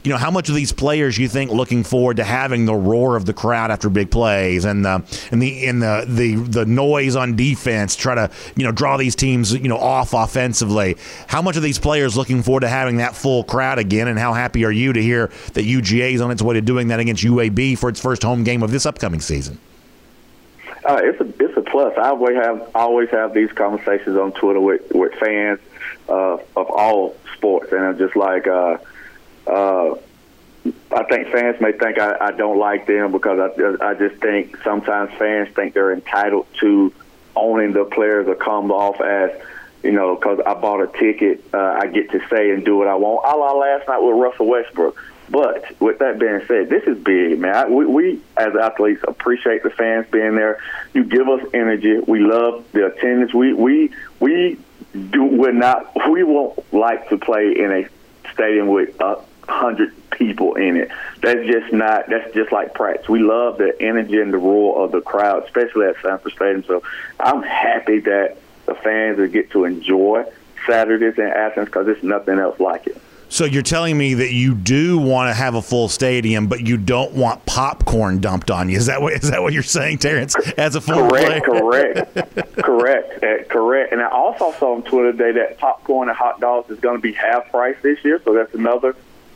you 0.05 0.11
know, 0.11 0.17
how 0.17 0.29
much 0.29 0.49
of 0.49 0.55
these 0.55 0.71
players 0.71 1.17
you 1.17 1.27
think 1.27 1.49
looking 1.49 1.83
forward 1.83 2.17
to 2.17 2.23
having 2.23 2.65
the 2.65 2.75
roar 2.75 3.15
of 3.15 3.25
the 3.25 3.33
crowd 3.33 3.71
after 3.71 3.89
big 3.89 4.11
plays 4.11 4.63
and 4.63 4.85
the 4.85 5.03
and 5.31 5.41
the 5.41 5.65
and 5.65 5.81
the 5.81 6.05
the 6.07 6.35
the 6.35 6.65
noise 6.65 7.15
on 7.15 7.35
defense 7.35 7.95
try 7.95 8.13
to 8.13 8.29
you 8.55 8.63
know 8.63 8.71
draw 8.71 8.97
these 8.97 9.15
teams 9.15 9.51
you 9.51 9.67
know 9.67 9.77
off 9.77 10.13
offensively. 10.13 10.95
How 11.27 11.41
much 11.41 11.57
of 11.57 11.63
these 11.63 11.79
players 11.79 12.15
looking 12.15 12.43
forward 12.43 12.61
to 12.61 12.67
having 12.67 12.97
that 12.97 13.15
full 13.15 13.43
crowd 13.43 13.79
again, 13.79 14.07
and 14.07 14.19
how 14.19 14.33
happy 14.33 14.63
are 14.63 14.71
you 14.71 14.93
to 14.93 15.01
hear 15.01 15.31
that 15.53 15.65
UGA 15.65 16.13
is 16.13 16.21
on 16.21 16.29
its 16.29 16.41
way 16.43 16.53
to 16.53 16.61
doing 16.61 16.89
that 16.89 16.99
against 16.99 17.23
UAB 17.23 17.75
for 17.75 17.89
its 17.89 17.99
first 17.99 18.21
home 18.21 18.43
game 18.43 18.61
of 18.61 18.69
this 18.69 18.85
upcoming 18.85 19.21
season? 19.21 19.57
Uh, 20.87 21.01
it's 21.03 21.19
a 21.19 21.43
it's 21.43 21.57
a 21.57 21.63
plus. 21.63 21.97
I 21.97 22.09
always 22.09 22.35
have 22.35 22.69
always 22.75 23.09
have 23.09 23.33
these 23.33 23.51
conversations 23.51 24.17
on 24.19 24.33
Twitter 24.33 24.59
with 24.61 24.83
with 24.93 25.13
fans 25.15 25.59
uh, 26.07 26.37
of 26.55 26.69
all 26.69 27.15
sports, 27.33 27.71
and 27.71 27.83
I'm 27.83 27.97
just 27.97 28.15
like. 28.15 28.45
Uh, 28.45 28.77
uh, 29.47 29.95
I 30.91 31.03
think 31.03 31.29
fans 31.29 31.61
may 31.61 31.73
think 31.73 31.99
I, 31.99 32.17
I 32.19 32.31
don't 32.31 32.57
like 32.57 32.87
them 32.87 33.11
because 33.11 33.39
I, 33.39 33.89
I 33.89 33.93
just 33.93 34.19
think 34.21 34.57
sometimes 34.63 35.11
fans 35.17 35.49
think 35.55 35.73
they're 35.73 35.93
entitled 35.93 36.47
to 36.61 36.91
owning 37.35 37.73
the 37.73 37.85
players 37.85 38.27
or 38.27 38.35
come 38.35 38.71
off 38.71 38.99
as, 39.01 39.31
you 39.83 39.91
know, 39.91 40.15
because 40.15 40.39
I 40.45 40.55
bought 40.55 40.81
a 40.81 40.87
ticket, 40.87 41.43
uh, 41.53 41.77
I 41.79 41.87
get 41.87 42.11
to 42.11 42.21
say 42.29 42.51
and 42.51 42.65
do 42.65 42.77
what 42.77 42.87
I 42.87 42.95
want. 42.95 43.25
A 43.25 43.37
la 43.37 43.53
last 43.53 43.87
night 43.87 43.99
with 43.99 44.15
Russell 44.15 44.47
Westbrook. 44.47 45.01
But 45.29 45.79
with 45.81 45.99
that 45.99 46.19
being 46.19 46.41
said, 46.47 46.69
this 46.69 46.83
is 46.83 46.97
big, 46.99 47.39
man. 47.39 47.55
I, 47.55 47.67
we, 47.67 47.85
we, 47.85 48.21
as 48.37 48.55
athletes, 48.55 49.03
appreciate 49.07 49.63
the 49.63 49.71
fans 49.71 50.05
being 50.11 50.35
there. 50.35 50.59
You 50.93 51.03
give 51.03 51.27
us 51.27 51.41
energy. 51.53 51.97
We 51.99 52.19
love 52.19 52.63
the 52.73 52.87
attendance. 52.87 53.33
We 53.33 53.51
we 53.51 53.91
we 54.19 54.59
do. 54.93 55.23
We're 55.23 55.51
not. 55.51 55.91
We 56.11 56.23
won't 56.23 56.71
like 56.71 57.09
to 57.09 57.17
play 57.17 57.55
in 57.57 57.71
a 57.71 57.89
stadium 58.33 58.67
with 58.67 59.01
uh, 59.01 59.15
hundred 59.47 59.93
people 60.11 60.55
in 60.55 60.77
it. 60.77 60.89
That's 61.21 61.45
just 61.45 61.73
not. 61.73 62.09
That's 62.09 62.33
just 62.33 62.51
like 62.51 62.73
practice. 62.73 63.09
We 63.09 63.19
love 63.19 63.57
the 63.57 63.75
energy 63.81 64.19
and 64.19 64.33
the 64.33 64.37
roar 64.37 64.83
of 64.83 64.91
the 64.91 65.01
crowd, 65.01 65.43
especially 65.45 65.87
at 65.87 65.95
Sanford 66.01 66.33
Stadium. 66.33 66.63
So 66.63 66.83
I'm 67.19 67.43
happy 67.43 67.99
that 67.99 68.37
the 68.65 68.75
fans 68.75 69.17
will 69.17 69.27
get 69.27 69.51
to 69.51 69.65
enjoy 69.65 70.25
Saturdays 70.65 71.17
in 71.17 71.25
Athens 71.25 71.65
because 71.65 71.85
there's 71.85 72.03
nothing 72.03 72.39
else 72.39 72.59
like 72.59 72.87
it. 72.87 73.01
So 73.27 73.43
you're 73.43 73.63
telling 73.63 73.97
me 73.97 74.13
that 74.13 74.31
you 74.31 74.53
do 74.53 74.97
want 74.97 75.29
to 75.29 75.33
have 75.33 75.55
a 75.55 75.61
full 75.61 75.89
stadium, 75.89 76.47
but 76.47 76.65
you 76.65 76.77
don't 76.77 77.11
want 77.13 77.45
popcorn 77.45 78.19
dumped 78.19 78.51
on 78.51 78.69
you. 78.69 78.77
Is 78.77 78.85
that 78.85 79.01
what 79.01 79.13
is 79.13 79.31
that 79.31 79.41
what 79.41 79.51
you're 79.51 79.63
saying, 79.63 79.97
Terrence? 79.97 80.35
As 80.57 80.75
a 80.75 80.81
former 80.81 81.09
correct, 81.09 81.45
player, 81.45 81.59
correct, 81.59 82.15
correct, 82.57 83.23
uh, 83.23 83.43
correct. 83.49 83.91
And 83.91 84.01
I 84.01 84.09
also 84.09 84.51
saw 84.59 84.75
on 84.75 84.83
Twitter 84.83 85.11
today 85.11 85.31
that 85.39 85.57
popcorn 85.57 86.07
and 86.07 86.17
hot 86.17 86.39
dogs 86.39 86.69
is 86.69 86.79
going 86.79 86.97
to 86.97 87.01
be 87.01 87.13
half 87.13 87.49
price 87.49 87.75
this 87.81 88.03
year. 88.05 88.21
So 88.23 88.33
that's 88.33 88.53
another 88.53 88.95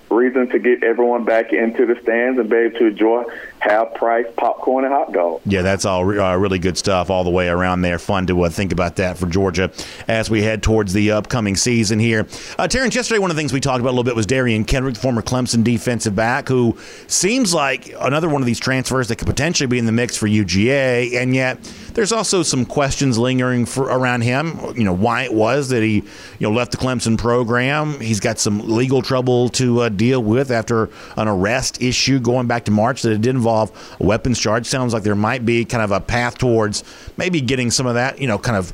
reason 0.09 0.49
to 0.49 0.59
get 0.59 0.83
everyone 0.83 1.23
back 1.23 1.53
into 1.53 1.85
the 1.85 1.99
stands 2.01 2.39
and 2.39 2.49
be 2.49 2.55
able 2.55 2.79
to 2.79 2.85
enjoy 2.87 3.23
half 3.59 3.93
price 3.93 4.25
popcorn 4.37 4.85
and 4.85 4.93
hot 4.93 5.11
dogs. 5.11 5.41
Yeah, 5.45 5.61
that's 5.61 5.85
all 5.85 6.01
uh, 6.01 6.35
really 6.35 6.59
good 6.59 6.77
stuff 6.77 7.09
all 7.09 7.23
the 7.23 7.29
way 7.29 7.47
around 7.47 7.81
there. 7.81 7.99
Fun 7.99 8.27
to 8.27 8.43
uh, 8.43 8.49
think 8.49 8.71
about 8.71 8.95
that 8.97 9.17
for 9.17 9.27
Georgia 9.27 9.71
as 10.07 10.29
we 10.29 10.41
head 10.41 10.63
towards 10.63 10.93
the 10.93 11.11
upcoming 11.11 11.55
season 11.55 11.99
here. 11.99 12.27
Uh, 12.57 12.67
Terrence, 12.67 12.95
yesterday 12.95 13.19
one 13.19 13.29
of 13.29 13.35
the 13.35 13.39
things 13.39 13.53
we 13.53 13.59
talked 13.59 13.81
about 13.81 13.89
a 13.89 13.95
little 13.95 14.03
bit 14.03 14.15
was 14.15 14.25
Derion 14.25 14.65
Kendrick, 14.65 14.95
former 14.95 15.21
Clemson 15.21 15.63
defensive 15.63 16.15
back, 16.15 16.47
who 16.47 16.77
seems 17.07 17.53
like 17.53 17.93
another 17.99 18.29
one 18.29 18.41
of 18.41 18.45
these 18.45 18.59
transfers 18.59 19.09
that 19.09 19.17
could 19.17 19.27
potentially 19.27 19.67
be 19.67 19.77
in 19.77 19.85
the 19.85 19.91
mix 19.91 20.15
for 20.15 20.27
UGA, 20.27 21.15
and 21.15 21.35
yet 21.35 21.61
there's 21.93 22.11
also 22.11 22.43
some 22.43 22.65
questions 22.65 23.17
lingering 23.17 23.65
for, 23.65 23.83
around 23.83 24.21
him. 24.21 24.57
You 24.75 24.85
know 24.85 24.93
why 24.93 25.23
it 25.23 25.33
was 25.33 25.69
that 25.69 25.83
he 25.83 25.95
you 25.95 26.03
know 26.39 26.51
left 26.51 26.71
the 26.71 26.77
Clemson 26.77 27.17
program. 27.17 27.99
He's 27.99 28.19
got 28.19 28.39
some 28.39 28.59
legal 28.59 29.01
trouble 29.01 29.49
to 29.49 29.81
uh, 29.81 29.89
deal 29.99 30.23
with 30.23 30.49
after 30.49 30.89
an 31.15 31.27
arrest 31.27 31.81
issue 31.81 32.19
going 32.19 32.47
back 32.47 32.65
to 32.65 32.71
March 32.71 33.03
that 33.03 33.11
it 33.11 33.21
did 33.21 33.35
involve 33.35 33.71
a 33.99 34.03
weapons 34.03 34.39
charge. 34.39 34.65
Sounds 34.65 34.93
like 34.93 35.03
there 35.03 35.13
might 35.13 35.45
be 35.45 35.65
kind 35.65 35.83
of 35.83 35.91
a 35.91 35.99
path 35.99 36.39
towards 36.39 36.83
maybe 37.17 37.41
getting 37.41 37.69
some 37.69 37.85
of 37.85 37.93
that, 37.93 38.19
you 38.19 38.27
know, 38.27 38.39
kind 38.39 38.57
of 38.57 38.73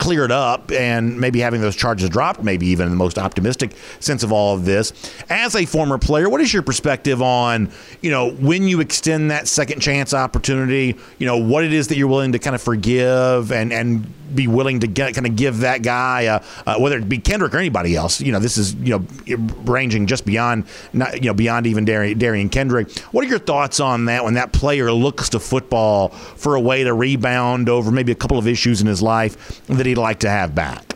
cleared 0.00 0.32
up 0.32 0.72
and 0.72 1.20
maybe 1.20 1.40
having 1.40 1.60
those 1.60 1.76
charges 1.76 2.08
dropped, 2.08 2.42
maybe 2.42 2.66
even 2.66 2.86
in 2.86 2.90
the 2.90 2.96
most 2.96 3.18
optimistic 3.18 3.72
sense 4.00 4.22
of 4.22 4.32
all 4.32 4.54
of 4.54 4.64
this. 4.64 4.92
As 5.28 5.54
a 5.54 5.66
former 5.66 5.98
player, 5.98 6.30
what 6.30 6.40
is 6.40 6.54
your 6.54 6.62
perspective 6.62 7.20
on, 7.20 7.70
you 8.00 8.10
know, 8.10 8.30
when 8.30 8.66
you 8.66 8.80
extend 8.80 9.30
that 9.30 9.46
second 9.46 9.80
chance 9.80 10.14
opportunity, 10.14 10.96
you 11.18 11.26
know, 11.26 11.36
what 11.36 11.64
it 11.64 11.74
is 11.74 11.88
that 11.88 11.98
you're 11.98 12.08
willing 12.08 12.32
to 12.32 12.38
kind 12.38 12.56
of 12.56 12.62
forgive 12.62 13.52
and, 13.52 13.74
and 13.74 14.10
be 14.34 14.46
willing 14.46 14.80
to 14.80 14.86
get, 14.86 15.14
kind 15.14 15.26
of 15.26 15.36
give 15.36 15.58
that 15.58 15.82
guy, 15.82 16.26
uh, 16.26 16.42
uh, 16.66 16.78
whether 16.78 16.98
it 16.98 17.08
be 17.08 17.18
Kendrick 17.18 17.54
or 17.54 17.58
anybody 17.58 17.96
else. 17.96 18.20
You 18.20 18.32
know, 18.32 18.40
this 18.40 18.56
is 18.56 18.74
you 18.74 18.98
know 18.98 19.36
ranging 19.64 20.06
just 20.06 20.24
beyond, 20.24 20.64
not, 20.92 21.14
you 21.14 21.28
know, 21.28 21.34
beyond 21.34 21.66
even 21.66 21.84
Derion 21.84 22.50
Kendrick. 22.50 22.90
What 23.12 23.24
are 23.24 23.28
your 23.28 23.38
thoughts 23.38 23.80
on 23.80 24.06
that 24.06 24.24
when 24.24 24.34
that 24.34 24.52
player 24.52 24.92
looks 24.92 25.30
to 25.30 25.40
football 25.40 26.08
for 26.08 26.54
a 26.54 26.60
way 26.60 26.84
to 26.84 26.94
rebound 26.94 27.68
over 27.68 27.90
maybe 27.90 28.12
a 28.12 28.16
couple 28.16 28.38
of 28.38 28.46
issues 28.46 28.80
in 28.80 28.86
his 28.86 29.02
life 29.02 29.64
that 29.66 29.86
he'd 29.86 29.96
like 29.96 30.20
to 30.20 30.30
have 30.30 30.54
back? 30.54 30.90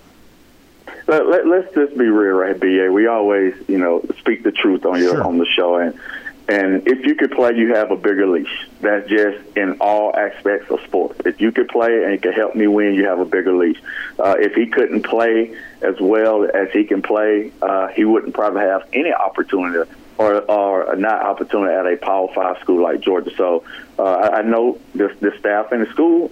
Let, 1.06 1.26
let, 1.26 1.46
us 1.46 1.74
just 1.74 1.98
be 1.98 2.06
real, 2.06 2.34
right, 2.34 2.58
Ba? 2.58 2.90
We 2.90 3.06
always, 3.06 3.54
you 3.68 3.76
know, 3.76 4.02
speak 4.18 4.42
the 4.42 4.52
truth 4.52 4.86
on 4.86 4.98
your 4.98 5.16
sure. 5.16 5.24
on 5.24 5.36
the 5.36 5.44
show, 5.44 5.76
and 5.76 5.98
and 6.46 6.86
if 6.86 7.06
you 7.06 7.14
could 7.14 7.30
play, 7.30 7.52
you 7.56 7.74
have 7.74 7.90
a 7.90 7.96
bigger 7.96 8.26
leash. 8.26 8.68
That's 8.80 9.08
just 9.08 9.56
in 9.56 9.78
all 9.80 10.14
aspects 10.14 10.70
of 10.70 10.80
sports. 10.82 11.20
If 11.24 11.40
you 11.40 11.52
could 11.52 11.68
play 11.68 12.04
and 12.04 12.12
you 12.12 12.18
could 12.18 12.34
help 12.34 12.54
me 12.54 12.66
win, 12.66 12.94
you 12.94 13.06
have 13.06 13.18
a 13.18 13.24
bigger 13.24 13.54
leash. 13.54 13.80
Uh, 14.18 14.36
if 14.38 14.54
he 14.54 14.66
couldn't 14.66 15.04
play 15.04 15.56
as 15.80 15.98
well 16.00 16.44
as 16.44 16.70
he 16.70 16.84
can 16.84 17.00
play, 17.00 17.50
uh, 17.62 17.88
he 17.88 18.04
wouldn't 18.04 18.34
probably 18.34 18.60
have 18.60 18.86
any 18.92 19.12
opportunity 19.12 19.90
or, 20.18 20.42
or 20.50 20.94
not 20.96 21.22
opportunity 21.22 21.74
at 21.74 21.86
a 21.86 21.96
Power 21.96 22.28
Five 22.34 22.58
school 22.58 22.82
like 22.82 23.00
Georgia. 23.00 23.34
So 23.36 23.64
uh, 23.98 24.30
I 24.34 24.42
know 24.42 24.78
the, 24.94 25.16
the 25.20 25.34
staff 25.38 25.72
in 25.72 25.80
the 25.80 25.90
school 25.90 26.30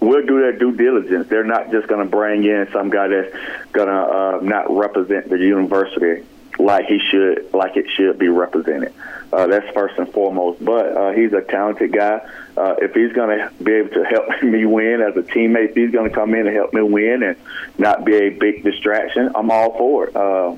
will 0.00 0.26
do 0.26 0.40
their 0.40 0.58
due 0.58 0.76
diligence. 0.76 1.28
They're 1.28 1.44
not 1.44 1.70
just 1.70 1.86
going 1.86 2.04
to 2.04 2.10
bring 2.10 2.42
in 2.42 2.68
some 2.72 2.90
guy 2.90 3.06
that's 3.06 3.36
going 3.70 3.88
to 3.88 3.94
uh, 3.94 4.40
not 4.42 4.76
represent 4.76 5.28
the 5.28 5.38
university 5.38 6.26
like 6.62 6.86
he 6.86 7.00
should, 7.10 7.52
like 7.52 7.76
it 7.76 7.86
should 7.96 8.18
be 8.18 8.28
represented. 8.28 8.92
Uh, 9.32 9.46
that's 9.46 9.68
first 9.72 9.98
and 9.98 10.12
foremost. 10.12 10.62
But 10.64 10.96
uh, 10.96 11.12
he's 11.12 11.32
a 11.32 11.40
talented 11.40 11.92
guy. 11.92 12.20
Uh, 12.56 12.74
if 12.78 12.92
he's 12.94 13.12
going 13.12 13.38
to 13.38 13.50
be 13.62 13.72
able 13.72 13.90
to 13.90 14.04
help 14.04 14.42
me 14.42 14.64
win 14.64 15.00
as 15.00 15.16
a 15.16 15.22
teammate, 15.22 15.70
if 15.70 15.74
he's 15.74 15.90
going 15.90 16.08
to 16.08 16.14
come 16.14 16.34
in 16.34 16.46
and 16.46 16.54
help 16.54 16.72
me 16.72 16.82
win 16.82 17.22
and 17.22 17.36
not 17.78 18.04
be 18.04 18.14
a 18.14 18.30
big 18.30 18.62
distraction, 18.62 19.30
I'm 19.34 19.50
all 19.50 19.76
for 19.76 20.08
it. 20.08 20.16
Uh, 20.16 20.56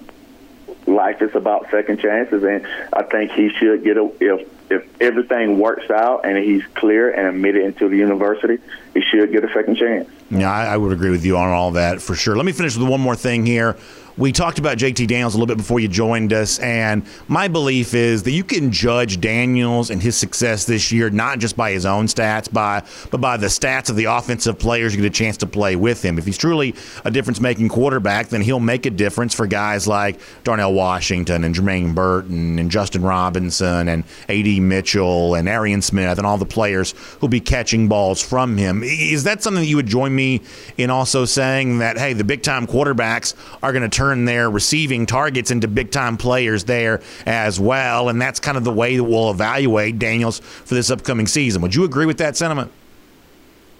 life 0.86 1.22
is 1.22 1.34
about 1.34 1.70
second 1.70 2.00
chances, 2.00 2.42
and 2.42 2.66
I 2.92 3.02
think 3.02 3.32
he 3.32 3.50
should 3.50 3.84
get 3.84 3.96
a 3.96 4.10
if 4.20 4.48
if 4.70 4.82
everything 5.00 5.58
works 5.58 5.90
out 5.90 6.24
and 6.24 6.38
he's 6.38 6.64
clear 6.74 7.10
and 7.10 7.28
admitted 7.28 7.64
into 7.64 7.88
the 7.88 7.96
university, 7.96 8.58
he 8.94 9.02
should 9.02 9.30
get 9.30 9.44
a 9.44 9.52
second 9.52 9.76
chance. 9.76 10.08
Yeah, 10.30 10.50
I, 10.50 10.64
I 10.64 10.76
would 10.78 10.90
agree 10.90 11.10
with 11.10 11.24
you 11.24 11.36
on 11.36 11.50
all 11.50 11.72
that 11.72 12.00
for 12.00 12.14
sure. 12.14 12.34
Let 12.34 12.46
me 12.46 12.52
finish 12.52 12.76
with 12.76 12.88
one 12.88 13.00
more 13.00 13.14
thing 13.14 13.44
here 13.44 13.76
we 14.16 14.30
talked 14.30 14.58
about 14.58 14.78
JT 14.78 15.08
Daniels 15.08 15.34
a 15.34 15.38
little 15.38 15.52
bit 15.52 15.56
before 15.56 15.80
you 15.80 15.88
joined 15.88 16.32
us, 16.32 16.58
and 16.60 17.04
my 17.26 17.48
belief 17.48 17.94
is 17.94 18.22
that 18.22 18.30
you 18.30 18.44
can 18.44 18.70
judge 18.70 19.20
Daniels 19.20 19.90
and 19.90 20.00
his 20.00 20.16
success 20.16 20.64
this 20.64 20.92
year 20.92 21.10
not 21.10 21.40
just 21.40 21.56
by 21.56 21.72
his 21.72 21.84
own 21.84 22.06
stats, 22.06 22.52
by 22.52 22.82
but 23.10 23.20
by 23.20 23.36
the 23.36 23.46
stats 23.46 23.90
of 23.90 23.96
the 23.96 24.04
offensive 24.04 24.58
players 24.58 24.94
you 24.94 25.02
get 25.02 25.08
a 25.08 25.10
chance 25.10 25.36
to 25.38 25.46
play 25.46 25.74
with 25.74 26.04
him. 26.04 26.18
If 26.18 26.26
he's 26.26 26.38
truly 26.38 26.74
a 27.04 27.10
difference-making 27.10 27.68
quarterback, 27.68 28.28
then 28.28 28.40
he'll 28.40 28.60
make 28.60 28.86
a 28.86 28.90
difference 28.90 29.34
for 29.34 29.46
guys 29.46 29.88
like 29.88 30.20
Darnell 30.44 30.74
Washington 30.74 31.42
and 31.42 31.54
Jermaine 31.54 31.94
Burton 31.94 32.58
and 32.58 32.70
Justin 32.70 33.02
Robinson 33.02 33.88
and 33.88 34.04
A.D. 34.28 34.60
Mitchell 34.60 35.34
and 35.34 35.48
Arian 35.48 35.82
Smith 35.82 36.18
and 36.18 36.26
all 36.26 36.38
the 36.38 36.46
players 36.46 36.94
who'll 37.18 37.28
be 37.28 37.40
catching 37.40 37.88
balls 37.88 38.22
from 38.22 38.56
him. 38.56 38.82
Is 38.84 39.24
that 39.24 39.42
something 39.42 39.62
that 39.62 39.68
you 39.68 39.76
would 39.76 39.86
join 39.86 40.14
me 40.14 40.42
in 40.76 40.90
also 40.90 41.24
saying 41.24 41.78
that 41.78 41.98
hey, 41.98 42.12
the 42.12 42.24
big-time 42.24 42.66
quarterbacks 42.66 43.34
are 43.62 43.72
going 43.72 43.82
to 43.82 43.88
turn 43.88 44.03
turn 44.04 44.24
their 44.26 44.50
receiving 44.50 45.06
targets 45.06 45.50
into 45.50 45.66
big 45.66 45.90
time 45.90 46.16
players 46.16 46.64
there 46.64 47.00
as 47.24 47.58
well. 47.58 48.08
And 48.08 48.20
that's 48.20 48.38
kind 48.38 48.56
of 48.56 48.64
the 48.64 48.72
way 48.72 48.96
that 48.96 49.04
we'll 49.04 49.30
evaluate 49.30 49.98
Daniels 49.98 50.40
for 50.40 50.74
this 50.74 50.90
upcoming 50.90 51.26
season. 51.26 51.62
Would 51.62 51.74
you 51.74 51.84
agree 51.84 52.06
with 52.06 52.18
that 52.18 52.36
sentiment? 52.36 52.70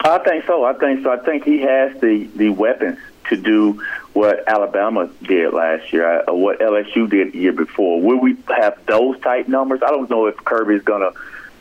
I 0.01 0.19
think 0.19 0.47
so. 0.47 0.65
I 0.65 0.73
think 0.75 1.03
so. 1.03 1.13
I 1.13 1.19
think 1.19 1.45
he 1.45 1.61
has 1.61 2.01
the, 2.01 2.25
the 2.37 2.49
weapons 2.51 2.99
to 3.29 3.37
do 3.37 3.83
what 4.13 4.49
Alabama 4.49 5.11
did 5.23 5.53
last 5.53 5.93
year, 5.93 6.21
or 6.21 6.31
uh, 6.31 6.35
what 6.35 6.61
LSU 6.61 7.09
did 7.09 7.33
the 7.33 7.39
year 7.39 7.53
before. 7.53 8.01
Will 8.01 8.21
we 8.21 8.37
have 8.49 8.79
those 8.87 9.19
type 9.21 9.49
numbers? 9.49 9.81
I 9.83 9.89
don't 9.89 10.09
know 10.09 10.27
if 10.27 10.37
Kirby's 10.37 10.83
to, 11.01 11.13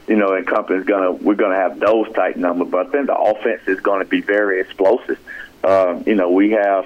you 0.07 0.17
know, 0.17 0.33
and 0.33 0.45
company's 0.45 0.85
to, 1.03 1.11
we're 1.23 1.35
to 1.51 1.57
have 1.57 1.79
those 1.79 2.11
type 2.13 2.35
numbers, 2.35 2.69
but 2.69 2.87
I 2.87 2.89
think 2.91 3.07
the 3.07 3.17
offense 3.17 3.61
is 3.67 3.79
going 3.79 3.99
to 3.99 4.09
be 4.09 4.21
very 4.21 4.59
explosive. 4.61 5.19
Um, 5.63 6.03
you 6.05 6.15
know, 6.15 6.29
we 6.29 6.51
have 6.51 6.85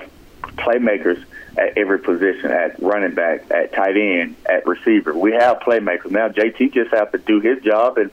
playmakers 0.57 1.23
at 1.57 1.77
every 1.77 1.99
position 1.99 2.51
at 2.51 2.81
running 2.81 3.15
back, 3.15 3.49
at 3.51 3.73
tight 3.73 3.97
end, 3.97 4.35
at 4.45 4.65
receiver. 4.67 5.13
We 5.17 5.33
have 5.33 5.59
playmakers. 5.59 6.11
Now 6.11 6.29
JT 6.29 6.73
just 6.73 6.93
have 6.93 7.11
to 7.11 7.17
do 7.17 7.39
his 7.39 7.63
job 7.63 7.97
and 7.97 8.11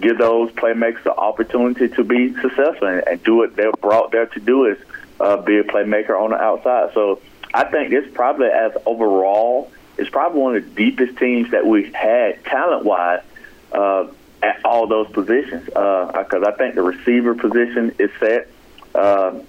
give 0.00 0.18
those 0.18 0.50
playmakers 0.52 1.02
the 1.02 1.14
opportunity 1.14 1.88
to 1.88 2.04
be 2.04 2.34
successful 2.40 2.88
and, 2.88 3.06
and 3.06 3.22
do 3.22 3.36
what 3.36 3.56
they're 3.56 3.72
brought 3.72 4.12
there 4.12 4.26
to 4.26 4.40
do 4.40 4.66
is 4.66 4.78
uh, 5.20 5.36
be 5.38 5.58
a 5.58 5.64
playmaker 5.64 6.10
on 6.10 6.30
the 6.30 6.36
outside. 6.36 6.92
So 6.94 7.20
I 7.52 7.64
think 7.64 7.90
this 7.90 8.06
probably 8.12 8.48
as 8.48 8.72
overall 8.86 9.72
is 9.96 10.08
probably 10.08 10.40
one 10.40 10.56
of 10.56 10.64
the 10.64 10.70
deepest 10.70 11.18
teams 11.18 11.50
that 11.50 11.66
we've 11.66 11.92
had 11.92 12.44
talent 12.44 12.84
wise 12.84 13.22
uh, 13.72 14.06
at 14.42 14.64
all 14.64 14.86
those 14.86 15.08
positions. 15.08 15.64
Because 15.64 16.42
uh, 16.42 16.46
I 16.46 16.52
think 16.52 16.74
the 16.74 16.82
receiver 16.82 17.34
position 17.34 17.94
is 17.98 18.10
set. 18.20 18.48
Uh, 18.94 19.40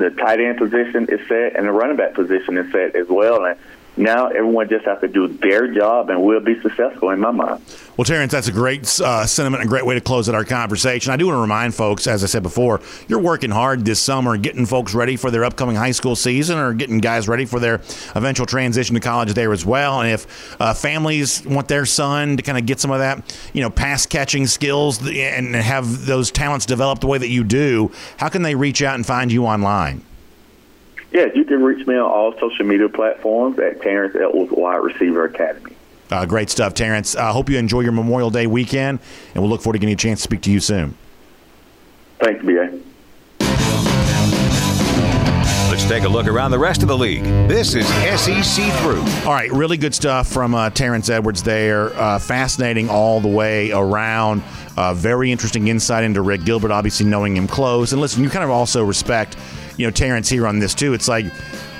the 0.00 0.10
tight 0.10 0.40
end 0.40 0.58
position 0.58 1.06
is 1.08 1.20
set 1.28 1.56
and 1.56 1.66
the 1.66 1.72
running 1.72 1.96
back 1.96 2.14
position 2.14 2.56
is 2.58 2.70
set 2.72 2.96
as 2.96 3.08
well. 3.08 3.44
And 3.44 3.58
now 4.00 4.28
everyone 4.28 4.68
just 4.68 4.84
has 4.86 5.00
to 5.00 5.08
do 5.08 5.28
their 5.28 5.72
job 5.72 6.10
and 6.10 6.22
we'll 6.22 6.40
be 6.40 6.60
successful 6.60 7.10
in 7.10 7.20
my 7.20 7.30
mind. 7.30 7.62
Well, 7.96 8.04
Terrence, 8.04 8.32
that's 8.32 8.48
a 8.48 8.52
great 8.52 8.82
uh, 9.00 9.26
sentiment 9.26 9.62
and 9.62 9.68
a 9.68 9.70
great 9.70 9.84
way 9.84 9.94
to 9.94 10.00
close 10.00 10.28
out 10.28 10.34
our 10.34 10.44
conversation. 10.44 11.12
I 11.12 11.16
do 11.16 11.26
want 11.26 11.36
to 11.36 11.40
remind 11.40 11.74
folks, 11.74 12.06
as 12.06 12.24
I 12.24 12.26
said 12.26 12.42
before, 12.42 12.80
you're 13.08 13.20
working 13.20 13.50
hard 13.50 13.84
this 13.84 14.00
summer 14.00 14.36
getting 14.38 14.64
folks 14.64 14.94
ready 14.94 15.16
for 15.16 15.30
their 15.30 15.44
upcoming 15.44 15.76
high 15.76 15.90
school 15.90 16.16
season 16.16 16.58
or 16.58 16.72
getting 16.72 16.98
guys 16.98 17.28
ready 17.28 17.44
for 17.44 17.60
their 17.60 17.82
eventual 18.14 18.46
transition 18.46 18.94
to 18.94 19.00
college 19.00 19.34
there 19.34 19.52
as 19.52 19.66
well. 19.66 20.00
And 20.00 20.10
if 20.10 20.60
uh, 20.60 20.72
families 20.72 21.44
want 21.44 21.68
their 21.68 21.84
son 21.84 22.38
to 22.38 22.42
kind 22.42 22.56
of 22.56 22.64
get 22.64 22.80
some 22.80 22.90
of 22.90 23.00
that, 23.00 23.38
you 23.52 23.60
know, 23.60 23.70
pass 23.70 24.06
catching 24.06 24.46
skills 24.46 25.06
and 25.06 25.54
have 25.54 26.06
those 26.06 26.30
talents 26.30 26.64
developed 26.64 27.02
the 27.02 27.06
way 27.06 27.18
that 27.18 27.28
you 27.28 27.44
do, 27.44 27.92
how 28.16 28.28
can 28.30 28.42
they 28.42 28.54
reach 28.54 28.82
out 28.82 28.94
and 28.94 29.04
find 29.04 29.30
you 29.30 29.44
online? 29.44 30.02
Yeah, 31.12 31.26
you 31.34 31.44
can 31.44 31.62
reach 31.62 31.86
me 31.86 31.96
on 31.96 32.02
all 32.02 32.38
social 32.38 32.64
media 32.64 32.88
platforms 32.88 33.58
at 33.58 33.82
Terrence 33.82 34.14
Edwards 34.14 34.52
Wide 34.52 34.76
Receiver 34.76 35.24
Academy. 35.24 35.74
Uh, 36.10 36.26
great 36.26 36.50
stuff, 36.50 36.74
Terrence. 36.74 37.16
I 37.16 37.30
uh, 37.30 37.32
hope 37.32 37.48
you 37.48 37.58
enjoy 37.58 37.80
your 37.80 37.92
Memorial 37.92 38.30
Day 38.30 38.46
weekend, 38.46 39.00
and 39.34 39.42
we'll 39.42 39.50
look 39.50 39.62
forward 39.62 39.74
to 39.74 39.78
getting 39.78 39.92
a 39.92 39.96
chance 39.96 40.20
to 40.20 40.22
speak 40.24 40.42
to 40.42 40.50
you 40.50 40.60
soon. 40.60 40.96
Thanks, 42.18 42.44
BA. 42.44 42.80
Let's 45.70 45.88
take 45.88 46.02
a 46.04 46.08
look 46.08 46.26
around 46.26 46.50
the 46.50 46.58
rest 46.58 46.82
of 46.82 46.88
the 46.88 46.98
league. 46.98 47.22
This 47.48 47.74
is 47.74 47.86
SEC 47.86 48.72
Through. 48.80 49.02
All 49.24 49.32
right, 49.32 49.50
really 49.52 49.76
good 49.76 49.94
stuff 49.94 50.28
from 50.28 50.54
uh, 50.54 50.70
Terrence 50.70 51.08
Edwards 51.08 51.42
there. 51.42 51.94
Uh, 51.94 52.18
fascinating 52.18 52.90
all 52.90 53.20
the 53.20 53.28
way 53.28 53.70
around. 53.70 54.42
Uh, 54.76 54.94
very 54.94 55.30
interesting 55.30 55.68
insight 55.68 56.04
into 56.04 56.22
Arik 56.22 56.44
Gilbert, 56.44 56.70
obviously 56.70 57.06
knowing 57.06 57.36
him 57.36 57.46
close. 57.46 57.92
And 57.92 58.00
listen, 58.00 58.22
you 58.22 58.30
kind 58.30 58.44
of 58.44 58.50
also 58.50 58.84
respect, 58.84 59.36
you 59.80 59.86
know, 59.86 59.90
Terrence 59.90 60.28
here 60.28 60.46
on 60.46 60.58
this 60.58 60.74
too. 60.74 60.92
It's 60.92 61.08
like 61.08 61.24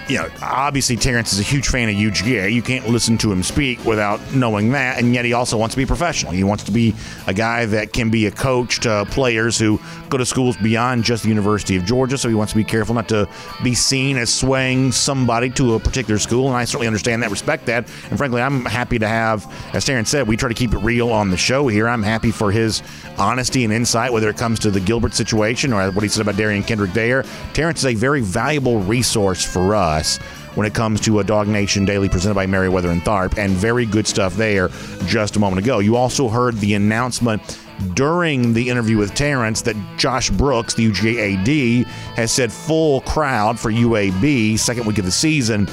you 0.08 0.16
know, 0.16 0.28
obviously 0.42 0.96
Terrence 0.96 1.32
is 1.32 1.38
a 1.38 1.44
huge 1.44 1.68
fan 1.68 1.88
of 1.88 1.94
UGA. 1.94 2.52
You 2.52 2.62
can't 2.62 2.88
listen 2.88 3.16
to 3.18 3.30
him 3.30 3.42
speak 3.42 3.84
without 3.84 4.20
knowing 4.34 4.72
that, 4.72 4.98
and 4.98 5.14
yet 5.14 5.24
he 5.24 5.32
also 5.32 5.56
wants 5.56 5.74
to 5.74 5.76
be 5.76 5.86
professional. 5.86 6.32
He 6.32 6.42
wants 6.42 6.64
to 6.64 6.72
be 6.72 6.94
a 7.26 7.34
guy 7.34 7.66
that 7.66 7.92
can 7.92 8.10
be 8.10 8.26
a 8.26 8.30
coach 8.30 8.80
to 8.80 9.06
players 9.10 9.58
who 9.58 9.80
go 10.08 10.18
to 10.18 10.26
schools 10.26 10.56
beyond 10.56 11.04
just 11.04 11.22
the 11.22 11.28
University 11.28 11.76
of 11.76 11.84
Georgia. 11.84 12.18
So 12.18 12.28
he 12.28 12.34
wants 12.34 12.52
to 12.52 12.56
be 12.56 12.64
careful 12.64 12.94
not 12.94 13.08
to 13.10 13.28
be 13.62 13.74
seen 13.74 14.16
as 14.16 14.32
swaying 14.32 14.92
somebody 14.92 15.50
to 15.50 15.74
a 15.74 15.80
particular 15.80 16.18
school, 16.18 16.48
and 16.48 16.56
I 16.56 16.64
certainly 16.64 16.88
understand 16.88 17.22
that, 17.22 17.30
respect 17.30 17.66
that, 17.66 17.88
and 18.10 18.18
frankly, 18.18 18.42
I'm 18.42 18.64
happy 18.64 18.98
to 18.98 19.06
have, 19.06 19.46
as 19.74 19.84
Terrence 19.84 20.10
said, 20.10 20.26
we 20.26 20.36
try 20.36 20.48
to 20.48 20.54
keep 20.54 20.72
it 20.72 20.78
real 20.78 21.10
on 21.10 21.30
the 21.30 21.36
show 21.36 21.68
here. 21.68 21.88
I'm 21.88 22.02
happy 22.02 22.32
for 22.32 22.50
his 22.50 22.82
honesty 23.16 23.64
and 23.64 23.72
insight, 23.72 24.12
whether 24.12 24.28
it 24.28 24.36
comes 24.36 24.58
to 24.60 24.70
the 24.70 24.80
Gilbert 24.80 25.14
situation 25.14 25.72
or 25.72 25.90
what 25.92 26.02
he 26.02 26.08
said 26.08 26.22
about 26.22 26.34
Derion 26.34 26.66
Kendrick 26.66 26.92
there. 26.92 27.24
Terrence 27.52 27.80
is 27.80 27.86
a 27.86 27.94
very 27.94 28.22
valuable 28.22 28.80
resource 28.80 29.44
for 29.44 29.74
us 29.74 29.99
us 30.00 30.16
when 30.56 30.66
it 30.66 30.74
comes 30.74 31.00
to 31.02 31.20
a 31.20 31.24
Dog 31.24 31.46
Nation 31.46 31.84
Daily 31.84 32.08
presented 32.08 32.34
by 32.34 32.46
Meriwether 32.46 32.90
and 32.90 33.00
Tharp, 33.02 33.38
and 33.38 33.52
very 33.52 33.86
good 33.86 34.06
stuff 34.06 34.34
there 34.34 34.68
just 35.06 35.36
a 35.36 35.38
moment 35.38 35.64
ago. 35.64 35.78
You 35.78 35.94
also 35.94 36.28
heard 36.28 36.56
the 36.56 36.74
announcement 36.74 37.60
during 37.94 38.52
the 38.52 38.68
interview 38.68 38.98
with 38.98 39.14
Terrence 39.14 39.62
that 39.62 39.76
Josh 39.96 40.30
Brooks, 40.30 40.74
the 40.74 40.90
UGA 40.90 41.38
AD, 41.38 41.86
has 42.16 42.32
said 42.32 42.52
full 42.52 43.00
crowd 43.02 43.58
for 43.58 43.70
UAB, 43.70 44.58
second 44.58 44.86
week 44.86 44.98
of 44.98 45.04
the 45.04 45.10
season 45.10 45.66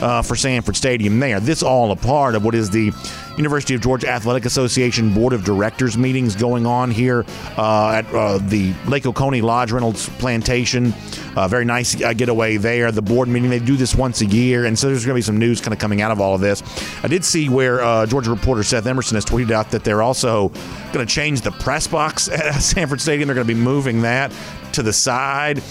uh, 0.00 0.22
for 0.22 0.36
Sanford 0.36 0.76
Stadium 0.76 1.18
there. 1.20 1.40
This 1.40 1.62
all 1.62 1.92
a 1.92 1.96
part 1.96 2.34
of 2.34 2.44
what 2.44 2.54
is 2.54 2.70
the 2.70 2.92
University 3.36 3.74
of 3.74 3.80
Georgia 3.80 4.08
Athletic 4.08 4.44
Association 4.44 5.14
Board 5.14 5.32
of 5.32 5.44
Directors 5.44 5.96
meetings 5.96 6.36
going 6.36 6.66
on 6.66 6.90
here 6.90 7.24
uh, 7.56 7.92
at 7.92 8.06
uh, 8.14 8.38
the 8.38 8.74
Lake 8.86 9.06
Oconee 9.06 9.40
Lodge 9.40 9.72
Reynolds 9.72 10.08
Plantation. 10.18 10.92
Uh, 11.36 11.48
very 11.48 11.64
nice 11.64 12.00
uh, 12.02 12.12
getaway 12.12 12.56
there. 12.56 12.92
The 12.92 13.02
board 13.02 13.28
meeting, 13.28 13.48
they 13.48 13.58
do 13.58 13.76
this 13.76 13.94
once 13.94 14.20
a 14.20 14.26
year, 14.26 14.66
and 14.66 14.78
so 14.78 14.88
there's 14.88 15.06
going 15.06 15.14
to 15.14 15.18
be 15.18 15.22
some 15.22 15.38
news 15.38 15.60
kind 15.60 15.72
of 15.72 15.78
coming 15.78 16.02
out 16.02 16.10
of 16.10 16.20
all 16.20 16.34
of 16.34 16.40
this. 16.40 16.62
I 17.02 17.08
did 17.08 17.24
see 17.24 17.48
where 17.48 17.80
uh, 17.80 18.06
Georgia 18.06 18.30
reporter 18.30 18.62
Seth 18.62 18.86
Emerson 18.86 19.14
has 19.14 19.24
tweeted 19.24 19.52
out 19.52 19.70
that 19.70 19.84
they're 19.84 20.02
also 20.02 20.48
going 20.92 21.06
to 21.06 21.12
change 21.12 21.40
the 21.40 21.52
press 21.52 21.86
box 21.86 22.28
at 22.28 22.60
Sanford 22.60 23.00
Stadium. 23.00 23.28
They're 23.28 23.34
going 23.34 23.46
to 23.46 23.54
be 23.54 23.58
moving 23.58 24.02
that 24.02 24.32
to 24.72 24.82
the 24.82 24.92
side 24.92 25.62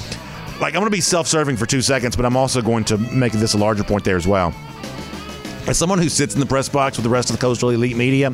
like 0.59 0.73
I'm 0.73 0.81
going 0.81 0.91
to 0.91 0.95
be 0.95 1.01
self-serving 1.01 1.57
for 1.57 1.65
two 1.65 1.81
seconds, 1.81 2.15
but 2.15 2.25
I'm 2.25 2.37
also 2.37 2.61
going 2.61 2.83
to 2.85 2.97
make 2.97 3.33
this 3.33 3.53
a 3.53 3.57
larger 3.57 3.83
point 3.83 4.03
there 4.03 4.17
as 4.17 4.27
well. 4.27 4.53
As 5.67 5.77
someone 5.77 5.99
who 5.99 6.09
sits 6.09 6.33
in 6.33 6.39
the 6.39 6.45
press 6.45 6.67
box 6.67 6.97
with 6.97 7.03
the 7.03 7.09
rest 7.09 7.29
of 7.29 7.35
the 7.35 7.41
Coastal 7.41 7.69
Elite 7.69 7.95
Media, 7.95 8.33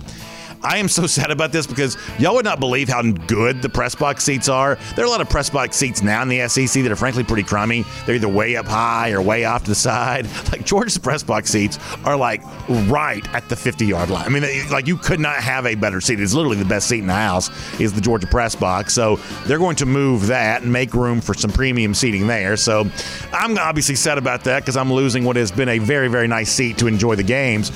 I 0.64 0.78
am 0.78 0.88
so 0.88 1.08
sad 1.08 1.32
about 1.32 1.52
this 1.52 1.68
because 1.68 1.98
y'all 2.20 2.36
would 2.36 2.46
not 2.46 2.60
believe 2.60 2.90
how 2.90 3.02
good 3.02 3.62
the 3.62 3.70
press 3.70 3.96
box 3.96 4.24
seats 4.24 4.50
are. 4.50 4.78
There 4.96 5.04
are 5.04 5.08
a 5.08 5.12
lot 5.12 5.22
of 5.22 5.30
press 5.30 5.50
box 5.50 5.76
seats 5.78 6.02
now 6.02 6.22
in 6.22 6.30
the 6.30 6.48
SEC 6.48 6.84
that 6.84 6.92
are 6.92 6.96
frankly 6.96 7.24
pretty 7.24 7.44
crummy. 7.44 7.86
They're 8.06 8.16
either 8.16 8.30
way 8.30 8.56
up 8.56 8.66
high 8.66 9.12
or 9.12 9.22
way 9.22 9.46
off 9.46 9.64
to 9.64 9.70
the 9.70 9.76
side. 9.76 10.28
Like 10.56 10.64
Georgia's 10.66 10.98
press 10.98 11.24
box 11.24 11.50
seats 11.50 11.80
are 12.06 12.16
like 12.16 12.42
right 12.88 13.28
at 13.34 13.50
the 13.50 13.56
50 13.56 13.86
yard 13.86 14.10
line. 14.10 14.26
I 14.26 14.30
mean, 14.30 14.44
like 14.70 14.88
you 14.88 14.96
could 14.96 15.20
not 15.20 15.38
have 15.38 15.66
a 15.66 15.76
better 15.76 16.00
seat. 16.00 16.20
It's 16.20 16.34
literally 16.34 16.58
the 16.58 16.66
best 16.66 16.88
seat 16.88 17.00
in 17.00 17.08
the 17.08 17.14
house 17.14 17.50
is 17.80 17.92
the 17.92 18.00
Georgia 18.00 18.28
press 18.28 18.56
box. 18.56 18.94
So 18.94 19.18
they're 19.46 19.58
going 19.58 19.76
to 19.78 19.86
move 19.86 20.28
that 20.28 20.62
and 20.62 20.72
make 20.72 20.94
room 20.94 21.20
for 21.20 21.34
some 21.34 21.52
premium 21.52 21.94
seating 21.94 22.28
there. 22.28 22.56
So 22.58 22.88
I'm 23.34 23.58
obviously 23.58 23.96
sad 23.96 24.18
about 24.18 24.44
that 24.46 24.62
because 24.62 24.78
I'm 24.78 24.94
losing 24.94 25.24
what 25.24 25.36
has 25.36 25.52
been 25.52 25.70
a 25.70 25.80
very, 25.80 26.08
very 26.08 26.28
nice 26.28 26.52
seat 26.52 26.78
to 26.78 26.88
enjoy 26.88 27.16
the 27.16 27.24
games. 27.24 27.72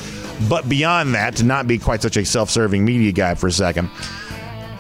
But 0.47 0.69
beyond 0.69 1.15
that, 1.15 1.36
to 1.38 1.43
not 1.43 1.67
be 1.67 1.78
quite 1.78 2.02
such 2.02 2.17
a 2.17 2.25
self 2.25 2.49
serving 2.49 2.86
media 2.86 3.12
guy 3.12 3.36
for 3.36 3.47
a 3.47 3.52
second, 3.52 3.89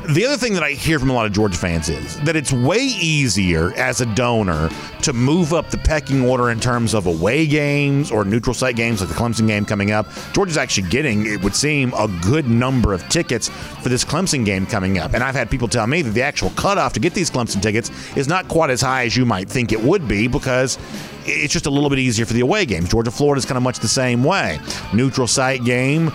the 0.09 0.25
other 0.25 0.37
thing 0.37 0.53
that 0.53 0.63
I 0.63 0.71
hear 0.71 0.97
from 0.97 1.11
a 1.11 1.13
lot 1.13 1.27
of 1.27 1.33
Georgia 1.33 1.57
fans 1.57 1.87
is 1.87 2.19
that 2.21 2.35
it's 2.35 2.51
way 2.51 2.79
easier 2.79 3.73
as 3.75 4.01
a 4.01 4.07
donor 4.15 4.69
to 5.03 5.13
move 5.13 5.53
up 5.53 5.69
the 5.69 5.77
pecking 5.77 6.25
order 6.27 6.49
in 6.49 6.59
terms 6.59 6.95
of 6.95 7.05
away 7.05 7.45
games 7.45 8.09
or 8.09 8.25
neutral 8.25 8.55
site 8.55 8.75
games 8.75 9.01
like 9.01 9.09
the 9.09 9.15
Clemson 9.15 9.45
game 9.45 9.65
coming 9.65 9.91
up. 9.91 10.07
Georgia's 10.33 10.57
actually 10.57 10.89
getting, 10.89 11.27
it 11.27 11.43
would 11.43 11.55
seem, 11.55 11.93
a 11.93 12.07
good 12.23 12.47
number 12.47 12.91
of 12.91 13.07
tickets 13.09 13.49
for 13.49 13.89
this 13.89 14.03
Clemson 14.03 14.43
game 14.43 14.65
coming 14.65 14.97
up. 14.97 15.13
And 15.13 15.23
I've 15.23 15.35
had 15.35 15.51
people 15.51 15.67
tell 15.67 15.85
me 15.85 16.01
that 16.01 16.11
the 16.11 16.23
actual 16.23 16.49
cutoff 16.51 16.93
to 16.93 16.99
get 16.99 17.13
these 17.13 17.29
Clemson 17.29 17.61
tickets 17.61 17.91
is 18.17 18.27
not 18.27 18.47
quite 18.47 18.71
as 18.71 18.81
high 18.81 19.05
as 19.05 19.15
you 19.15 19.27
might 19.27 19.47
think 19.47 19.71
it 19.71 19.79
would 19.79 20.07
be 20.07 20.27
because 20.27 20.79
it's 21.29 21.53
just 21.53 21.65
a 21.65 21.69
little 21.69 21.89
bit 21.89 21.99
easier 21.99 22.25
for 22.25 22.33
the 22.33 22.41
away 22.41 22.65
games. 22.65 22.89
Georgia 22.89 23.11
Florida 23.11 23.39
is 23.39 23.45
kind 23.45 23.57
of 23.57 23.63
much 23.63 23.79
the 23.79 23.87
same 23.87 24.23
way. 24.23 24.59
Neutral 24.93 25.27
site 25.27 25.63
game, 25.63 26.11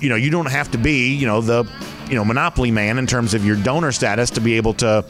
you 0.00 0.08
know, 0.08 0.16
you 0.16 0.30
don't 0.30 0.50
have 0.50 0.70
to 0.70 0.78
be, 0.78 1.14
you 1.14 1.26
know, 1.26 1.40
the 1.40 1.70
you 2.08 2.14
know 2.14 2.24
monopoly 2.24 2.70
man 2.70 2.98
in 2.98 3.06
terms 3.06 3.34
of 3.34 3.44
your 3.44 3.56
donor 3.56 3.92
status 3.92 4.30
to 4.30 4.40
be 4.40 4.56
able 4.56 4.74
to 4.74 5.04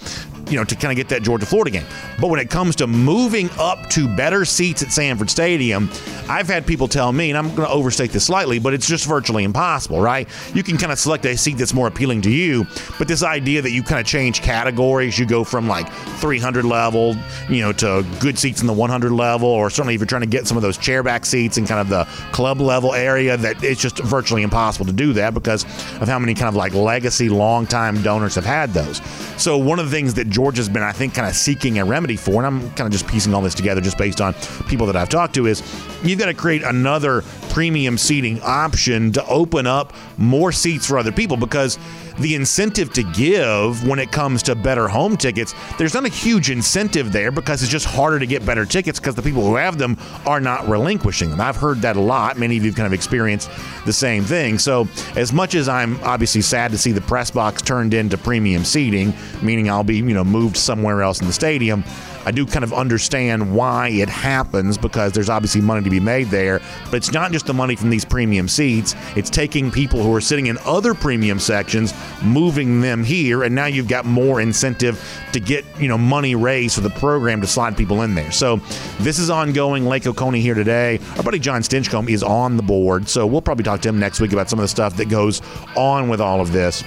you 0.48 0.56
know, 0.56 0.64
to 0.64 0.74
kind 0.74 0.92
of 0.92 0.96
get 0.96 1.08
that 1.08 1.22
Georgia 1.22 1.46
Florida 1.46 1.70
game. 1.70 1.86
But 2.20 2.28
when 2.28 2.40
it 2.40 2.50
comes 2.50 2.76
to 2.76 2.86
moving 2.86 3.50
up 3.58 3.88
to 3.90 4.08
better 4.16 4.44
seats 4.44 4.82
at 4.82 4.92
Sanford 4.92 5.30
Stadium, 5.30 5.90
I've 6.28 6.46
had 6.46 6.66
people 6.66 6.88
tell 6.88 7.12
me, 7.12 7.30
and 7.30 7.38
I'm 7.38 7.48
going 7.54 7.68
to 7.68 7.74
overstate 7.74 8.10
this 8.10 8.24
slightly, 8.26 8.58
but 8.58 8.74
it's 8.74 8.86
just 8.86 9.06
virtually 9.06 9.44
impossible, 9.44 10.00
right? 10.00 10.28
You 10.54 10.62
can 10.62 10.76
kind 10.78 10.92
of 10.92 10.98
select 10.98 11.24
a 11.26 11.36
seat 11.36 11.58
that's 11.58 11.74
more 11.74 11.86
appealing 11.86 12.22
to 12.22 12.30
you, 12.30 12.66
but 12.98 13.08
this 13.08 13.22
idea 13.22 13.62
that 13.62 13.70
you 13.70 13.82
kind 13.82 14.00
of 14.00 14.06
change 14.06 14.42
categories, 14.42 15.18
you 15.18 15.26
go 15.26 15.44
from 15.44 15.68
like 15.68 15.90
300 16.20 16.64
level, 16.64 17.16
you 17.48 17.62
know, 17.62 17.72
to 17.72 18.04
good 18.20 18.38
seats 18.38 18.60
in 18.60 18.66
the 18.66 18.72
100 18.72 19.12
level, 19.12 19.48
or 19.48 19.70
certainly 19.70 19.94
if 19.94 20.00
you're 20.00 20.06
trying 20.06 20.22
to 20.22 20.26
get 20.26 20.46
some 20.46 20.56
of 20.56 20.62
those 20.62 20.78
chairback 20.78 21.24
seats 21.24 21.58
in 21.58 21.66
kind 21.66 21.80
of 21.80 21.88
the 21.88 22.04
club 22.32 22.60
level 22.60 22.94
area, 22.94 23.36
that 23.36 23.62
it's 23.62 23.80
just 23.80 23.98
virtually 23.98 24.42
impossible 24.42 24.86
to 24.86 24.92
do 24.92 25.12
that 25.12 25.34
because 25.34 25.64
of 26.00 26.08
how 26.08 26.18
many 26.18 26.34
kind 26.34 26.48
of 26.48 26.56
like 26.56 26.74
legacy, 26.74 27.28
long-time 27.28 28.02
donors 28.02 28.34
have 28.34 28.44
had 28.44 28.72
those. 28.72 29.00
So 29.38 29.56
one 29.56 29.78
of 29.78 29.84
the 29.84 29.90
things 29.92 30.14
that 30.14 30.28
Georgia's 30.28 30.68
been, 30.68 30.82
I 30.82 30.90
think, 30.90 31.14
kind 31.14 31.28
of 31.28 31.34
seeking 31.34 31.78
a 31.78 31.84
remedy 31.84 32.16
for, 32.16 32.44
and 32.44 32.46
I'm 32.46 32.60
kind 32.72 32.86
of 32.86 32.90
just 32.90 33.06
piecing 33.06 33.32
all 33.34 33.40
this 33.40 33.54
together 33.54 33.80
just 33.80 33.96
based 33.96 34.20
on 34.20 34.34
people 34.68 34.84
that 34.88 34.96
I've 34.96 35.08
talked 35.08 35.34
to, 35.36 35.46
is 35.46 35.60
you've 36.02 36.18
got 36.18 36.26
to 36.26 36.34
create 36.34 36.62
another 36.62 37.22
premium 37.50 37.98
seating 37.98 38.40
option 38.42 39.12
to 39.12 39.24
open 39.26 39.66
up 39.66 39.92
more 40.16 40.52
seats 40.52 40.86
for 40.86 40.98
other 40.98 41.12
people 41.12 41.36
because 41.36 41.78
the 42.18 42.34
incentive 42.34 42.92
to 42.92 43.02
give 43.02 43.86
when 43.86 43.98
it 43.98 44.10
comes 44.10 44.42
to 44.44 44.54
better 44.54 44.88
home 44.88 45.16
tickets, 45.16 45.54
there's 45.78 45.94
not 45.94 46.04
a 46.04 46.08
huge 46.08 46.50
incentive 46.50 47.12
there 47.12 47.30
because 47.30 47.62
it's 47.62 47.70
just 47.70 47.86
harder 47.86 48.18
to 48.18 48.26
get 48.26 48.44
better 48.44 48.64
tickets 48.64 48.98
because 48.98 49.14
the 49.14 49.22
people 49.22 49.42
who 49.42 49.54
have 49.54 49.78
them 49.78 49.96
are 50.26 50.40
not 50.40 50.68
relinquishing 50.68 51.30
them. 51.30 51.40
I've 51.40 51.56
heard 51.56 51.78
that 51.82 51.96
a 51.96 52.00
lot. 52.00 52.36
Many 52.36 52.56
of 52.56 52.64
you 52.64 52.72
kind 52.72 52.86
of 52.86 52.92
experienced 52.92 53.50
the 53.86 53.92
same 53.92 54.24
thing. 54.24 54.58
So, 54.58 54.88
as 55.16 55.32
much 55.32 55.54
as 55.54 55.68
I'm 55.68 56.02
obviously 56.02 56.42
sad 56.42 56.72
to 56.72 56.78
see 56.78 56.92
the 56.92 57.00
press 57.00 57.30
box 57.30 57.62
turned 57.62 57.94
into 57.94 58.18
premium 58.18 58.64
seating, 58.64 59.12
meaning 59.42 59.70
I'll 59.70 59.84
be, 59.84 59.96
you 59.96 60.02
know, 60.02 60.24
moved 60.24 60.56
somewhere 60.56 61.02
else 61.02 61.20
in 61.20 61.26
the 61.26 61.32
stadium, 61.32 61.84
I 62.28 62.30
do 62.30 62.44
kind 62.44 62.62
of 62.62 62.74
understand 62.74 63.54
why 63.54 63.88
it 63.88 64.10
happens 64.10 64.76
because 64.76 65.12
there's 65.12 65.30
obviously 65.30 65.62
money 65.62 65.82
to 65.82 65.88
be 65.88 65.98
made 65.98 66.26
there. 66.26 66.60
But 66.90 66.96
it's 66.96 67.10
not 67.10 67.32
just 67.32 67.46
the 67.46 67.54
money 67.54 67.74
from 67.74 67.88
these 67.88 68.04
premium 68.04 68.48
seats, 68.48 68.94
it's 69.16 69.30
taking 69.30 69.70
people 69.70 70.02
who 70.02 70.14
are 70.14 70.20
sitting 70.20 70.48
in 70.48 70.58
other 70.66 70.92
premium 70.92 71.38
sections, 71.38 71.94
moving 72.22 72.82
them 72.82 73.02
here, 73.02 73.44
and 73.44 73.54
now 73.54 73.64
you've 73.64 73.88
got 73.88 74.04
more 74.04 74.42
incentive 74.42 75.02
to 75.32 75.40
get, 75.40 75.64
you 75.80 75.88
know, 75.88 75.96
money 75.96 76.34
raised 76.34 76.74
for 76.74 76.82
the 76.82 76.90
program 76.90 77.40
to 77.40 77.46
slide 77.46 77.78
people 77.78 78.02
in 78.02 78.14
there. 78.14 78.30
So 78.30 78.56
this 79.00 79.18
is 79.18 79.30
ongoing. 79.30 79.86
Lake 79.86 80.06
Oconee 80.06 80.42
here 80.42 80.52
today. 80.52 81.00
Our 81.16 81.22
buddy 81.22 81.38
Jon 81.38 81.62
Stinchcomb 81.62 82.10
is 82.10 82.22
on 82.22 82.58
the 82.58 82.62
board. 82.62 83.08
So 83.08 83.26
we'll 83.26 83.40
probably 83.40 83.64
talk 83.64 83.80
to 83.80 83.88
him 83.88 83.98
next 83.98 84.20
week 84.20 84.34
about 84.34 84.50
some 84.50 84.58
of 84.58 84.64
the 84.64 84.68
stuff 84.68 84.98
that 84.98 85.08
goes 85.08 85.40
on 85.76 86.10
with 86.10 86.20
all 86.20 86.42
of 86.42 86.52
this 86.52 86.84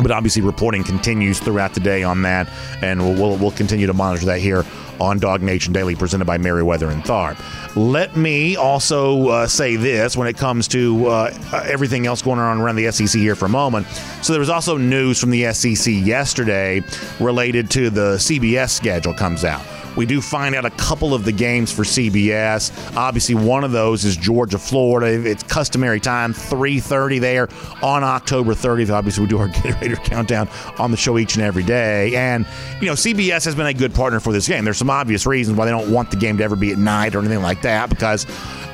but 0.00 0.10
obviously 0.10 0.42
reporting 0.42 0.84
continues 0.84 1.38
throughout 1.38 1.74
the 1.74 1.80
day 1.80 2.02
on 2.02 2.22
that, 2.22 2.48
and 2.82 3.00
we'll, 3.00 3.14
we'll, 3.14 3.36
we'll 3.36 3.50
continue 3.50 3.86
to 3.86 3.94
monitor 3.94 4.26
that 4.26 4.40
here 4.40 4.64
on 5.00 5.18
Dog 5.18 5.42
Nation 5.42 5.72
Daily, 5.72 5.94
presented 5.94 6.24
by 6.24 6.38
Meriwether 6.38 6.90
and 6.90 7.02
Tharp. 7.02 7.38
Let 7.76 8.16
me 8.16 8.56
also 8.56 9.28
uh, 9.28 9.46
say 9.46 9.76
this 9.76 10.16
when 10.16 10.26
it 10.26 10.36
comes 10.36 10.66
to 10.68 11.06
uh, 11.06 11.62
everything 11.66 12.06
else 12.06 12.22
going 12.22 12.40
on 12.40 12.60
around 12.60 12.76
the 12.76 12.90
SEC 12.90 13.20
here 13.20 13.36
for 13.36 13.46
a 13.46 13.50
moment. 13.50 13.86
So 14.22 14.32
there 14.32 14.40
was 14.40 14.50
also 14.50 14.76
news 14.76 15.20
from 15.20 15.30
the 15.30 15.52
SEC 15.52 15.92
yesterday 15.92 16.82
related 17.20 17.70
to 17.70 17.90
the 17.90 18.16
CBS 18.16 18.70
schedule 18.70 19.14
comes 19.14 19.44
out. 19.44 19.64
We 19.98 20.06
do 20.06 20.20
find 20.20 20.54
out 20.54 20.64
a 20.64 20.70
couple 20.70 21.12
of 21.12 21.24
the 21.24 21.32
games 21.32 21.72
for 21.72 21.82
CBS. 21.82 22.96
Obviously, 22.96 23.34
one 23.34 23.64
of 23.64 23.72
those 23.72 24.04
is 24.04 24.16
Georgia, 24.16 24.56
Florida. 24.56 25.28
It's 25.28 25.42
customary 25.42 25.98
time, 25.98 26.32
3:30 26.32 27.20
there 27.20 27.48
on 27.82 28.04
October 28.04 28.54
30th. 28.54 28.90
Obviously, 28.90 29.24
we 29.24 29.28
do 29.28 29.38
our 29.38 29.48
Gatorade 29.48 30.04
countdown 30.04 30.48
on 30.78 30.92
the 30.92 30.96
show 30.96 31.18
each 31.18 31.34
and 31.34 31.42
every 31.42 31.64
day. 31.64 32.14
And 32.14 32.46
you 32.80 32.86
know, 32.86 32.92
CBS 32.92 33.44
has 33.44 33.56
been 33.56 33.66
a 33.66 33.74
good 33.74 33.92
partner 33.92 34.20
for 34.20 34.32
this 34.32 34.46
game. 34.46 34.64
There's 34.64 34.78
some 34.78 34.88
obvious 34.88 35.26
reasons 35.26 35.58
why 35.58 35.64
they 35.64 35.72
don't 35.72 35.90
want 35.90 36.12
the 36.12 36.16
game 36.16 36.38
to 36.38 36.44
ever 36.44 36.54
be 36.54 36.70
at 36.70 36.78
night 36.78 37.16
or 37.16 37.18
anything 37.18 37.42
like 37.42 37.62
that 37.62 37.90
because 37.90 38.24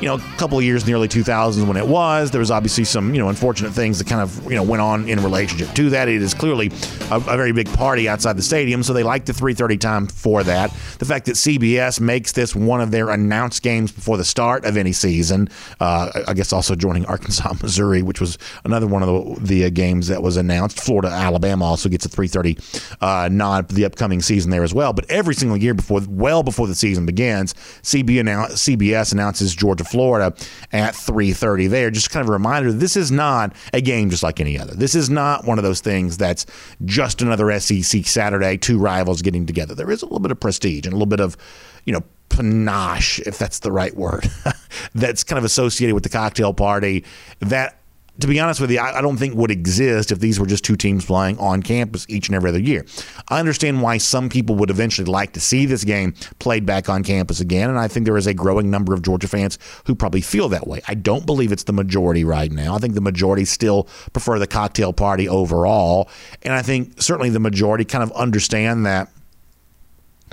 you 0.01 0.11
know, 0.11 0.16
a 0.16 0.37
couple 0.37 0.59
of 0.59 0.64
years 0.64 0.83
in 0.83 0.87
the 0.89 0.93
early 0.93 1.09
2000s 1.09 1.66
when 1.66 1.79
it 1.79 1.87
was, 1.87 2.31
there 2.31 2.41
was 2.41 2.51
obviously 2.51 2.85
some, 2.85 3.14
you 3.14 3.20
know, 3.20 3.31
unfortunate 3.31 3.72
things 3.72 3.99
that 3.99 4.07
kind 4.07 4.20
of, 4.20 4.45
you 4.45 4.57
know, 4.57 4.62
went 4.62 4.83
on 4.83 5.09
in 5.09 5.22
relationship 5.22 5.75
to 5.75 5.89
that. 5.91 6.09
It 6.09 6.20
is 6.20 6.35
clearly 6.35 6.70
a, 7.11 7.16
a 7.16 7.20
very 7.20 7.53
big 7.53 7.72
party 7.72 8.09
outside 8.09 8.37
the 8.37 8.43
stadium, 8.43 8.83
so 8.83 8.93
they 8.93 9.03
like 9.03 9.25
the 9.25 9.33
3:30 9.33 9.81
time 9.81 10.07
for 10.07 10.43
that. 10.43 10.70
The 10.99 11.05
fact 11.05 11.14
that 11.23 11.37
CBS 11.37 12.01
makes 12.01 12.33
this 12.33 12.57
one 12.57 12.81
of 12.81 12.91
their 12.91 13.11
announced 13.11 13.62
games 13.62 13.93
before 13.93 14.17
the 14.17 14.25
start 14.25 14.65
of 14.65 14.77
any 14.77 14.93
season, 14.93 15.49
uh, 15.79 16.11
I 16.27 16.35
guess 16.35 16.53
also 16.53 16.75
joining 16.75 17.07
Arkansas, 17.07 17.53
Missouri, 17.62 18.03
which 18.03 18.21
was 18.21 18.39
another 18.65 18.89
one 18.89 19.03
of 19.05 19.09
the, 19.09 19.47
the 19.47 19.65
uh, 19.67 19.71
games 19.71 20.09
that 20.09 20.23
was 20.23 20.37
announced. 20.37 20.81
Florida, 20.81 21.09
Alabama 21.09 21.65
also 21.65 21.89
gets 21.89 22.05
a 22.05 22.09
3:30 22.09 22.97
uh, 23.01 23.29
nod 23.31 23.69
for 23.69 23.75
the 23.75 23.85
upcoming 23.85 24.21
season 24.21 24.51
there 24.51 24.65
as 24.65 24.75
well. 24.75 24.93
But 24.93 25.09
every 25.09 25.35
single 25.35 25.57
year 25.57 25.75
before, 25.75 26.01
well 26.09 26.43
before 26.43 26.67
the 26.67 26.75
season 26.75 27.07
begins, 27.07 27.55
CBS 27.83 29.12
announces 29.12 29.55
Georgia, 29.55 29.85
Florida 29.85 30.35
at 30.73 30.95
3:30 30.95 31.69
there. 31.69 31.91
Just 31.91 32.11
kind 32.11 32.23
of 32.23 32.29
a 32.29 32.33
reminder, 32.33 32.73
this 32.73 32.97
is 32.97 33.12
not 33.12 33.55
a 33.73 33.81
game 33.81 34.11
just 34.11 34.23
like 34.23 34.41
any 34.41 34.59
other. 34.59 34.75
This 34.75 34.95
is 34.95 35.11
not 35.11 35.45
one 35.45 35.59
of 35.59 35.65
those 35.65 35.81
things 35.81 36.17
that's 36.17 36.47
just 36.85 37.23
another 37.23 37.59
SEC 37.61 38.05
Saturday, 38.07 38.57
two 38.57 38.79
rivals 38.79 39.23
getting 39.23 39.47
together. 39.47 39.75
There 39.75 39.91
is 39.91 40.03
a 40.03 40.07
little 40.07 40.21
bit 40.21 40.31
of 40.31 40.41
prestige 40.41 40.87
and 40.87 40.93
a 40.93 40.97
little 40.97 41.03
bit 41.07 41.20
of, 41.20 41.36
you 41.84 41.92
know, 41.92 42.02
panache, 42.28 43.20
if 43.20 43.38
that's 43.38 43.61
the 43.61 43.70
right 43.70 43.94
word, 43.96 44.30
that's 44.94 45.24
kind 45.24 45.38
of 45.38 45.44
associated 45.44 45.94
with 45.94 46.02
the 46.02 46.09
cocktail 46.09 46.52
party 46.52 47.05
that 47.40 47.78
to 48.20 48.28
be 48.28 48.38
honest 48.38 48.61
with 48.61 48.70
you, 48.70 48.78
I, 48.78 49.00
don't 49.00 49.16
think 49.16 49.34
would 49.34 49.50
exist 49.50 50.12
if 50.12 50.20
these 50.20 50.38
were 50.38 50.46
just 50.46 50.64
two 50.64 50.76
teams 50.76 51.05
playing 51.05 51.36
on 51.38 51.62
campus 51.62 52.07
each 52.09 52.28
and 52.28 52.36
every 52.36 52.50
other 52.50 52.61
year. 52.61 52.86
I 53.28 53.40
understand 53.40 53.82
why 53.82 53.98
some 53.98 54.28
people 54.28 54.55
would 54.57 54.70
eventually 54.70 55.11
like 55.11 55.32
to 55.32 55.40
see 55.40 55.66
this 55.66 55.82
game 55.82 56.14
played 56.38 56.64
back 56.64 56.88
on 56.88 57.02
campus 57.02 57.40
again, 57.40 57.70
and 57.70 57.78
I 57.78 57.88
think 57.88 58.07
there 58.07 58.16
is 58.16 58.28
a 58.28 58.34
growing 58.34 58.70
number 58.70 58.94
of 58.94 59.02
Georgia 59.02 59.26
fans 59.26 59.59
who 59.86 59.96
probably 59.96 60.20
feel 60.20 60.48
that 60.50 60.68
way. 60.68 60.80
I 60.86 60.94
don't 60.94 61.26
believe 61.26 61.50
it's 61.50 61.64
the 61.64 61.72
majority 61.72 62.22
right 62.24 62.52
now. 62.52 62.76
I 62.76 62.78
think 62.78 62.94
the 62.94 63.00
majority 63.00 63.44
still 63.44 63.88
prefer 64.12 64.38
the 64.38 64.46
cocktail 64.46 64.92
party 64.92 65.28
overall, 65.28 66.09
and 66.42 66.55
I 66.55 66.62
think 66.62 67.02
certainly 67.02 67.30
the 67.30 67.40
majority 67.40 67.84
kind 67.84 68.05
of 68.05 68.12
understand 68.12 68.86
that 68.86 69.11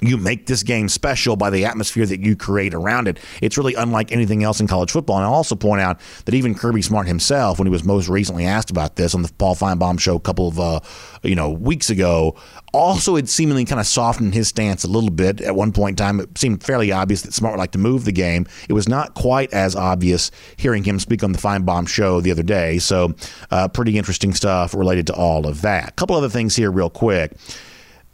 you 0.01 0.17
make 0.17 0.47
this 0.47 0.63
game 0.63 0.89
special 0.89 1.35
by 1.35 1.51
the 1.51 1.63
atmosphere 1.63 2.07
that 2.07 2.19
you 2.19 2.35
create 2.35 2.73
around 2.73 3.07
it. 3.07 3.19
It's 3.39 3.57
really 3.57 3.75
unlike 3.75 4.11
anything 4.11 4.43
else 4.43 4.59
in 4.59 4.65
college 4.67 4.91
football. 4.91 5.17
And 5.17 5.25
I'll 5.25 5.33
also 5.33 5.55
point 5.55 5.81
out 5.81 5.99
that 6.25 6.33
even 6.33 6.55
Kirby 6.55 6.81
Smart 6.81 7.07
himself, 7.07 7.59
when 7.59 7.67
he 7.67 7.71
was 7.71 7.83
most 7.83 8.09
recently 8.09 8.45
asked 8.45 8.71
about 8.71 8.95
this 8.95 9.13
on 9.13 9.21
the 9.21 9.31
Paul 9.37 9.55
Finebaum 9.55 9.99
show 9.99 10.15
a 10.15 10.19
couple 10.19 10.47
of 10.47 10.59
uh, 10.59 10.79
you 11.21 11.35
know 11.35 11.51
weeks 11.51 11.91
ago, 11.91 12.35
also 12.73 13.15
had 13.15 13.29
seemingly 13.29 13.63
kind 13.63 13.79
of 13.79 13.85
softened 13.85 14.33
his 14.33 14.47
stance 14.47 14.83
a 14.83 14.87
little 14.87 15.11
bit. 15.11 15.39
At 15.39 15.55
one 15.55 15.71
point 15.71 15.99
in 15.99 16.03
time, 16.03 16.19
it 16.19 16.35
seemed 16.37 16.63
fairly 16.63 16.91
obvious 16.91 17.21
that 17.21 17.33
Smart 17.33 17.53
would 17.53 17.59
like 17.59 17.71
to 17.71 17.77
move 17.77 18.05
the 18.05 18.11
game. 18.11 18.47
It 18.67 18.73
was 18.73 18.89
not 18.89 19.13
quite 19.13 19.53
as 19.53 19.75
obvious 19.75 20.31
hearing 20.57 20.83
him 20.83 20.99
speak 20.99 21.23
on 21.23 21.31
the 21.31 21.39
Finebaum 21.39 21.87
show 21.87 22.21
the 22.21 22.31
other 22.31 22.43
day. 22.43 22.79
So, 22.79 23.13
uh, 23.51 23.67
pretty 23.67 23.99
interesting 23.99 24.33
stuff 24.33 24.73
related 24.73 25.05
to 25.07 25.13
all 25.13 25.45
of 25.45 25.61
that. 25.61 25.89
A 25.89 25.91
couple 25.93 26.15
other 26.15 26.29
things 26.29 26.55
here, 26.55 26.71
real 26.71 26.89
quick. 26.89 27.33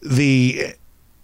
The 0.01 0.73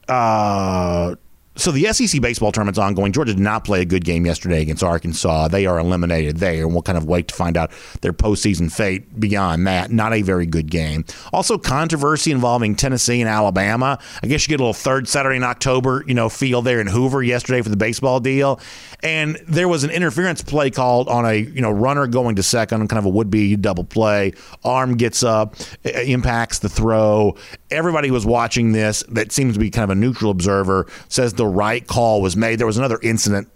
uh, 0.08 1.16
so 1.56 1.72
the 1.72 1.86
SEC 1.94 2.22
baseball 2.22 2.52
tournament's 2.52 2.80
ongoing. 2.80 3.12
Georgia 3.12 3.34
did 3.34 3.42
not 3.42 3.64
play 3.64 3.82
a 3.82 3.86
good 3.86 4.04
game 4.04 4.26
yesterday 4.26 4.62
against 4.62 4.84
Arkansas. 4.84 5.50
They 5.50 5.66
are 5.66 5.78
eliminated 5.78 6.38
there, 6.38 6.64
and 6.64 6.74
we'll 6.74 6.82
kind 6.82 6.98
of 6.98 7.06
wait 7.06 7.28
to 7.28 7.36
find 7.36 7.58
out 7.58 7.72
their 8.02 8.14
postseason 8.14 8.72
fate 8.72 9.20
beyond 9.20 9.68
that. 9.68 9.92
Not 9.92 10.14
a 10.14 10.22
very 10.24 10.46
good 10.46 10.72
game. 10.72 11.06
Also, 11.32 11.58
controversy 11.58 12.32
involving 12.32 12.76
Tennessee 12.76 13.22
and 13.22 13.30
Alabama. 13.30 14.00
I 14.24 14.28
guess 14.28 14.48
you 14.48 14.50
get 14.50 14.60
a 14.60 14.64
little 14.64 14.74
third 14.74 15.08
Saturday 15.08 15.38
in 15.38 15.44
October, 15.44 16.04
you 16.08 16.14
know, 16.14 16.30
feel 16.30 16.62
there 16.62 16.82
in 16.82 16.88
Hoover 16.88 17.22
yesterday 17.22 17.62
for 17.62 17.70
the 17.70 17.78
baseball 17.78 18.20
deal, 18.20 18.60
and 19.04 19.40
there 19.48 19.68
was 19.68 19.84
an 19.84 19.92
interference 19.92 20.42
play 20.42 20.72
called 20.72 21.08
on 21.08 21.26
a 21.26 21.36
you 21.36 21.62
know 21.62 21.72
runner 21.72 22.08
going 22.08 22.36
to 22.38 22.44
second, 22.44 22.88
kind 22.88 23.00
of 23.00 23.06
a 23.06 23.10
would-be 23.10 23.56
double 23.58 23.84
play. 23.84 24.34
Arm 24.64 24.98
gets 24.98 25.24
up, 25.24 25.56
impacts 25.84 26.60
the 26.60 26.70
throw. 26.70 27.36
Everybody 27.70 28.12
was 28.12 28.26
watching 28.26 28.72
this. 28.72 29.04
That 29.10 29.32
seems 29.32 29.54
to 29.54 29.60
be 29.60 29.70
kind 29.70 29.84
of 29.84 29.90
a 29.92 29.96
neutral 29.96 30.32
observer. 30.32 30.88
Says 31.10 31.34
the 31.34 31.43
the 31.44 31.50
right 31.50 31.86
call 31.86 32.22
was 32.22 32.38
made. 32.38 32.58
There 32.58 32.66
was 32.66 32.78
another 32.78 33.00
incident 33.04 33.50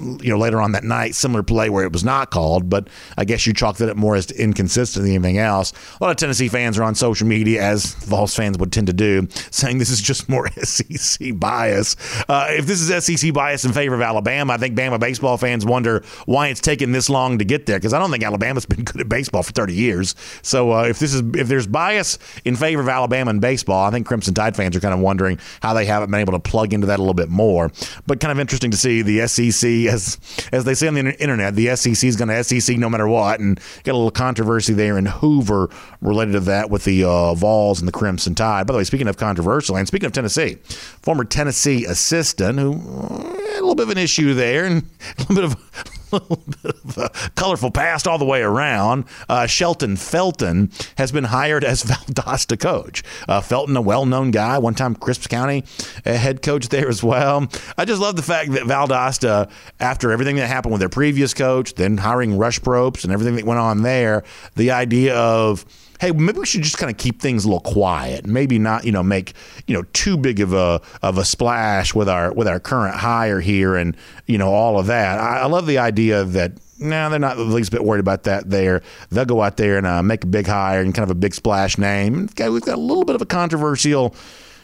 you 0.00 0.30
know 0.30 0.38
later 0.38 0.60
on 0.60 0.72
that 0.72 0.84
night, 0.84 1.14
similar 1.14 1.42
play 1.42 1.70
where 1.70 1.84
it 1.84 1.92
was 1.92 2.04
not 2.04 2.30
called, 2.30 2.68
but 2.68 2.88
I 3.16 3.24
guess 3.24 3.46
you 3.46 3.52
chalked 3.52 3.80
it 3.80 3.88
up 3.88 3.96
more 3.96 4.16
as 4.16 4.30
inconsistent 4.30 5.04
than 5.04 5.14
anything 5.14 5.38
else. 5.38 5.72
A 6.00 6.04
lot 6.04 6.10
of 6.10 6.16
Tennessee 6.16 6.48
fans 6.48 6.78
are 6.78 6.82
on 6.82 6.94
social 6.94 7.26
media, 7.26 7.62
as 7.62 7.94
Vols 7.94 8.34
fans 8.34 8.58
would 8.58 8.72
tend 8.72 8.88
to 8.88 8.92
do, 8.92 9.28
saying 9.50 9.78
this 9.78 9.90
is 9.90 10.00
just 10.00 10.28
more 10.28 10.48
SEC 10.62 11.38
bias. 11.38 11.96
Uh, 12.28 12.46
if 12.50 12.66
this 12.66 12.80
is 12.80 13.04
SEC 13.04 13.32
bias 13.32 13.64
in 13.64 13.72
favor 13.72 13.94
of 13.94 14.00
Alabama, 14.00 14.54
I 14.54 14.56
think 14.56 14.76
Bama 14.76 14.98
baseball 14.98 15.36
fans 15.36 15.64
wonder 15.64 16.02
why 16.26 16.48
it's 16.48 16.60
taken 16.60 16.92
this 16.92 17.08
long 17.08 17.38
to 17.38 17.44
get 17.44 17.66
there 17.66 17.78
because 17.78 17.92
I 17.92 17.98
don't 17.98 18.10
think 18.10 18.24
Alabama's 18.24 18.66
been 18.72 18.84
good 18.84 19.00
at 19.00 19.08
baseball 19.08 19.42
for 19.42 19.52
30 19.52 19.74
years. 19.74 20.14
So 20.42 20.72
uh, 20.72 20.84
if 20.84 20.98
this 20.98 21.14
is 21.14 21.22
if 21.36 21.48
there's 21.48 21.66
bias 21.66 22.18
in 22.44 22.56
favor 22.56 22.80
of 22.82 22.88
Alabama 22.88 23.30
in 23.30 23.40
baseball, 23.40 23.86
I 23.86 23.90
think 23.90 24.06
Crimson 24.06 24.34
Tide 24.34 24.56
fans 24.56 24.76
are 24.76 24.80
kind 24.80 24.94
of 24.94 25.00
wondering 25.00 25.38
how 25.60 25.74
they 25.74 25.84
haven't 25.84 26.10
been 26.10 26.20
able 26.20 26.32
to 26.32 26.40
plug 26.40 26.72
into 26.72 26.86
that 26.88 26.98
a 26.98 27.02
little 27.02 27.14
bit 27.14 27.28
more. 27.28 27.70
But 28.06 28.20
kind 28.20 28.32
of 28.32 28.38
interesting 28.38 28.70
to 28.70 28.76
see 28.76 29.02
the 29.02 29.26
SEC 29.28 29.81
as 29.88 30.18
as 30.52 30.64
they 30.64 30.74
say 30.74 30.88
on 30.88 30.94
the 30.94 31.20
internet, 31.20 31.54
the 31.54 31.74
SEC 31.76 32.04
is 32.04 32.16
going 32.16 32.28
to 32.28 32.44
SEC 32.44 32.76
no 32.78 32.88
matter 32.88 33.08
what, 33.08 33.40
and 33.40 33.58
got 33.84 33.92
a 33.92 33.96
little 33.96 34.10
controversy 34.10 34.72
there 34.72 34.98
in 34.98 35.06
Hoover 35.06 35.70
related 36.00 36.32
to 36.32 36.40
that 36.40 36.70
with 36.70 36.84
the 36.84 37.04
uh, 37.04 37.34
Vols 37.34 37.80
and 37.80 37.88
the 37.88 37.92
Crimson 37.92 38.34
Tide. 38.34 38.66
By 38.66 38.72
the 38.72 38.78
way, 38.78 38.84
speaking 38.84 39.08
of 39.08 39.16
controversial, 39.16 39.76
and 39.76 39.86
speaking 39.86 40.06
of 40.06 40.12
Tennessee, 40.12 40.56
former 41.02 41.24
Tennessee 41.24 41.84
assistant 41.84 42.58
who 42.58 42.72
a 42.72 43.60
little 43.60 43.74
bit 43.74 43.84
of 43.84 43.90
an 43.90 43.98
issue 43.98 44.34
there, 44.34 44.64
and 44.64 44.82
a 45.18 45.20
little 45.20 45.34
bit 45.34 45.44
of 45.44 46.01
little 46.18 46.42
bit 46.62 46.76
of 46.84 46.98
a 46.98 47.30
colorful 47.34 47.70
past 47.70 48.06
all 48.06 48.18
the 48.18 48.24
way 48.24 48.42
around. 48.42 49.04
Uh, 49.28 49.46
Shelton 49.46 49.96
Felton 49.96 50.70
has 50.96 51.12
been 51.12 51.24
hired 51.24 51.64
as 51.64 51.82
Valdosta 51.84 52.58
coach. 52.58 53.02
Uh, 53.28 53.40
Felton, 53.40 53.76
a 53.76 53.80
well 53.80 54.06
known 54.06 54.30
guy, 54.30 54.58
one 54.58 54.74
time 54.74 54.94
Crisp 54.94 55.28
County 55.28 55.64
uh, 56.04 56.12
head 56.12 56.42
coach 56.42 56.68
there 56.68 56.88
as 56.88 57.02
well. 57.02 57.48
I 57.78 57.84
just 57.84 58.00
love 58.00 58.16
the 58.16 58.22
fact 58.22 58.52
that 58.52 58.62
Valdosta, 58.62 59.50
after 59.80 60.12
everything 60.12 60.36
that 60.36 60.48
happened 60.48 60.72
with 60.72 60.80
their 60.80 60.88
previous 60.88 61.34
coach, 61.34 61.74
then 61.74 61.98
hiring 61.98 62.36
Rush 62.36 62.60
Propst 62.60 63.04
and 63.04 63.12
everything 63.12 63.36
that 63.36 63.44
went 63.44 63.60
on 63.60 63.82
there, 63.82 64.24
the 64.56 64.70
idea 64.70 65.14
of 65.16 65.64
hey, 66.02 66.10
maybe 66.10 66.40
we 66.40 66.46
should 66.46 66.62
just 66.62 66.78
kind 66.78 66.90
of 66.90 66.96
keep 66.96 67.22
things 67.22 67.44
a 67.44 67.48
little 67.48 67.60
quiet, 67.60 68.26
maybe 68.26 68.58
not, 68.58 68.84
you 68.84 68.90
know, 68.90 69.04
make 69.04 69.34
you 69.68 69.74
know 69.74 69.84
too 69.92 70.16
big 70.16 70.40
of 70.40 70.52
a 70.52 70.82
of 71.00 71.16
a 71.16 71.24
splash 71.24 71.94
with 71.94 72.08
our 72.08 72.32
with 72.32 72.48
our 72.48 72.58
current 72.58 72.96
hire 72.96 73.40
here, 73.40 73.76
and 73.76 73.96
you 74.26 74.36
know 74.36 74.52
all 74.52 74.80
of 74.80 74.86
that. 74.86 75.20
I, 75.20 75.38
I 75.38 75.46
love 75.46 75.66
the 75.66 75.78
idea 75.78 76.24
that 76.24 76.52
no, 76.80 77.08
they're 77.08 77.20
not 77.20 77.36
the 77.36 77.44
least 77.44 77.70
bit 77.70 77.84
worried 77.84 78.00
about 78.00 78.24
that 78.24 78.50
there. 78.50 78.82
They'll 79.10 79.24
go 79.24 79.42
out 79.42 79.56
there 79.56 79.78
and 79.78 79.86
uh, 79.86 80.02
make 80.02 80.24
a 80.24 80.26
big 80.26 80.48
hire 80.48 80.80
and 80.80 80.92
kind 80.92 81.04
of 81.04 81.16
a 81.16 81.18
big 81.18 81.34
splash 81.34 81.78
name. 81.78 82.24
Okay, 82.32 82.48
we've 82.48 82.62
got 82.62 82.74
a 82.74 82.80
little 82.80 83.04
bit 83.04 83.14
of 83.14 83.22
a 83.22 83.26
controversial, 83.26 84.16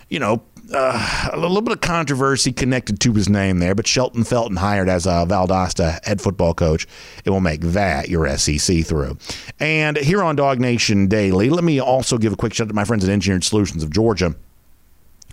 you 0.09 0.19
know, 0.19 0.43
uh, 0.73 1.31
a 1.33 1.37
little 1.37 1.61
bit 1.61 1.73
of 1.73 1.81
controversy 1.81 2.53
connected 2.53 3.01
to 3.01 3.13
his 3.13 3.29
name 3.29 3.59
there, 3.59 3.75
but 3.75 3.87
Shelton 3.87 4.25
Felton 4.25 4.57
hired 4.57 4.89
as 4.89 5.07
a 5.07 5.27
Valdosta 5.27 6.05
head 6.05 6.21
football 6.21 6.55
coach. 6.55 6.87
It 7.25 7.31
will 7.31 7.41
make 7.41 7.61
that 7.61 8.09
your 8.09 8.29
SEC 8.37 8.85
through. 8.85 9.19
And 9.59 9.97
here 9.97 10.23
on 10.23 10.37
Dog 10.37 10.61
Nation 10.61 11.07
Daily, 11.09 11.51
let 11.51 11.65
me 11.65 11.81
also 11.81 12.19
give 12.19 12.33
a 12.33 12.37
quick 12.37 12.55
shout 12.55 12.67
out 12.67 12.69
to 12.69 12.75
my 12.75 12.85
friends 12.85 13.05
at 13.05 13.11
Engineered 13.11 13.45
Solutions 13.45 13.83
of 13.83 13.91
Georgia. 13.91 14.35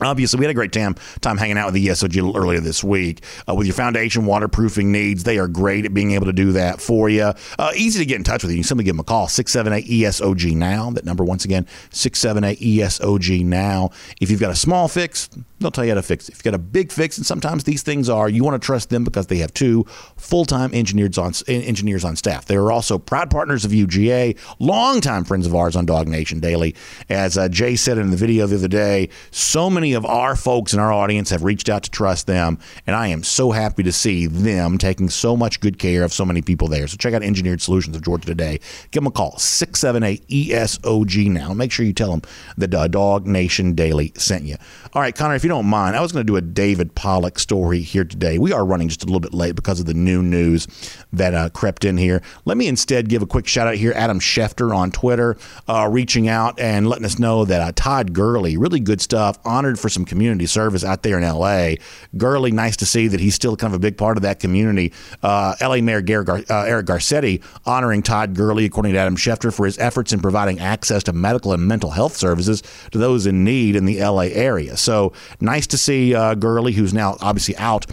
Obviously, 0.01 0.37
we 0.39 0.45
had 0.45 0.51
a 0.51 0.53
great 0.55 0.73
time 0.73 0.95
time 1.21 1.37
hanging 1.37 1.57
out 1.57 1.67
with 1.67 1.75
the 1.75 1.87
ESOG 1.87 2.35
earlier 2.35 2.59
this 2.59 2.83
week. 2.83 3.23
Uh, 3.47 3.55
with 3.55 3.65
your 3.65 3.73
foundation 3.73 4.25
waterproofing 4.25 4.91
needs, 4.91 5.23
they 5.23 5.37
are 5.37 5.47
great 5.47 5.85
at 5.85 5.93
being 5.93 6.11
able 6.11 6.25
to 6.25 6.33
do 6.33 6.51
that 6.51 6.81
for 6.81 7.07
you. 7.07 7.31
Uh, 7.57 7.71
easy 7.75 7.99
to 7.99 8.05
get 8.05 8.17
in 8.17 8.23
touch 8.23 8.43
with 8.43 8.51
you. 8.51 8.57
You 8.57 8.63
can 8.63 8.67
simply 8.67 8.83
give 8.83 8.95
them 8.95 8.99
a 8.99 9.05
call, 9.05 9.29
678 9.29 9.89
ESOG 9.89 10.55
now. 10.55 10.89
That 10.91 11.05
number, 11.05 11.23
once 11.23 11.45
again, 11.45 11.65
678 11.91 12.59
ESOG 12.59 13.45
now. 13.45 13.91
If 14.19 14.29
you've 14.29 14.41
got 14.41 14.51
a 14.51 14.55
small 14.55 14.89
fix, 14.89 15.29
they'll 15.59 15.71
tell 15.71 15.85
you 15.85 15.91
how 15.91 15.95
to 15.95 16.03
fix 16.03 16.27
it. 16.27 16.33
If 16.33 16.39
you've 16.39 16.51
got 16.51 16.55
a 16.55 16.59
big 16.59 16.91
fix, 16.91 17.17
and 17.17 17.25
sometimes 17.25 17.63
these 17.63 17.81
things 17.81 18.09
are, 18.09 18.27
you 18.27 18.43
want 18.43 18.61
to 18.61 18.65
trust 18.65 18.89
them 18.89 19.05
because 19.05 19.27
they 19.27 19.37
have 19.37 19.53
two 19.53 19.85
full 20.17 20.43
time 20.43 20.73
engineers 20.73 21.17
on, 21.17 21.33
engineers 21.47 22.03
on 22.03 22.17
staff. 22.17 22.45
They 22.45 22.57
are 22.57 22.71
also 22.71 22.97
proud 22.97 23.31
partners 23.31 23.63
of 23.63 23.71
UGA, 23.71 24.37
longtime 24.59 25.23
friends 25.23 25.47
of 25.47 25.55
ours 25.55 25.75
on 25.75 25.85
Dog 25.85 26.07
Nation 26.09 26.39
Daily. 26.41 26.75
As 27.09 27.37
uh, 27.37 27.47
Jay 27.47 27.75
said 27.75 27.97
in 27.97 28.11
the 28.11 28.17
video 28.17 28.45
the 28.45 28.55
other 28.55 28.67
day, 28.67 29.09
so 29.31 29.69
many 29.69 29.84
many 29.85 29.93
of 29.93 30.03
our 30.03 30.35
folks 30.35 30.73
in 30.73 30.79
our 30.79 30.91
audience 30.91 31.29
have 31.29 31.43
reached 31.43 31.69
out 31.69 31.83
to 31.83 31.91
trust 31.91 32.25
them, 32.25 32.57
and 32.87 32.95
I 32.95 33.09
am 33.09 33.21
so 33.21 33.51
happy 33.51 33.83
to 33.83 33.91
see 33.91 34.25
them 34.25 34.79
taking 34.79 35.11
so 35.11 35.37
much 35.37 35.59
good 35.59 35.77
care 35.77 36.01
of 36.01 36.11
so 36.11 36.25
many 36.25 36.41
people 36.41 36.67
there. 36.67 36.87
So 36.87 36.97
check 36.97 37.13
out 37.13 37.21
Engineered 37.21 37.61
Solutions 37.61 37.95
of 37.95 38.01
Georgia 38.01 38.25
today. 38.25 38.59
Give 38.89 39.03
them 39.03 39.05
a 39.05 39.11
call, 39.11 39.37
678 39.37 40.27
ESOG 40.27 41.29
now. 41.29 41.53
Make 41.53 41.71
sure 41.71 41.85
you 41.85 41.93
tell 41.93 42.09
them 42.09 42.23
that 42.57 42.73
uh, 42.73 42.87
Dog 42.87 43.27
Nation 43.27 43.75
Daily 43.75 44.11
sent 44.15 44.45
you. 44.45 44.55
All 44.93 45.03
right, 45.03 45.13
Connor, 45.13 45.35
if 45.35 45.43
you 45.43 45.49
don't 45.49 45.67
mind, 45.67 45.95
I 45.95 46.01
was 46.01 46.11
going 46.11 46.25
to 46.25 46.31
do 46.31 46.37
a 46.37 46.41
David 46.41 46.95
Pollack 46.95 47.37
story 47.37 47.81
here 47.81 48.05
today. 48.05 48.39
We 48.39 48.53
are 48.53 48.65
running 48.65 48.87
just 48.87 49.03
a 49.03 49.05
little 49.05 49.19
bit 49.19 49.35
late 49.35 49.53
because 49.53 49.79
of 49.79 49.85
the 49.85 49.93
new 49.93 50.23
news 50.23 50.67
that 51.13 51.35
uh, 51.35 51.49
crept 51.49 51.85
in 51.85 51.97
here. 51.97 52.23
Let 52.45 52.57
me 52.57 52.67
instead 52.67 53.07
give 53.07 53.21
a 53.21 53.27
quick 53.27 53.45
shout 53.45 53.67
out 53.67 53.75
here. 53.75 53.93
Adam 53.95 54.19
Schefter 54.19 54.75
on 54.75 54.89
Twitter 54.89 55.37
uh, 55.67 55.87
reaching 55.91 56.27
out 56.27 56.59
and 56.59 56.89
letting 56.89 57.05
us 57.05 57.19
know 57.19 57.45
that 57.45 57.61
uh, 57.61 57.71
Todd 57.75 58.13
Gurley, 58.13 58.57
really 58.57 58.79
good 58.79 58.99
stuff, 58.99 59.37
honored 59.45 59.74
for 59.79 59.89
some 59.89 60.05
community 60.05 60.45
service 60.45 60.83
out 60.83 61.03
there 61.03 61.17
in 61.17 61.23
L.A. 61.23 61.77
Gurley, 62.17 62.51
nice 62.51 62.77
to 62.77 62.85
see 62.85 63.07
that 63.07 63.19
he's 63.19 63.35
still 63.35 63.55
kind 63.55 63.73
of 63.73 63.77
a 63.77 63.81
big 63.81 63.97
part 63.97 64.17
of 64.17 64.23
that 64.23 64.39
community. 64.39 64.93
Uh, 65.21 65.55
L.A. 65.59 65.81
Mayor 65.81 66.01
Gar- 66.01 66.43
uh, 66.49 66.63
Eric 66.63 66.87
Garcetti 66.87 67.43
honoring 67.65 68.01
Todd 68.01 68.33
Gurley, 68.33 68.65
according 68.65 68.93
to 68.93 68.99
Adam 68.99 69.15
Schefter, 69.15 69.53
for 69.53 69.65
his 69.65 69.77
efforts 69.77 70.13
in 70.13 70.19
providing 70.19 70.59
access 70.59 71.03
to 71.03 71.13
medical 71.13 71.53
and 71.53 71.67
mental 71.67 71.91
health 71.91 72.15
services 72.15 72.63
to 72.91 72.97
those 72.97 73.25
in 73.25 73.43
need 73.43 73.75
in 73.75 73.85
the 73.85 73.99
L.A. 73.99 74.33
area. 74.33 74.77
So 74.77 75.13
nice 75.39 75.67
to 75.67 75.77
see 75.77 76.15
uh, 76.15 76.35
Gurley, 76.35 76.73
who's 76.73 76.93
now 76.93 77.17
obviously 77.21 77.55
out 77.57 77.85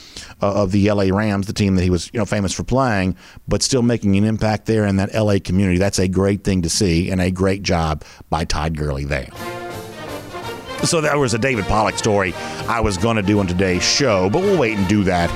uh, 0.43 0.63
of 0.63 0.73
the 0.73 0.89
L.A. 0.89 1.11
Rams, 1.11 1.47
the 1.47 1.53
team 1.53 1.75
that 1.77 1.83
he 1.83 1.91
was 1.91 2.11
you 2.13 2.19
know 2.19 2.27
famous 2.27 2.53
for 2.53 2.65
playing, 2.65 3.17
but 3.49 3.63
still 3.63 3.83
making 3.83 4.17
an 4.17 4.25
impact 4.25 4.67
there 4.67 4.87
in 4.87 4.97
that 4.97 5.11
L.A. 5.15 5.41
community. 5.41 5.79
That's 5.79 5.99
a 5.99 6.09
great 6.09 6.45
thing 6.45 6.63
to 6.63 6.69
see 6.69 7.11
and 7.11 7.21
a 7.21 7.31
great 7.31 7.63
job 7.63 8.05
by 8.31 8.45
Todd 8.45 8.77
Gurley 8.77 9.05
there. 9.05 9.29
So 10.85 11.01
that 11.01 11.17
was 11.17 11.33
a 11.33 11.39
David 11.39 11.65
Pollack 11.67 11.97
story 11.97 12.35
I 12.69 12.81
was 12.81 12.99
going 12.99 13.17
to 13.17 13.23
do 13.23 13.39
on 13.39 13.47
today's 13.47 13.83
show, 13.83 14.29
but 14.29 14.43
we'll 14.43 14.59
wait 14.59 14.77
and 14.77 14.87
do 14.89 15.05
that 15.05 15.31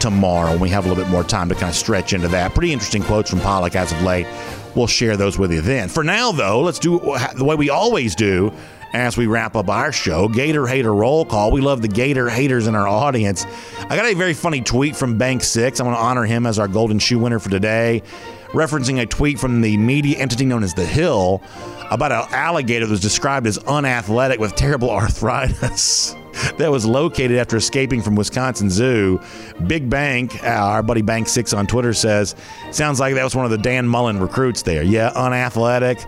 tomorrow 0.00 0.52
when 0.52 0.60
we 0.60 0.68
have 0.70 0.84
a 0.84 0.88
little 0.88 1.02
bit 1.02 1.10
more 1.10 1.24
time 1.24 1.48
to 1.48 1.54
kind 1.54 1.68
of 1.68 1.74
stretch 1.74 2.12
into 2.12 2.28
that. 2.28 2.54
Pretty 2.54 2.72
interesting 2.72 3.02
quotes 3.02 3.28
from 3.30 3.40
Pollack 3.40 3.74
as 3.74 3.92
of 3.92 4.02
late. 4.02 4.26
We'll 4.74 4.86
share 4.86 5.16
those 5.16 5.38
with 5.38 5.52
you 5.52 5.62
then. 5.62 5.88
For 5.88 6.04
now, 6.04 6.32
though, 6.32 6.60
let's 6.60 6.78
do 6.78 7.00
the 7.36 7.44
way 7.44 7.56
we 7.56 7.70
always 7.70 8.14
do 8.14 8.52
as 8.92 9.16
we 9.16 9.26
wrap 9.26 9.56
up 9.56 9.68
our 9.68 9.90
show. 9.92 10.28
Gator 10.28 10.66
Hater 10.66 10.94
Roll 10.94 11.24
Call. 11.24 11.50
We 11.50 11.60
love 11.60 11.82
the 11.82 11.88
Gator 11.88 12.28
haters 12.28 12.66
in 12.66 12.74
our 12.74 12.86
audience. 12.88 13.46
I 13.88 13.96
got 13.96 14.04
a 14.04 14.14
very 14.14 14.34
funny 14.34 14.60
tweet 14.60 14.96
from 14.96 15.18
Bank 15.18 15.42
Six. 15.42 15.80
I 15.80 15.84
want 15.84 15.96
to 15.96 16.02
honor 16.02 16.24
him 16.24 16.46
as 16.46 16.58
our 16.58 16.68
Golden 16.68 16.98
Shoe 16.98 17.18
winner 17.18 17.38
for 17.38 17.50
today, 17.50 18.02
referencing 18.52 19.00
a 19.00 19.06
tweet 19.06 19.38
from 19.38 19.60
the 19.60 19.76
media 19.76 20.18
entity 20.18 20.44
known 20.44 20.62
as 20.62 20.74
The 20.74 20.84
Hill 20.84 21.42
about 21.90 22.12
an 22.12 22.24
alligator 22.32 22.86
that 22.86 22.90
was 22.90 23.00
described 23.00 23.46
as 23.46 23.58
unathletic 23.58 24.38
with 24.38 24.54
terrible 24.54 24.90
arthritis. 25.00 26.14
that 26.58 26.70
was 26.70 26.86
located 26.86 27.36
after 27.38 27.56
escaping 27.56 28.00
from 28.00 28.14
Wisconsin 28.14 28.70
Zoo. 28.70 29.20
Big 29.66 29.90
Bank, 29.90 30.42
uh, 30.44 30.48
our 30.48 30.82
buddy 30.82 31.02
Bank 31.02 31.28
Six 31.28 31.52
on 31.52 31.66
Twitter 31.66 31.92
says, 31.92 32.34
sounds 32.70 33.00
like 33.00 33.14
that 33.14 33.24
was 33.24 33.34
one 33.34 33.44
of 33.44 33.50
the 33.50 33.58
Dan 33.58 33.86
Mullen 33.86 34.20
recruits 34.20 34.62
there. 34.62 34.82
Yeah, 34.82 35.12
unathletic, 35.14 35.98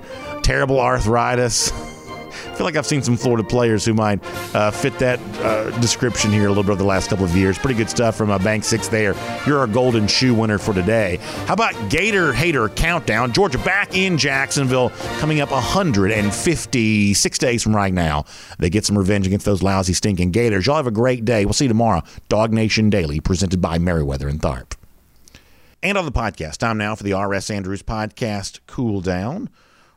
terrible 0.42 0.80
arthritis. 0.80 1.72
I 2.32 2.54
feel 2.54 2.64
like 2.64 2.76
I've 2.76 2.86
seen 2.86 3.02
some 3.02 3.16
Florida 3.16 3.46
players 3.46 3.84
who 3.84 3.94
might 3.94 4.20
uh, 4.54 4.70
fit 4.70 4.98
that 4.98 5.20
uh, 5.40 5.70
description 5.80 6.30
here 6.30 6.46
a 6.46 6.48
little 6.48 6.62
bit 6.62 6.70
over 6.70 6.82
the 6.82 6.88
last 6.88 7.10
couple 7.10 7.24
of 7.24 7.36
years. 7.36 7.58
Pretty 7.58 7.76
good 7.76 7.90
stuff 7.90 8.16
from 8.16 8.30
uh, 8.30 8.38
Bank 8.38 8.64
Six 8.64 8.88
there. 8.88 9.14
You're 9.46 9.58
our 9.58 9.66
golden 9.66 10.06
shoe 10.06 10.34
winner 10.34 10.58
for 10.58 10.74
today. 10.74 11.18
How 11.46 11.54
about 11.54 11.74
Gator 11.90 12.32
Hater 12.32 12.68
Countdown? 12.68 13.32
Georgia 13.32 13.58
back 13.58 13.96
in 13.96 14.18
Jacksonville, 14.18 14.90
coming 15.18 15.40
up 15.40 15.50
156 15.50 17.38
days 17.38 17.62
from 17.62 17.76
right 17.76 17.92
now. 17.92 18.24
They 18.58 18.70
get 18.70 18.84
some 18.84 18.96
revenge 18.98 19.26
against 19.26 19.46
those 19.46 19.62
lousy, 19.62 19.92
stinking 19.92 20.30
Gators. 20.30 20.66
Y'all 20.66 20.76
have 20.76 20.86
a 20.86 20.90
great 20.90 21.24
day. 21.24 21.44
We'll 21.44 21.52
see 21.52 21.64
you 21.66 21.70
tomorrow. 21.70 22.02
Dog 22.28 22.52
Nation 22.52 22.90
Daily, 22.90 23.20
presented 23.20 23.60
by 23.60 23.78
Meriwether 23.78 24.28
and 24.28 24.40
Tharp. 24.40 24.74
And 25.82 25.98
on 25.98 26.04
the 26.04 26.12
podcast, 26.12 26.58
time 26.58 26.78
now 26.78 26.94
for 26.94 27.02
the 27.02 27.12
R.S. 27.12 27.50
Andrews 27.50 27.82
podcast 27.82 28.60
Cool 28.68 29.00
Down 29.00 29.50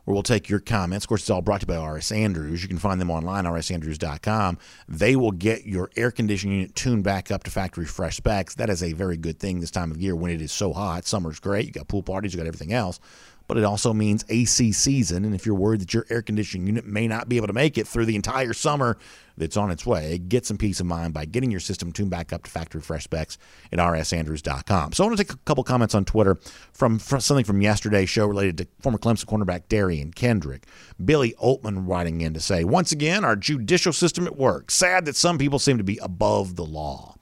where 0.06 0.14
we'll 0.14 0.22
take 0.22 0.48
your 0.48 0.60
comments. 0.60 1.04
Of 1.04 1.08
course, 1.08 1.22
it's 1.22 1.30
all 1.30 1.42
brought 1.42 1.60
to 1.62 1.66
you 1.72 1.78
by 1.78 1.84
RS 1.84 2.12
Andrews. 2.12 2.62
You 2.62 2.68
can 2.68 2.78
find 2.78 3.00
them 3.00 3.10
online, 3.10 3.44
rsandrews.com. 3.44 4.56
They 4.88 5.16
will 5.16 5.32
get 5.32 5.66
your 5.66 5.90
air 5.96 6.12
conditioning 6.12 6.58
unit 6.58 6.76
tuned 6.76 7.02
back 7.02 7.32
up 7.32 7.42
to 7.42 7.50
factory 7.50 7.86
fresh 7.86 8.16
specs. 8.16 8.54
That 8.54 8.70
is 8.70 8.84
a 8.84 8.92
very 8.92 9.16
good 9.16 9.40
thing 9.40 9.58
this 9.58 9.72
time 9.72 9.90
of 9.90 10.00
year 10.00 10.14
when 10.14 10.30
it 10.30 10.40
is 10.40 10.52
so 10.52 10.72
hot. 10.72 11.06
Summer's 11.06 11.40
great. 11.40 11.66
You 11.66 11.72
got 11.72 11.88
pool 11.88 12.04
parties, 12.04 12.32
you 12.32 12.38
got 12.38 12.46
everything 12.46 12.72
else. 12.72 13.00
But 13.46 13.58
it 13.58 13.64
also 13.64 13.92
means 13.92 14.24
AC 14.28 14.72
season. 14.72 15.24
And 15.24 15.34
if 15.34 15.46
you're 15.46 15.54
worried 15.54 15.80
that 15.80 15.94
your 15.94 16.06
air 16.10 16.22
conditioning 16.22 16.66
unit 16.66 16.84
may 16.84 17.06
not 17.06 17.28
be 17.28 17.36
able 17.36 17.46
to 17.46 17.52
make 17.52 17.78
it 17.78 17.86
through 17.86 18.06
the 18.06 18.16
entire 18.16 18.52
summer, 18.52 18.98
that's 19.36 19.56
on 19.56 19.70
its 19.70 19.84
way. 19.84 20.18
Get 20.18 20.46
some 20.46 20.56
peace 20.56 20.80
of 20.80 20.86
mind 20.86 21.12
by 21.14 21.24
getting 21.26 21.50
your 21.50 21.60
system 21.60 21.92
tuned 21.92 22.10
back 22.10 22.32
up 22.32 22.44
to 22.44 22.50
factory 22.50 22.80
fresh 22.80 23.04
specs 23.04 23.38
at 23.72 23.78
rsandrews.com. 23.78 24.92
So 24.92 25.04
I 25.04 25.06
want 25.06 25.18
to 25.18 25.24
take 25.24 25.32
a 25.32 25.38
couple 25.38 25.64
comments 25.64 25.94
on 25.94 26.04
Twitter 26.04 26.38
from, 26.72 26.98
from 26.98 27.20
something 27.20 27.44
from 27.44 27.60
yesterday's 27.60 28.08
show 28.08 28.26
related 28.26 28.58
to 28.58 28.66
former 28.80 28.98
Clemson 28.98 29.26
cornerback 29.26 29.64
Derion 29.68 30.14
Kendrick. 30.14 30.66
Billy 31.04 31.34
Altman 31.34 31.86
writing 31.86 32.20
in 32.20 32.34
to 32.34 32.40
say, 32.40 32.64
once 32.64 32.92
again, 32.92 33.24
our 33.24 33.36
judicial 33.36 33.92
system 33.92 34.26
at 34.26 34.36
work. 34.36 34.70
Sad 34.70 35.04
that 35.04 35.16
some 35.16 35.38
people 35.38 35.58
seem 35.58 35.78
to 35.78 35.84
be 35.84 35.98
above 35.98 36.56
the 36.56 36.64
law. 36.64 37.15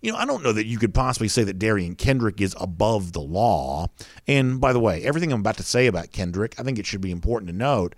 You 0.00 0.12
know, 0.12 0.18
I 0.18 0.26
don't 0.26 0.44
know 0.44 0.52
that 0.52 0.66
you 0.66 0.78
could 0.78 0.94
possibly 0.94 1.28
say 1.28 1.42
that 1.44 1.58
Derion 1.58 1.98
Kendrick 1.98 2.40
is 2.40 2.54
above 2.60 3.12
the 3.12 3.20
law. 3.20 3.88
And 4.28 4.60
by 4.60 4.72
the 4.72 4.80
way, 4.80 5.02
everything 5.02 5.32
I'm 5.32 5.40
about 5.40 5.56
to 5.56 5.64
say 5.64 5.86
about 5.86 6.12
Kendrick, 6.12 6.54
I 6.58 6.62
think 6.62 6.78
it 6.78 6.86
should 6.86 7.00
be 7.00 7.10
important 7.10 7.50
to 7.50 7.56
note. 7.56 7.94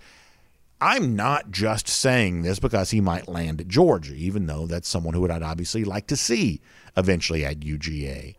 I'm 0.80 1.14
not 1.14 1.50
just 1.50 1.88
saying 1.88 2.40
this 2.40 2.58
because 2.58 2.90
he 2.90 3.02
might 3.02 3.28
land 3.28 3.60
at 3.60 3.68
Georgia, 3.68 4.14
even 4.14 4.46
though 4.46 4.66
that's 4.66 4.88
someone 4.88 5.12
who 5.12 5.30
I'd 5.30 5.42
obviously 5.42 5.84
like 5.84 6.06
to 6.06 6.16
see 6.16 6.62
eventually 6.96 7.44
at 7.44 7.60
UGA. 7.60 8.34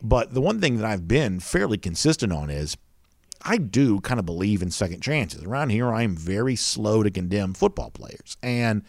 But 0.00 0.32
the 0.32 0.40
one 0.40 0.58
thing 0.58 0.78
that 0.78 0.86
I've 0.86 1.06
been 1.06 1.38
fairly 1.38 1.76
consistent 1.76 2.32
on 2.32 2.48
is 2.48 2.78
I 3.42 3.58
do 3.58 4.00
kind 4.00 4.18
of 4.18 4.26
believe 4.26 4.62
in 4.62 4.70
second 4.70 5.02
chances. 5.02 5.44
Around 5.44 5.70
here, 5.70 5.92
I 5.92 6.02
am 6.02 6.16
very 6.16 6.56
slow 6.56 7.02
to 7.02 7.10
condemn 7.10 7.52
football 7.52 7.90
players. 7.90 8.38
And 8.42 8.84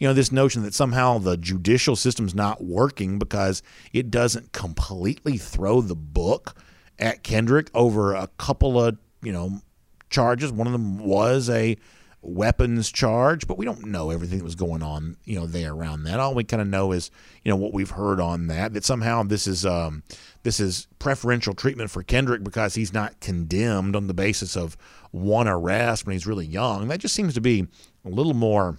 you 0.00 0.08
know, 0.08 0.14
this 0.14 0.32
notion 0.32 0.62
that 0.62 0.74
somehow 0.74 1.18
the 1.18 1.36
judicial 1.36 1.94
system's 1.94 2.34
not 2.34 2.64
working 2.64 3.18
because 3.18 3.62
it 3.92 4.10
doesn't 4.10 4.52
completely 4.52 5.36
throw 5.36 5.82
the 5.82 5.94
book 5.94 6.56
at 6.98 7.22
Kendrick 7.22 7.70
over 7.74 8.14
a 8.14 8.26
couple 8.38 8.82
of, 8.82 8.96
you 9.22 9.30
know, 9.30 9.60
charges. 10.08 10.50
One 10.50 10.66
of 10.66 10.72
them 10.72 10.98
was 10.98 11.50
a 11.50 11.76
weapons 12.22 12.90
charge, 12.90 13.46
but 13.46 13.58
we 13.58 13.66
don't 13.66 13.86
know 13.86 14.10
everything 14.10 14.38
that 14.38 14.44
was 14.44 14.54
going 14.54 14.82
on, 14.82 15.18
you 15.24 15.38
know, 15.38 15.46
there 15.46 15.72
around 15.72 16.04
that. 16.04 16.18
All 16.18 16.34
we 16.34 16.44
kind 16.44 16.62
of 16.62 16.68
know 16.68 16.92
is, 16.92 17.10
you 17.44 17.50
know, 17.50 17.56
what 17.56 17.74
we've 17.74 17.90
heard 17.90 18.20
on 18.20 18.46
that. 18.46 18.72
That 18.72 18.86
somehow 18.86 19.22
this 19.22 19.46
is 19.46 19.66
um, 19.66 20.02
this 20.44 20.60
is 20.60 20.86
preferential 20.98 21.52
treatment 21.52 21.90
for 21.90 22.02
Kendrick 22.02 22.42
because 22.42 22.74
he's 22.74 22.94
not 22.94 23.20
condemned 23.20 23.94
on 23.94 24.06
the 24.06 24.14
basis 24.14 24.56
of 24.56 24.78
one 25.10 25.46
arrest 25.46 26.06
when 26.06 26.14
he's 26.14 26.26
really 26.26 26.46
young. 26.46 26.88
That 26.88 27.00
just 27.00 27.14
seems 27.14 27.34
to 27.34 27.40
be 27.42 27.66
a 28.04 28.08
little 28.08 28.34
more 28.34 28.78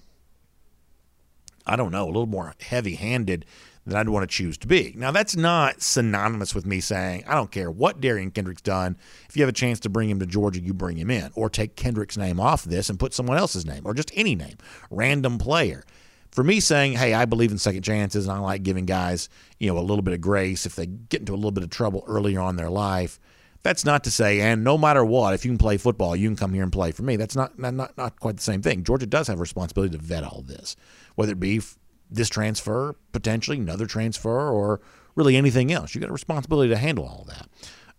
I 1.65 1.75
don't 1.75 1.91
know, 1.91 2.05
a 2.05 2.07
little 2.07 2.25
more 2.25 2.55
heavy 2.59 2.95
handed 2.95 3.45
than 3.85 3.97
I'd 3.97 4.09
want 4.09 4.29
to 4.29 4.35
choose 4.35 4.57
to 4.59 4.67
be. 4.67 4.93
Now, 4.95 5.11
that's 5.11 5.35
not 5.35 5.81
synonymous 5.81 6.53
with 6.53 6.65
me 6.65 6.79
saying, 6.79 7.23
I 7.27 7.33
don't 7.33 7.51
care 7.51 7.71
what 7.71 7.99
Derion 7.99 8.33
Kendrick's 8.33 8.61
done. 8.61 8.95
If 9.27 9.35
you 9.35 9.41
have 9.41 9.49
a 9.49 9.53
chance 9.53 9.79
to 9.81 9.89
bring 9.89 10.09
him 10.09 10.19
to 10.19 10.25
Georgia, 10.25 10.61
you 10.61 10.73
bring 10.73 10.97
him 10.97 11.09
in. 11.09 11.31
Or 11.35 11.49
take 11.49 11.75
Kendrick's 11.75 12.17
name 12.17 12.39
off 12.39 12.63
this 12.63 12.89
and 12.89 12.99
put 12.99 13.13
someone 13.13 13.37
else's 13.37 13.65
name, 13.65 13.81
or 13.85 13.93
just 13.93 14.11
any 14.13 14.35
name, 14.35 14.57
random 14.89 15.37
player. 15.37 15.83
For 16.31 16.43
me 16.43 16.59
saying, 16.59 16.93
hey, 16.93 17.13
I 17.13 17.25
believe 17.25 17.51
in 17.51 17.57
second 17.57 17.81
chances 17.81 18.25
and 18.25 18.37
I 18.37 18.39
like 18.39 18.63
giving 18.63 18.85
guys, 18.85 19.27
you 19.59 19.67
know, 19.67 19.77
a 19.77 19.81
little 19.81 20.03
bit 20.03 20.13
of 20.13 20.21
grace 20.21 20.65
if 20.65 20.75
they 20.75 20.85
get 20.85 21.21
into 21.21 21.33
a 21.33 21.35
little 21.35 21.51
bit 21.51 21.63
of 21.63 21.69
trouble 21.69 22.05
earlier 22.07 22.39
on 22.39 22.51
in 22.51 22.55
their 22.55 22.69
life. 22.69 23.19
That's 23.63 23.85
not 23.85 24.03
to 24.05 24.11
say, 24.11 24.41
and 24.41 24.63
no 24.63 24.77
matter 24.77 25.05
what, 25.05 25.35
if 25.35 25.45
you 25.45 25.51
can 25.51 25.57
play 25.57 25.77
football, 25.77 26.15
you 26.15 26.27
can 26.27 26.35
come 26.35 26.53
here 26.53 26.63
and 26.63 26.71
play 26.71 26.91
for 26.91 27.03
me. 27.03 27.15
That's 27.15 27.35
not 27.35 27.59
not, 27.59 27.95
not, 27.95 28.19
quite 28.19 28.37
the 28.37 28.41
same 28.41 28.61
thing. 28.61 28.83
Georgia 28.83 29.05
does 29.05 29.27
have 29.27 29.37
a 29.37 29.41
responsibility 29.41 29.95
to 29.97 30.03
vet 30.03 30.23
all 30.23 30.41
this 30.41 30.75
whether 31.15 31.33
it 31.33 31.39
be 31.39 31.61
this 32.09 32.29
transfer, 32.29 32.95
potentially 33.11 33.57
another 33.57 33.85
transfer, 33.85 34.49
or 34.49 34.81
really 35.15 35.35
anything 35.35 35.71
else. 35.71 35.93
You 35.93 36.01
got 36.01 36.09
a 36.09 36.13
responsibility 36.13 36.69
to 36.69 36.77
handle 36.77 37.05
all 37.05 37.25
that, 37.27 37.47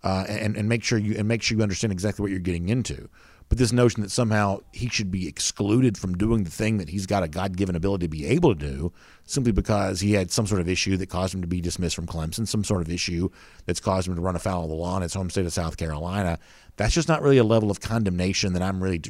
uh, 0.03 0.25
and 0.29 0.57
and 0.57 0.69
make 0.69 0.83
sure 0.83 0.99
you 0.99 1.15
and 1.17 1.27
make 1.29 1.43
sure 1.43 1.57
you 1.57 1.63
understand 1.63 1.93
exactly 1.93 2.23
what 2.23 2.31
you're 2.31 2.41
getting 2.41 2.69
into. 2.69 3.09
But 3.53 3.59
this 3.59 3.71
notion 3.71 4.01
that 4.01 4.11
somehow 4.11 4.61
he 4.73 4.89
should 4.89 5.11
be 5.11 5.29
excluded 5.29 5.99
from 5.99 6.17
doing 6.17 6.45
the 6.45 6.51
thing 6.51 6.79
that 6.79 6.89
he's 6.89 7.05
got 7.05 7.23
a 7.23 7.29
God 7.29 7.55
given 7.55 7.77
ability 7.77 8.07
to 8.07 8.09
be 8.09 8.25
able 8.25 8.55
to 8.55 8.59
do 8.59 8.93
simply 9.27 9.53
because 9.53 10.01
he 10.01 10.15
had 10.15 10.31
some 10.31 10.47
sort 10.47 10.63
of 10.63 10.71
issue 10.71 10.97
that 10.97 11.11
caused 11.11 11.35
him 11.35 11.43
to 11.43 11.47
be 11.47 11.61
dismissed 11.61 11.95
from 11.95 12.07
Clemson, 12.07 12.49
some 12.49 12.65
sort 12.65 12.81
of 12.81 12.89
issue 12.89 13.29
that's 13.67 13.79
caused 13.79 14.09
him 14.09 14.15
to 14.15 14.23
run 14.23 14.37
afoul 14.37 14.63
of 14.63 14.71
the 14.71 14.75
law 14.75 14.97
in 14.97 15.03
his 15.03 15.13
home 15.13 15.29
state 15.29 15.45
of 15.45 15.53
South 15.53 15.77
Carolina, 15.77 16.39
that's 16.79 16.95
just 16.95 17.09
not 17.09 17.21
really 17.21 17.37
a 17.37 17.45
level 17.45 17.71
of 17.71 17.81
condemnation 17.81 18.55
that 18.55 18.63
I'm 18.63 18.83
really, 18.83 19.03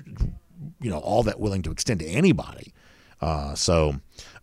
you 0.80 0.90
know, 0.90 0.98
all 0.98 1.22
that 1.22 1.38
willing 1.38 1.62
to 1.62 1.70
extend 1.70 2.00
to 2.00 2.06
anybody. 2.06 2.72
Uh, 3.20 3.54
so 3.54 3.94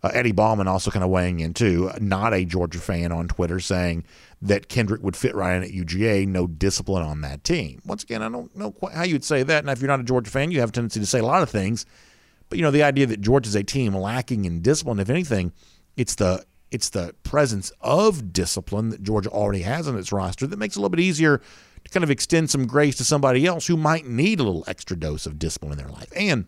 uh, 0.02 0.10
Eddie 0.14 0.32
Bauman 0.32 0.66
also 0.66 0.90
kind 0.90 1.04
of 1.04 1.10
weighing 1.10 1.40
in 1.40 1.52
too, 1.52 1.90
not 2.00 2.32
a 2.32 2.46
Georgia 2.46 2.78
fan 2.78 3.12
on 3.12 3.28
Twitter, 3.28 3.60
saying 3.60 4.04
that 4.42 4.68
Kendrick 4.68 5.02
would 5.02 5.16
fit 5.16 5.34
right 5.34 5.56
in 5.56 5.62
at 5.62 5.70
UGA, 5.70 6.26
no 6.26 6.46
discipline 6.46 7.02
on 7.02 7.20
that 7.20 7.44
team. 7.44 7.80
Once 7.84 8.02
again, 8.02 8.22
I 8.22 8.28
don't 8.28 8.54
know 8.56 8.74
how 8.92 9.02
you'd 9.02 9.24
say 9.24 9.42
that. 9.42 9.58
And 9.62 9.68
if 9.70 9.80
you're 9.80 9.88
not 9.88 10.00
a 10.00 10.04
Georgia 10.04 10.30
fan, 10.30 10.50
you 10.50 10.60
have 10.60 10.70
a 10.70 10.72
tendency 10.72 11.00
to 11.00 11.06
say 11.06 11.18
a 11.18 11.26
lot 11.26 11.42
of 11.42 11.50
things. 11.50 11.84
But 12.48 12.58
you 12.58 12.64
know, 12.64 12.70
the 12.70 12.82
idea 12.82 13.06
that 13.06 13.20
Georgia's 13.20 13.54
a 13.54 13.62
team 13.62 13.94
lacking 13.94 14.44
in 14.44 14.62
discipline, 14.62 14.98
if 14.98 15.10
anything, 15.10 15.52
it's 15.96 16.14
the 16.14 16.44
it's 16.70 16.90
the 16.90 17.14
presence 17.24 17.72
of 17.80 18.32
discipline 18.32 18.90
that 18.90 19.02
Georgia 19.02 19.30
already 19.30 19.62
has 19.62 19.88
on 19.88 19.98
its 19.98 20.12
roster 20.12 20.46
that 20.46 20.58
makes 20.58 20.76
it 20.76 20.78
a 20.78 20.80
little 20.80 20.90
bit 20.90 21.00
easier 21.00 21.38
to 21.84 21.90
kind 21.90 22.04
of 22.04 22.10
extend 22.10 22.48
some 22.48 22.66
grace 22.66 22.96
to 22.96 23.04
somebody 23.04 23.44
else 23.44 23.66
who 23.66 23.76
might 23.76 24.06
need 24.06 24.38
a 24.38 24.44
little 24.44 24.64
extra 24.66 24.96
dose 24.96 25.26
of 25.26 25.38
discipline 25.38 25.72
in 25.72 25.78
their 25.78 25.88
life. 25.88 26.12
And 26.14 26.46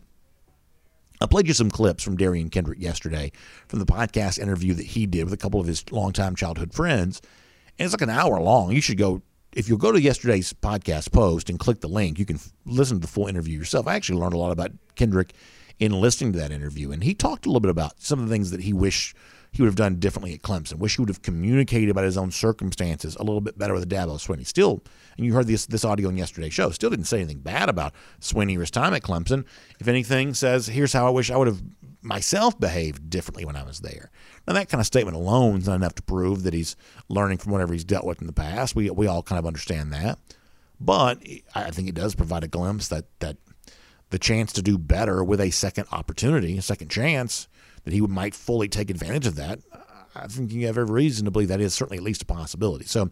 I 1.20 1.26
played 1.26 1.48
you 1.48 1.54
some 1.54 1.70
clips 1.70 2.02
from 2.02 2.16
Derion 2.16 2.50
Kendrick 2.50 2.80
yesterday 2.80 3.32
from 3.68 3.78
the 3.78 3.86
podcast 3.86 4.38
interview 4.38 4.74
that 4.74 4.86
he 4.86 5.06
did 5.06 5.24
with 5.24 5.32
a 5.32 5.36
couple 5.36 5.60
of 5.60 5.66
his 5.66 5.84
longtime 5.90 6.36
childhood 6.36 6.72
friends. 6.72 7.20
And 7.78 7.86
it's 7.86 7.94
like 7.94 8.02
an 8.02 8.10
hour 8.10 8.40
long. 8.40 8.72
You 8.72 8.80
should 8.80 8.98
go, 8.98 9.22
if 9.52 9.68
you'll 9.68 9.78
go 9.78 9.92
to 9.92 10.00
yesterday's 10.00 10.52
podcast 10.52 11.12
post 11.12 11.50
and 11.50 11.58
click 11.58 11.80
the 11.80 11.88
link, 11.88 12.18
you 12.18 12.24
can 12.24 12.38
listen 12.64 12.98
to 12.98 13.00
the 13.00 13.12
full 13.12 13.26
interview 13.26 13.58
yourself. 13.58 13.86
I 13.86 13.94
actually 13.94 14.20
learned 14.20 14.34
a 14.34 14.38
lot 14.38 14.52
about 14.52 14.72
Kendrick 14.94 15.32
in 15.78 15.92
listening 15.92 16.32
to 16.32 16.38
that 16.38 16.52
interview. 16.52 16.92
And 16.92 17.02
he 17.02 17.14
talked 17.14 17.46
a 17.46 17.48
little 17.48 17.60
bit 17.60 17.70
about 17.70 18.00
some 18.00 18.20
of 18.20 18.28
the 18.28 18.32
things 18.32 18.50
that 18.50 18.60
he 18.60 18.72
wished 18.72 19.16
he 19.52 19.60
would 19.60 19.68
have 19.68 19.76
done 19.76 19.96
differently 19.96 20.32
at 20.32 20.40
Clemson. 20.40 20.78
Wish 20.78 20.96
he 20.96 21.02
would 21.02 21.10
have 21.10 21.20
communicated 21.20 21.90
about 21.90 22.04
his 22.04 22.16
own 22.16 22.30
circumstances 22.30 23.16
a 23.16 23.22
little 23.22 23.42
bit 23.42 23.58
better 23.58 23.74
with 23.74 23.88
Dabo 23.88 24.16
Swinney. 24.16 24.46
Still, 24.46 24.82
and 25.16 25.26
you 25.26 25.34
heard 25.34 25.46
this 25.46 25.66
this 25.66 25.84
audio 25.84 26.08
in 26.08 26.16
yesterday's 26.16 26.54
show, 26.54 26.70
still 26.70 26.88
didn't 26.88 27.04
say 27.04 27.18
anything 27.18 27.40
bad 27.40 27.68
about 27.68 27.92
Swinney 28.20 28.56
or 28.56 28.60
his 28.60 28.70
time 28.70 28.94
at 28.94 29.02
Clemson. 29.02 29.44
If 29.78 29.88
anything, 29.88 30.32
says 30.32 30.68
here's 30.68 30.94
how 30.94 31.06
I 31.06 31.10
wish 31.10 31.30
I 31.30 31.36
would 31.36 31.48
have 31.48 31.62
myself 32.00 32.58
behaved 32.58 33.10
differently 33.10 33.44
when 33.44 33.56
I 33.56 33.62
was 33.62 33.80
there. 33.80 34.10
Now 34.46 34.54
that 34.54 34.68
kind 34.68 34.80
of 34.80 34.86
statement 34.86 35.16
alone 35.16 35.58
is 35.58 35.68
not 35.68 35.76
enough 35.76 35.94
to 35.96 36.02
prove 36.02 36.42
that 36.42 36.54
he's 36.54 36.76
learning 37.08 37.38
from 37.38 37.52
whatever 37.52 37.72
he's 37.72 37.84
dealt 37.84 38.04
with 38.04 38.20
in 38.20 38.26
the 38.26 38.32
past. 38.32 38.74
We 38.74 38.90
we 38.90 39.06
all 39.06 39.22
kind 39.22 39.38
of 39.38 39.46
understand 39.46 39.92
that, 39.92 40.18
but 40.80 41.18
I 41.54 41.70
think 41.70 41.88
it 41.88 41.94
does 41.94 42.14
provide 42.14 42.44
a 42.44 42.48
glimpse 42.48 42.88
that 42.88 43.06
that 43.20 43.36
the 44.10 44.18
chance 44.18 44.52
to 44.52 44.62
do 44.62 44.76
better 44.76 45.24
with 45.24 45.40
a 45.40 45.50
second 45.50 45.86
opportunity, 45.90 46.58
a 46.58 46.62
second 46.62 46.90
chance, 46.90 47.48
that 47.84 47.94
he 47.94 48.00
might 48.00 48.34
fully 48.34 48.68
take 48.68 48.90
advantage 48.90 49.26
of 49.26 49.36
that. 49.36 49.60
I 50.14 50.26
think 50.26 50.52
you 50.52 50.66
have 50.66 50.76
every 50.76 50.92
reason 50.92 51.24
to 51.24 51.30
believe 51.30 51.48
that 51.48 51.60
is 51.60 51.72
certainly 51.72 51.96
at 51.96 52.04
least 52.04 52.22
a 52.22 52.26
possibility. 52.26 52.84
So 52.84 53.10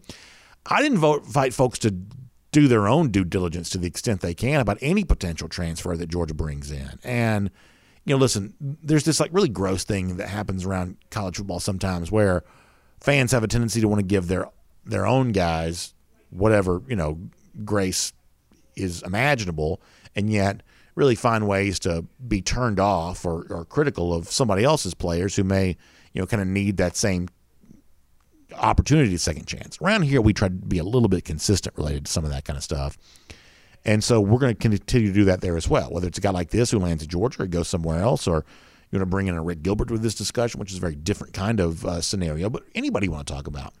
I 0.67 0.81
didn't 0.83 0.99
vote, 0.99 1.25
invite 1.25 1.53
folks 1.55 1.79
to 1.79 1.95
do 2.51 2.67
their 2.67 2.87
own 2.87 3.09
due 3.09 3.23
diligence 3.23 3.69
to 3.71 3.77
the 3.77 3.87
extent 3.87 4.21
they 4.21 4.33
can 4.33 4.59
about 4.59 4.77
any 4.81 5.03
potential 5.03 5.47
transfer 5.47 5.97
that 5.97 6.09
Georgia 6.09 6.33
brings 6.33 6.69
in. 6.71 6.99
And, 7.03 7.49
you 8.05 8.15
know, 8.15 8.17
listen, 8.17 8.53
there's 8.59 9.03
this 9.03 9.19
like 9.19 9.31
really 9.33 9.49
gross 9.49 9.83
thing 9.83 10.17
that 10.17 10.29
happens 10.29 10.65
around 10.65 10.97
college 11.09 11.37
football 11.37 11.59
sometimes 11.59 12.11
where 12.11 12.43
fans 12.99 13.31
have 13.31 13.43
a 13.43 13.47
tendency 13.47 13.81
to 13.81 13.87
want 13.87 13.99
to 13.99 14.05
give 14.05 14.27
their 14.27 14.47
their 14.85 15.05
own 15.05 15.31
guys 15.31 15.93
whatever, 16.31 16.81
you 16.87 16.95
know, 16.95 17.19
grace 17.63 18.13
is 18.75 19.03
imaginable, 19.03 19.81
and 20.15 20.31
yet 20.31 20.63
really 20.95 21.15
find 21.15 21.47
ways 21.47 21.79
to 21.79 22.05
be 22.27 22.41
turned 22.41 22.79
off 22.79 23.25
or, 23.25 23.45
or 23.49 23.65
critical 23.65 24.13
of 24.13 24.27
somebody 24.27 24.63
else's 24.63 24.93
players 24.93 25.35
who 25.35 25.43
may, 25.43 25.77
you 26.13 26.21
know, 26.21 26.25
kind 26.25 26.41
of 26.41 26.47
need 26.47 26.77
that 26.77 26.95
same 26.95 27.27
opportunity, 28.57 29.15
second 29.17 29.45
chance. 29.45 29.77
Around 29.81 30.03
here, 30.03 30.21
we 30.21 30.33
try 30.33 30.47
to 30.47 30.53
be 30.53 30.79
a 30.79 30.83
little 30.83 31.07
bit 31.07 31.23
consistent 31.23 31.77
related 31.77 32.05
to 32.05 32.11
some 32.11 32.25
of 32.25 32.31
that 32.31 32.45
kind 32.45 32.57
of 32.57 32.63
stuff. 32.63 32.97
And 33.85 34.03
so 34.03 34.21
we're 34.21 34.39
going 34.39 34.53
to 34.53 34.59
continue 34.59 35.07
to 35.07 35.13
do 35.13 35.25
that 35.25 35.41
there 35.41 35.57
as 35.57 35.67
well. 35.67 35.89
Whether 35.89 36.07
it's 36.07 36.17
a 36.17 36.21
guy 36.21 36.29
like 36.29 36.51
this 36.51 36.71
who 36.71 36.79
lands 36.79 37.03
in 37.03 37.09
Georgia 37.09 37.43
or 37.43 37.47
goes 37.47 37.67
somewhere 37.67 38.01
else, 38.01 38.27
or 38.27 38.45
you're 38.91 38.99
going 38.99 39.01
to 39.01 39.05
bring 39.05 39.27
in 39.27 39.35
Arik 39.35 39.63
Gilbert 39.63 39.89
with 39.89 40.01
this 40.01 40.15
discussion, 40.15 40.59
which 40.59 40.71
is 40.71 40.77
a 40.77 40.81
very 40.81 40.95
different 40.95 41.33
kind 41.33 41.59
of 41.59 41.85
uh, 41.85 42.01
scenario. 42.01 42.49
But 42.49 42.63
anybody 42.75 43.07
you 43.07 43.11
want 43.11 43.27
to 43.27 43.33
talk 43.33 43.47
about, 43.47 43.73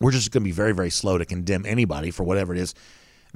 we're 0.00 0.10
just 0.10 0.32
going 0.32 0.42
to 0.42 0.48
be 0.48 0.52
very, 0.52 0.72
very 0.72 0.90
slow 0.90 1.18
to 1.18 1.24
condemn 1.24 1.64
anybody 1.64 2.10
for 2.10 2.24
whatever 2.24 2.54
it 2.54 2.58
is 2.58 2.74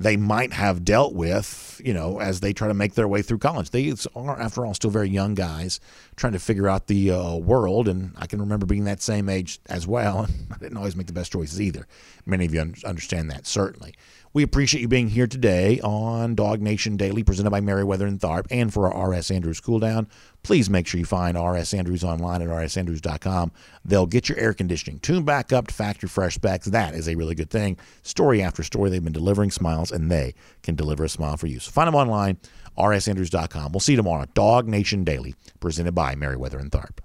they 0.01 0.17
might 0.17 0.55
have 0.55 0.83
dealt 0.83 1.15
with, 1.15 1.79
you 1.85 1.93
know, 1.93 2.21
as 2.21 2.41
they 2.41 2.55
try 2.55 2.69
to 2.69 2.75
make 2.75 2.95
their 2.95 3.07
way 3.07 3.21
through 3.21 3.37
college. 3.37 3.69
They 3.69 3.93
are, 4.15 4.41
after 4.41 4.65
all, 4.65 4.73
still 4.73 4.91
very 4.91 5.11
young 5.11 5.35
guys 5.35 5.79
trying 6.17 6.33
to 6.33 6.39
figure 6.39 6.69
out 6.69 6.87
the 6.87 7.11
uh, 7.11 7.37
world. 7.37 7.87
And 7.87 8.15
I 8.17 8.27
can 8.27 8.41
remember 8.41 8.65
being 8.65 8.85
that 8.85 9.03
same 9.03 9.29
age 9.29 9.61
as 9.67 9.87
well. 9.87 10.27
And 10.41 10.53
I 10.53 10.57
didn't 10.59 10.79
always 10.79 10.97
make 10.97 11.07
the 11.07 11.13
best 11.13 11.33
choices 11.33 11.61
either. 11.61 11.87
Many 12.25 12.47
of 12.47 12.55
you 12.55 12.73
understand 12.85 13.31
that, 13.31 13.47
certainly. 13.47 13.95
We 14.33 14.45
appreciate 14.45 14.81
you 14.81 14.87
being 14.87 15.09
here 15.09 15.27
today 15.27 15.81
on 15.81 16.37
Dog 16.37 16.63
Nation 16.63 16.97
Daily, 16.97 17.25
presented 17.25 17.51
by 17.51 17.61
Meriwether 17.61 18.07
and 18.07 18.21
Tharp, 18.21 18.47
and 18.49 18.73
for 18.73 18.89
our 18.89 19.11
RS 19.11 19.33
Andrews 19.33 19.59
cool 19.59 19.81
down. 19.81 20.07
Please 20.45 20.71
make 20.71 20.87
sure 20.87 21.01
you 21.01 21.05
find 21.05 21.37
RS 21.37 21.75
Andrews 21.75 22.05
online 22.05 22.41
at 22.41 22.47
rsandrews.com. 22.47 23.51
They'll 23.85 24.07
get 24.07 24.29
your 24.29 24.39
air 24.39 24.55
conditioning 24.55 25.01
tuned 25.01 25.27
back 25.27 25.53
up 25.53 25.67
to 25.67 25.75
factory 25.75 26.09
fresh 26.09 26.37
specs. 26.37 26.67
That 26.67 26.95
is 26.95 27.09
a 27.09 27.17
really 27.17 27.35
good 27.35 27.51
thing. 27.51 27.77
Story 28.03 28.41
after 28.41 28.63
story, 28.63 28.89
they've 28.89 29.03
been 29.03 29.13
delivering 29.13 29.51
smiles, 29.51 29.91
and 29.91 30.13
they 30.13 30.35
can 30.63 30.77
deliver 30.77 31.03
a 31.03 31.09
smile 31.09 31.37
for 31.37 31.49
you. 31.49 31.59
So 31.59 31.73
find 31.73 31.89
them 31.89 31.97
online, 31.97 32.39
rsandrews.com. 32.79 33.73
We'll 33.73 33.81
see 33.81 33.95
you 33.95 33.97
tomorrow. 33.97 34.27
Dog 34.35 34.69
Nation 34.69 35.03
Daily, 35.03 35.35
presented 35.59 35.97
by 35.97 36.15
Meriwether 36.15 36.61
and 36.61 36.71
Tharp. 36.71 37.01